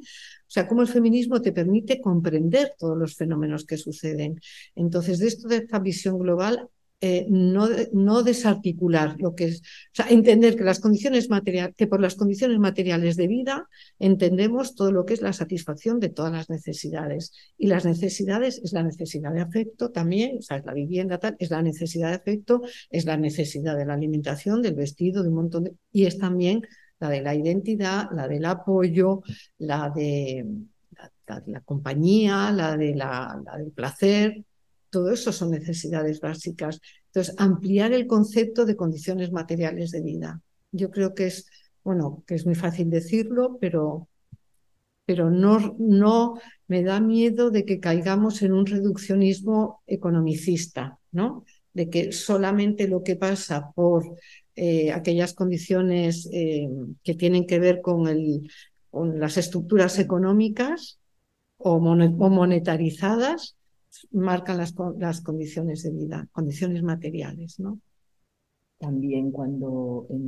[0.50, 4.40] o sea, cómo el feminismo te permite comprender todos los fenómenos que suceden.
[4.74, 6.68] Entonces, de esto de esta visión global
[7.02, 12.00] eh, no, desarticular lo que es, o sea, entender que las condiciones materiales, que por
[12.00, 13.68] las condiciones materiales de vida
[13.98, 17.32] entendemos todo lo que es la satisfacción de todas las necesidades.
[17.56, 21.36] Y las necesidades es la necesidad de afecto también, o sea, es la vivienda tal,
[21.38, 22.60] es la necesidad de afecto,
[22.90, 26.60] es la necesidad de la alimentación, del vestido, de un montón de, y es también
[26.98, 29.22] la de la identidad, la del apoyo,
[29.56, 30.44] la de
[31.46, 34.44] la, compañía, la, de la, la del placer,
[34.90, 36.80] todo eso son necesidades básicas.
[37.06, 40.40] Entonces, ampliar el concepto de condiciones materiales de vida.
[40.72, 41.46] Yo creo que es,
[41.82, 44.08] bueno, que es muy fácil decirlo, pero,
[45.06, 51.44] pero no, no me da miedo de que caigamos en un reduccionismo economicista, ¿no?
[51.72, 54.04] De que solamente lo que pasa por
[54.56, 56.68] eh, aquellas condiciones eh,
[57.02, 58.50] que tienen que ver con, el,
[58.90, 60.98] con las estructuras económicas
[61.56, 63.56] o, monetarizadas
[64.12, 67.80] marcan las, las condiciones de vida, condiciones materiales, ¿no?
[68.78, 70.22] También cuando en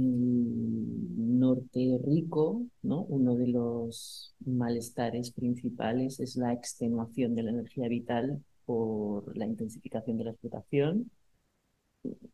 [1.19, 3.03] el norte rico, ¿no?
[3.05, 10.19] uno de los malestares principales es la extenuación de la energía vital por la intensificación
[10.19, 11.11] de la explotación,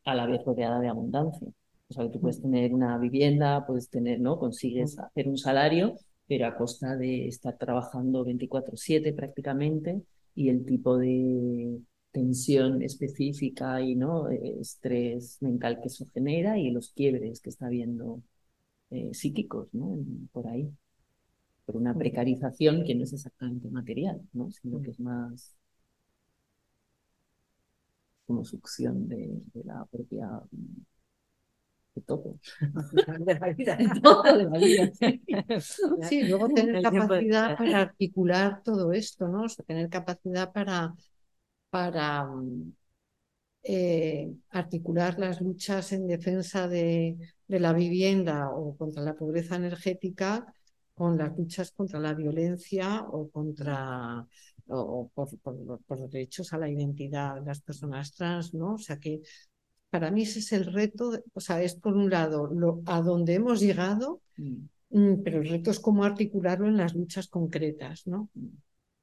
[0.05, 1.49] a la vez rodeada de abundancia.
[1.89, 4.39] O sea, que tú puedes tener una vivienda, puedes tener, ¿no?
[4.39, 5.95] Consigues hacer un salario,
[6.27, 10.03] pero a costa de estar trabajando 24/7 prácticamente
[10.39, 11.81] y el tipo de
[12.13, 17.67] tensión específica y no eh, estrés mental que eso genera y los quiebres que está
[17.67, 18.23] habiendo
[18.91, 19.99] eh, psíquicos ¿no?
[20.33, 20.71] por ahí.
[21.67, 24.51] por una precarización que no es exactamente material, ¿no?
[24.53, 25.57] sino que es más
[28.27, 30.29] como succión de, la propia
[31.99, 32.39] de todo.
[33.21, 33.77] de la vida.
[33.77, 34.91] De todo de la vida.
[36.03, 39.45] Sí, luego tener capacidad para articular todo esto, ¿no?
[39.45, 40.95] O sea, tener capacidad para,
[41.71, 42.73] para mm,
[43.65, 47.17] eh, articular las luchas en defensa de,
[47.47, 50.47] de, la vivienda o contra la pobreza energética
[50.95, 54.27] con las luchas contra la violencia o contra
[54.71, 55.29] o por,
[55.87, 58.75] por, derechos a la identidad de las personas trans, ¿no?
[58.75, 59.23] O sea que
[59.91, 63.35] para mí ese es el reto, o sea, es por un lado lo, a donde
[63.35, 64.57] hemos llegado, mm.
[64.91, 68.31] Mm, pero el reto es cómo articularlo en las luchas concretas, ¿no?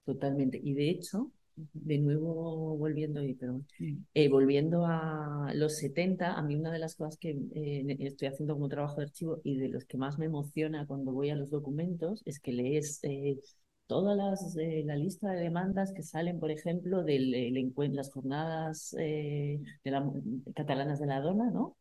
[0.04, 0.60] Totalmente.
[0.62, 6.80] Y de hecho, de nuevo volviendo, eh, volviendo a los 70, a mí una de
[6.80, 10.18] las cosas que eh, estoy haciendo como trabajo de archivo y de los que más
[10.18, 13.40] me emociona cuando voy a los documentos es que lees eh,
[13.88, 17.20] todas las, la lista de demandas que salen, por ejemplo, de
[17.94, 20.12] las jornadas de la,
[20.56, 21.78] catalanas de la dona, ¿no?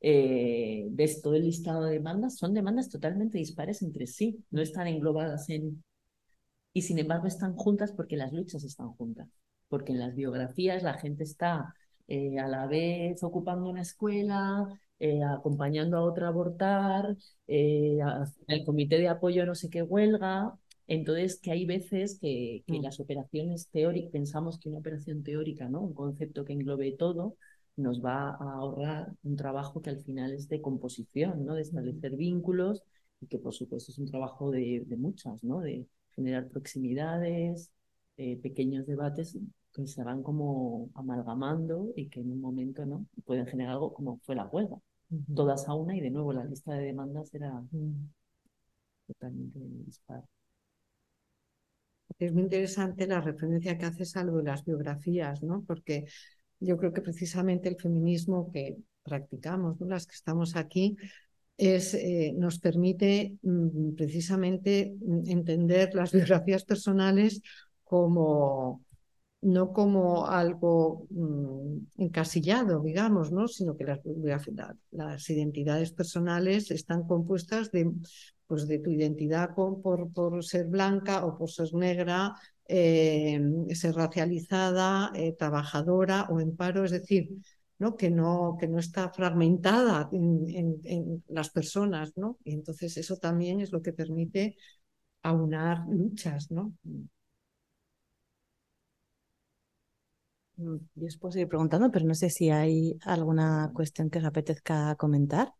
[0.00, 5.48] ves todo el listado de demandas, son demandas totalmente dispares entre sí, no están englobadas
[5.50, 5.82] en
[6.72, 9.28] y sin embargo están juntas porque las luchas están juntas,
[9.68, 11.74] porque en las biografías la gente está
[12.06, 14.66] eh, a la vez ocupando una escuela,
[14.98, 17.16] eh, acompañando a otra a abortar,
[17.46, 17.98] eh,
[18.46, 20.54] el comité de apoyo no sé qué huelga.
[20.88, 22.82] Entonces, que hay veces que, que mm.
[22.82, 25.82] las operaciones teóricas, pensamos que una operación teórica, ¿no?
[25.82, 27.36] un concepto que englobe todo,
[27.76, 31.54] nos va a ahorrar un trabajo que al final es de composición, ¿no?
[31.54, 32.82] de establecer vínculos
[33.20, 35.60] y que por supuesto es un trabajo de, de muchas, ¿no?
[35.60, 35.86] de,
[36.18, 37.70] generar proximidades,
[38.16, 39.38] eh, pequeños debates
[39.72, 44.18] que se van como amalgamando y que en un momento no pueden generar algo como
[44.24, 44.76] fue la huelga.
[45.34, 47.62] Todas a una y de nuevo la lista de demandas era
[49.06, 50.24] totalmente dispar.
[52.18, 55.64] Es muy interesante la referencia que haces a lo de las biografías, ¿no?
[55.66, 56.06] Porque
[56.60, 60.96] yo creo que precisamente el feminismo que practicamos, las que estamos aquí,
[61.56, 67.42] es, eh, nos permite mm, precisamente mm, entender las biografías personales
[67.84, 68.84] como
[69.40, 73.46] no como algo mm, encasillado, digamos, ¿no?
[73.46, 74.00] sino que las,
[74.90, 77.92] las, identidades personales están compuestas de,
[78.48, 79.80] pues, de tu identidad por,
[80.12, 82.34] por ser blanca o por ser negra,
[82.66, 83.40] eh,
[83.74, 87.30] ser racializada, eh, trabajadora o en paro, es decir,
[87.78, 87.96] ¿no?
[87.96, 92.38] Que, no, que no está fragmentada en, las personas, ¿no?
[92.44, 94.56] Y entonces eso también es lo que permite
[95.22, 96.74] aunar luchas, ¿no?
[100.56, 104.24] Mm, yo os puedo seguir preguntando, pero no sé si hay alguna cuestión que os
[104.24, 105.52] apetezca comentar.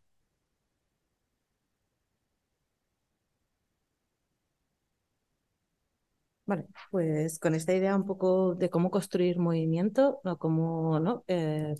[6.48, 11.22] Vale, pues con esta idea un poco de cómo construir movimiento, o cómo ¿no?
[11.28, 11.74] Eh,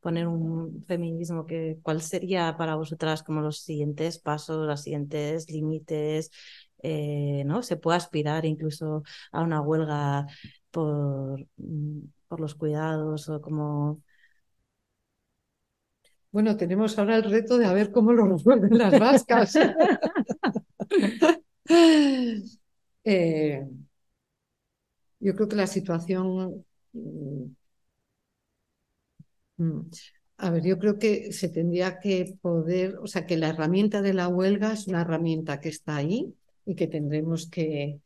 [0.00, 6.30] poner un feminismo que cuál sería para vosotras como los siguientes pasos, los siguientes límites,
[6.82, 7.62] eh, ¿no?
[7.64, 10.26] Se puede aspirar incluso a una huelga
[10.70, 14.00] por, mm, por los cuidados o como
[16.32, 19.54] bueno, tenemos ahora el reto de a ver cómo lo resuelven las vascas.
[23.06, 23.66] Eh,
[25.24, 27.44] yo creo que la situación mm,
[29.56, 29.80] Mm.
[30.38, 34.14] A ver, yo creo que se tendría que poder, o sea, que la herramienta de
[34.14, 36.34] la huelga es una herramienta que está ahí
[36.66, 38.00] y que tendremos que,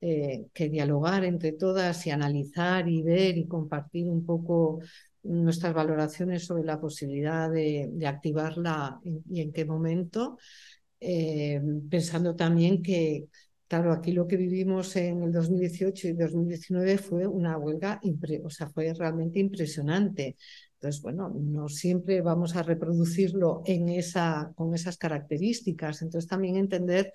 [0.00, 4.80] eh, que dialogar entre todas y analizar y ver y compartir un poco
[5.22, 10.38] nuestras valoraciones sobre la posibilidad de, activarla y en qué momento,
[11.00, 11.60] eh,
[11.90, 13.28] pensando también que,
[13.68, 18.00] claro, aquí lo que vivimos en el 2018 y 2019 fue una huelga,
[18.44, 20.36] o sea, fue realmente impresionante.
[20.74, 26.02] Entonces, bueno, no siempre vamos a reproducirlo en esa, con esas características.
[26.02, 27.12] Entonces, también entender,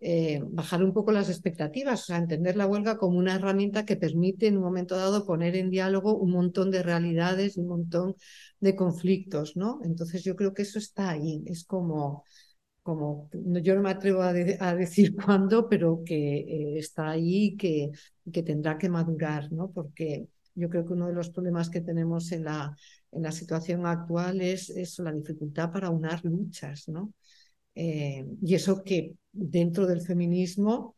[0.00, 3.96] eh, bajar un poco las expectativas, o sea, entender la huelga como una herramienta que
[3.96, 8.16] permite en un momento dado poner en diálogo un montón de realidades, un montón
[8.60, 9.80] de conflictos, ¿no?
[9.84, 11.42] Entonces, yo creo que eso está ahí.
[11.46, 12.24] Es como,
[12.90, 17.90] como yo no me atrevo a, decir cuándo, pero que eh, está ahí y que,
[18.32, 19.70] que tendrá que madurar, ¿no?
[19.70, 20.26] Porque
[20.56, 22.76] yo creo que uno de los problemas que tenemos en la
[23.12, 27.12] en la situación actual es eso, la dificultad para unar luchas, ¿no?
[27.74, 30.96] Eh, y eso que dentro del feminismo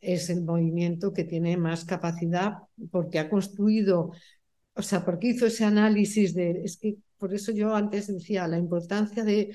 [0.00, 2.54] es el movimiento que tiene más capacidad
[2.90, 4.12] porque ha construido,
[4.74, 8.58] o sea, porque hizo ese análisis de, es que por eso yo antes decía la
[8.58, 9.54] importancia de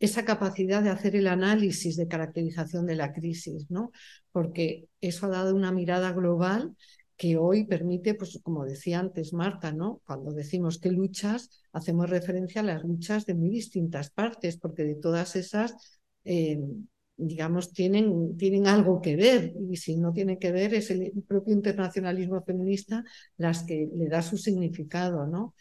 [0.00, 3.92] esa capacidad de hacer el análisis de caracterización de la crisis, ¿no?
[4.32, 6.74] Porque eso ha dado una mirada global
[7.16, 10.00] que hoy permite, pues como decía antes Marta, ¿no?
[10.04, 14.96] Cuando decimos que luchas, hacemos referencia a las luchas de muy distintas partes, porque de
[14.96, 16.58] todas esas, eh,
[17.16, 21.54] digamos, tienen, tienen algo que ver, y si no tiene que ver es el propio
[21.54, 23.04] internacionalismo feminista
[23.36, 25.54] las que le da su significado, ¿no?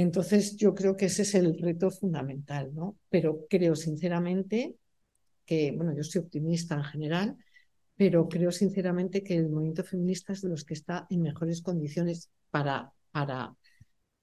[0.00, 2.96] Entonces yo creo que ese es el reto fundamental, ¿no?
[3.08, 4.76] Pero creo sinceramente
[5.44, 7.36] que, bueno, yo soy optimista en general,
[7.96, 12.30] pero creo sinceramente que el movimiento feminista es de los que está en mejores condiciones
[12.50, 13.56] para, para,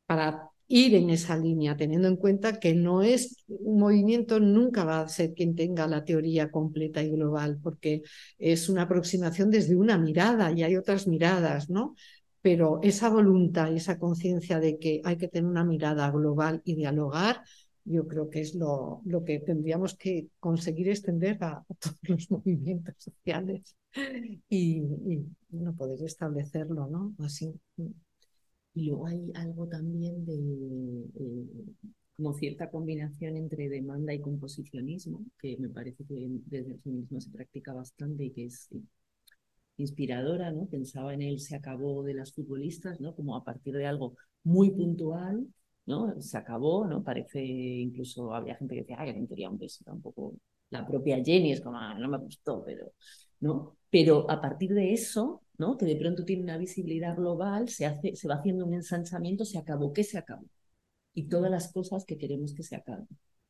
[0.05, 5.01] para ir en esa línea, teniendo en cuenta que no es un movimiento, nunca va
[5.01, 8.01] a ser quien tenga la teoría completa y global, porque
[8.37, 11.95] es una aproximación desde una mirada y hay otras miradas, ¿no?
[12.45, 16.75] Pero esa voluntad y esa conciencia de que hay que tener una mirada global y
[16.75, 17.41] dialogar,
[17.85, 22.93] yo creo que es lo, lo que tendríamos que conseguir extender a, todos los movimientos
[22.99, 23.75] sociales
[24.47, 24.83] y,
[25.49, 27.15] no poder establecerlo, ¿no?
[27.17, 27.51] Así.
[28.75, 31.09] Y luego hay algo también de
[32.15, 37.31] como cierta combinación entre demanda y composicionismo, que me parece que desde el feminismo se
[37.31, 38.69] practica bastante y que es
[39.77, 40.65] inspiradora, ¿no?
[40.67, 43.15] Pensaba en él se acabó de las futbolistas, ¿no?
[43.15, 45.47] Como a partir de algo muy puntual,
[45.85, 46.19] ¿no?
[46.21, 47.03] Se acabó, ¿no?
[47.03, 50.35] Parece, incluso había gente que decía, ay, no quería un beso, tampoco.
[50.69, 52.91] La propia Jenny es como, ah, no me gustó, pero,
[53.39, 53.77] ¿no?
[53.89, 55.77] Pero a partir de eso, ¿no?
[55.77, 59.57] Que de pronto tiene una visibilidad global, se, hace, se va haciendo un ensanchamiento, se
[59.57, 60.45] acabó, ¿qué se acabó?
[61.13, 63.07] Y todas las cosas que queremos que se acaben.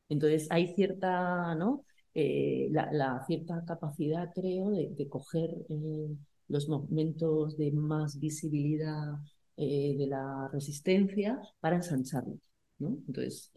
[0.09, 1.83] Entonces hay cierta, ¿no?
[2.17, 6.15] Eh, la, cierta capacidad, creo, de, coger eh,
[6.47, 9.15] los momentos de más visibilidad
[9.57, 12.37] eh, de la resistencia para ensancharlo.
[12.79, 12.97] ¿no?
[13.07, 13.51] Entonces,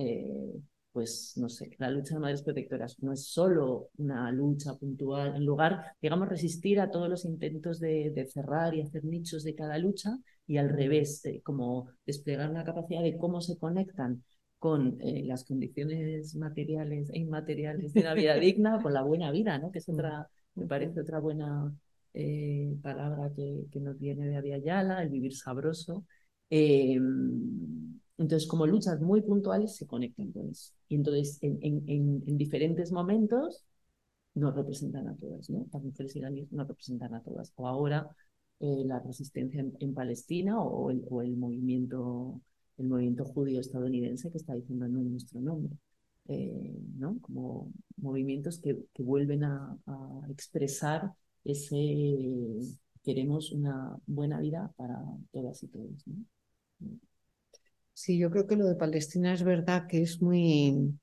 [0.93, 5.45] pues no sé, la lucha de madres protectoras no es solo una lucha puntual, en
[5.45, 10.19] lugar, digamos, resistir a todos los intentos de, cerrar y hacer nichos de cada lucha
[10.49, 14.25] y al revés, como desplegar la capacidad de cómo se conectan
[14.59, 19.59] con eh, las condiciones materiales e inmateriales de la vida digna, con la buena vida,
[19.59, 19.71] ¿no?
[19.71, 21.73] que es otra, me parece otra buena
[22.15, 26.05] eh, palabra que, que, nos viene de Yala, el vivir sabroso.
[26.51, 26.99] Eh,
[28.19, 30.73] entonces, como luchas muy puntuales se conectan con eso.
[30.89, 31.85] Y entonces, en, en,
[32.27, 33.65] en, diferentes momentos,
[34.35, 35.67] nos representan a todas, ¿no?
[35.73, 37.53] Las mujeres iraníes nos representan a todas.
[37.57, 38.09] O ahora,
[38.61, 42.41] eh, la resistencia en, Palestina o el, o el, movimiento,
[42.79, 45.77] el movimiento judío estadounidense que está diciendo no en nuestro nombre.
[46.97, 47.19] ¿no?
[47.21, 51.13] Como movimientos que, que vuelven a, a expresar
[51.45, 51.77] ese
[53.09, 55.03] queremos una buena vida para
[55.33, 56.05] todas y todos.
[57.95, 60.95] Sí, yo creo que lo de Palestina es verdad que es muy,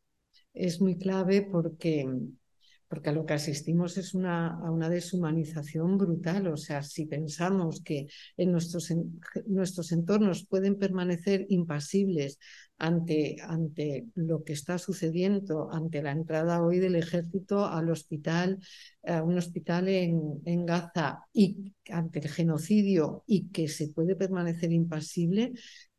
[0.53, 2.07] es muy clave porque
[2.87, 6.47] porque a lo que asistimos es una, a una deshumanización brutal.
[6.47, 8.07] O sea, si pensamos que
[8.37, 12.39] en nuestros, en, nuestros entornos pueden permanecer impasibles
[12.77, 18.59] ante, ante lo que está sucediendo, ante la entrada hoy del ejército al hospital,
[19.03, 24.71] a un hospital en, en Gaza y ante el genocidio y que se puede permanecer
[24.71, 25.53] impasible,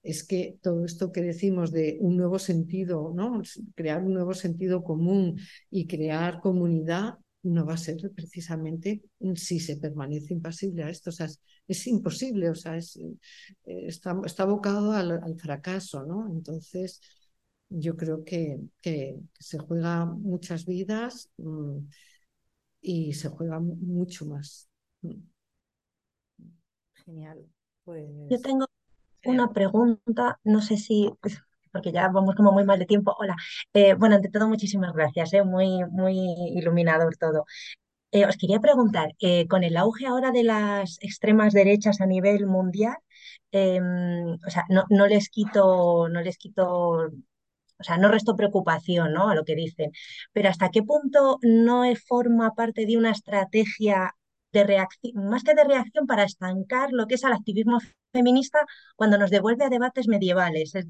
[0.07, 3.43] es que todo esto que decimos de un nuevo sentido, ¿no?
[3.75, 9.03] crear un nuevo sentido común y crear comunidad, no va a ser precisamente
[9.35, 11.11] si se permanece impasible a esto.
[11.11, 11.27] O sea,
[11.67, 13.17] es, imposible, o sea, es, eh,
[13.65, 16.29] está, está, abocado al, fracaso, ¿no?
[16.29, 17.01] Entonces,
[17.69, 21.79] yo creo que, que, se juega muchas vidas mm,
[22.81, 24.69] y se juega mucho más.
[25.03, 25.15] Mm.
[26.95, 27.45] Genial.
[27.85, 28.05] Pues...
[28.31, 28.66] Yo tengo
[29.25, 33.15] una pregunta, no sé si, pues, porque ya vamos como muy mal de tiempo.
[33.19, 33.37] Hola.
[33.75, 36.19] Eh, bueno, ante todo, muchísimas gracias, eh, muy, muy
[36.57, 37.45] iluminador todo.
[38.13, 39.11] Eh, os quería preguntar,
[39.49, 42.97] con el auge ahora de las extremas derechas a nivel mundial,
[43.53, 46.67] em, o sea, no, no, les quito, no les quito,
[47.79, 49.29] o sea, no resto preocupación, ¿no?
[49.29, 49.93] A lo que dicen,
[50.33, 54.15] pero ¿hasta qué punto no forma parte de una estrategia
[55.15, 57.79] más que de reacción para estancar lo que es el activismo
[58.13, 58.61] feminista
[58.97, 60.75] cuando nos devuelve a debates medievales.
[60.75, 60.81] o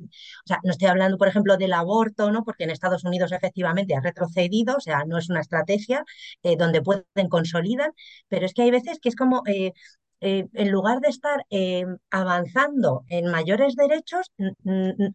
[0.47, 2.44] sea, no estoy hablando, por ejemplo, del aborto, ¿no?
[2.44, 6.05] porque en Estados Unidos efectivamente ha retrocedido, o sea, no es una estrategia
[6.43, 7.93] eh, donde pueden consolidar,
[8.28, 9.72] pero es que hay veces que es como eh,
[10.20, 14.30] eh, en lugar de estar eh, avanzando en mayores derechos,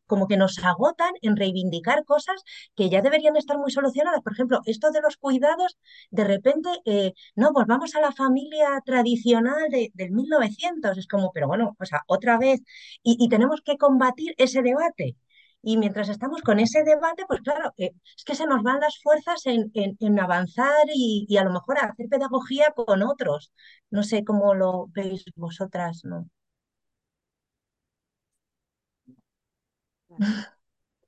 [0.06, 2.44] como que nos agotan en reivindicar cosas
[2.76, 4.22] que ya deberían estar muy solucionadas.
[4.22, 5.78] Por ejemplo, esto de los cuidados,
[6.12, 10.98] de repente, eh, no, volvamos a la familia tradicional de, del 1900.
[10.98, 12.62] Es como, pero bueno, o sea, otra vez,
[13.04, 15.16] y, y tenemos que combatir ese debate.
[15.64, 19.00] Y mientras estamos con ese debate, pues claro, eh, es que se nos van las
[19.02, 23.52] fuerzas en, en, avanzar y, y, a lo mejor hacer pedagogía con otros.
[23.92, 26.28] No sé cómo lo veis vosotras, ¿no?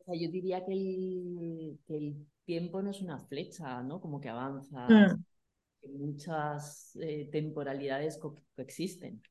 [0.07, 4.01] yo diría que el, que el, tiempo no es una flecha, ¿no?
[4.01, 4.85] Como que avanza.
[4.89, 5.23] Mm.
[5.97, 8.19] muchas eh, temporalidades
[8.55, 9.21] coexisten.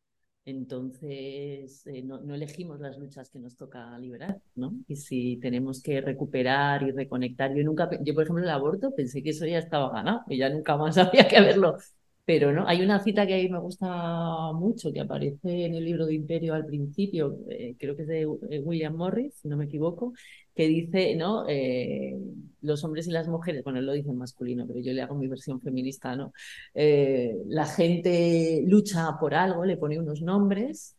[0.44, 4.74] Entonces, eh, no, elegimos las luchas que nos toca liberar, ¿no?
[4.89, 9.23] Y si tenemos que recuperar y reconectar, yo nunca, yo por ejemplo el aborto pensé
[9.23, 11.77] que eso ya estaba ganado, y ya nunca más había que haberlo.
[12.24, 15.85] Pero no, hay una cita que a mí me gusta mucho, que aparece en el
[15.85, 19.66] libro de Imperio al principio, eh, creo que es de William Morris, si no me
[19.66, 20.12] equivoco,
[20.55, 21.47] que dice, ¿no?
[21.48, 22.16] Eh,
[22.62, 25.28] los hombres y las mujeres, bueno, lo dice en masculino, pero yo le hago mi
[25.28, 26.32] versión feminista, ¿no?
[26.74, 30.97] Eh, la gente lucha por algo, le pone unos nombres,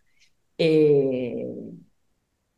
[0.57, 1.47] eh,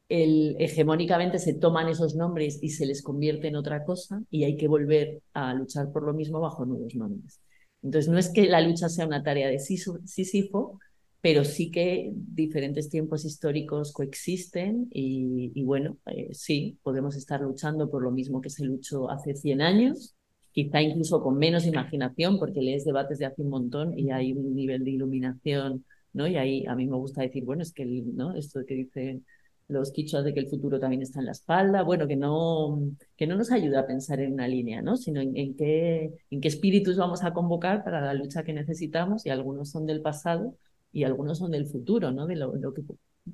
[0.09, 4.57] el, hegemónicamente se toman esos nombres y se les convierte en otra cosa y hay
[4.57, 7.41] que volver a luchar por lo mismo bajo nuevos nombres.
[7.81, 10.79] Entonces, no es que la lucha sea una tarea de Sísifo,
[11.25, 18.03] pero sí que diferentes tiempos históricos coexisten y, bueno, eh, sí, podemos estar luchando por
[18.03, 20.13] lo mismo que se luchó hace 100 años,
[20.51, 24.53] quizá incluso con menos imaginación, porque lees debates de hace un montón y hay un
[24.53, 25.83] nivel de iluminación,
[26.13, 26.27] ¿no?
[26.27, 28.35] Y ahí a mí me gusta decir, bueno, es que, ¿no?
[28.35, 29.25] Esto que dicen
[29.67, 32.79] los quichuas de que el futuro también está en la espalda, bueno, que no,
[33.17, 34.95] que no nos ayuda a pensar en una línea, ¿no?
[34.95, 39.25] Sino en, en, qué, en qué espíritus vamos a convocar para la lucha que necesitamos
[39.25, 40.55] y algunos son del pasado
[40.95, 42.25] y algunos son del futuro, ¿no?
[42.27, 42.83] De lo, que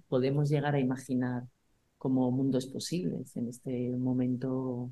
[0.09, 1.43] podemos llegar a imaginar
[1.97, 4.91] como mundos posibles en este momento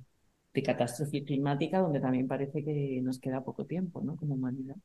[0.53, 4.15] de catástrofe climática, donde también parece que nos queda poco tiempo, ¿no?
[4.17, 4.75] Como humanidad.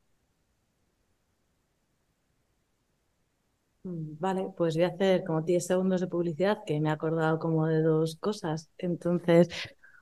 [3.83, 7.37] Mm, vale, pues voy a hacer como 10 segundos de publicidad, que me he acordado
[7.39, 8.69] como de dos cosas.
[8.77, 9.47] Entonces,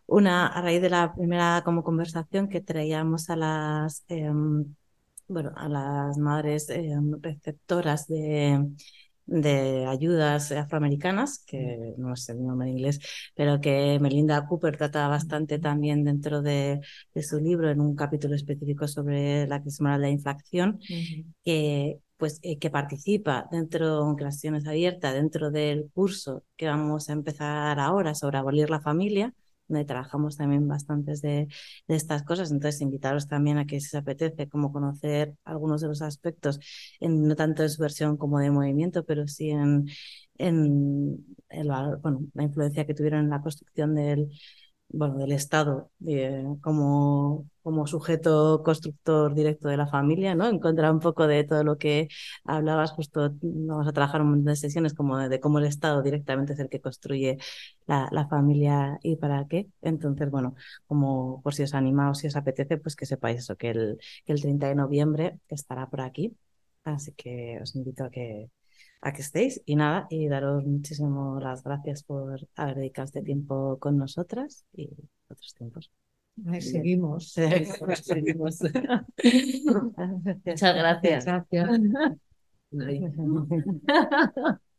[0.05, 4.73] una, a raíz de la primera como conversación que traíamos a las em,
[5.27, 6.89] bueno, a las madres eh,
[7.21, 8.65] receptoras de,
[9.25, 12.99] de ayudas afroamericanas, que no sé el nombre en inglés,
[13.35, 16.81] pero que Melinda Cooper trata bastante también dentro de,
[17.13, 20.79] de su libro, en un capítulo específico sobre la crisis moral de la inflación,
[21.43, 26.67] que, pues, eh, que participa dentro, aunque la sesión es abierta, dentro del curso que
[26.67, 29.33] vamos a empezar ahora sobre abolir la familia,
[29.73, 31.47] donde trabajamos también bastantes de,
[31.87, 32.51] estas cosas.
[32.51, 36.59] Entonces, invitaros también a que si os apetece como conocer algunos de los aspectos,
[37.01, 39.87] no tanto en su versión como de movimiento, pero sí en,
[40.37, 41.67] en el,
[42.01, 44.29] bueno, la influencia que tuvieron en la construcción del,
[44.89, 50.47] bueno, del Estado eh, como, como sujeto constructor directo de la familia, ¿no?
[50.47, 52.07] Encontrar un poco de todo lo que
[52.43, 56.53] hablabas, justo vamos a trabajar un montón de sesiones como de, cómo el Estado directamente
[56.53, 57.37] es el que construye
[57.87, 59.67] la, la, familia y para qué.
[59.81, 60.55] Entonces, bueno,
[60.85, 63.97] como por si os anima o si os apetece, pues que sepáis eso, que el,
[64.25, 66.35] que el 30 de noviembre estará por aquí.
[66.83, 68.49] Así que os invito a que,
[69.03, 69.61] a que estéis.
[69.65, 74.89] Y nada, y daros muchísimas las gracias por haber dedicado este tiempo con nosotras y
[75.29, 75.91] otros tiempos.
[76.59, 77.33] seguimos.
[78.03, 78.59] seguimos.
[80.45, 81.25] Muchas gracias.
[81.25, 81.69] Gracias.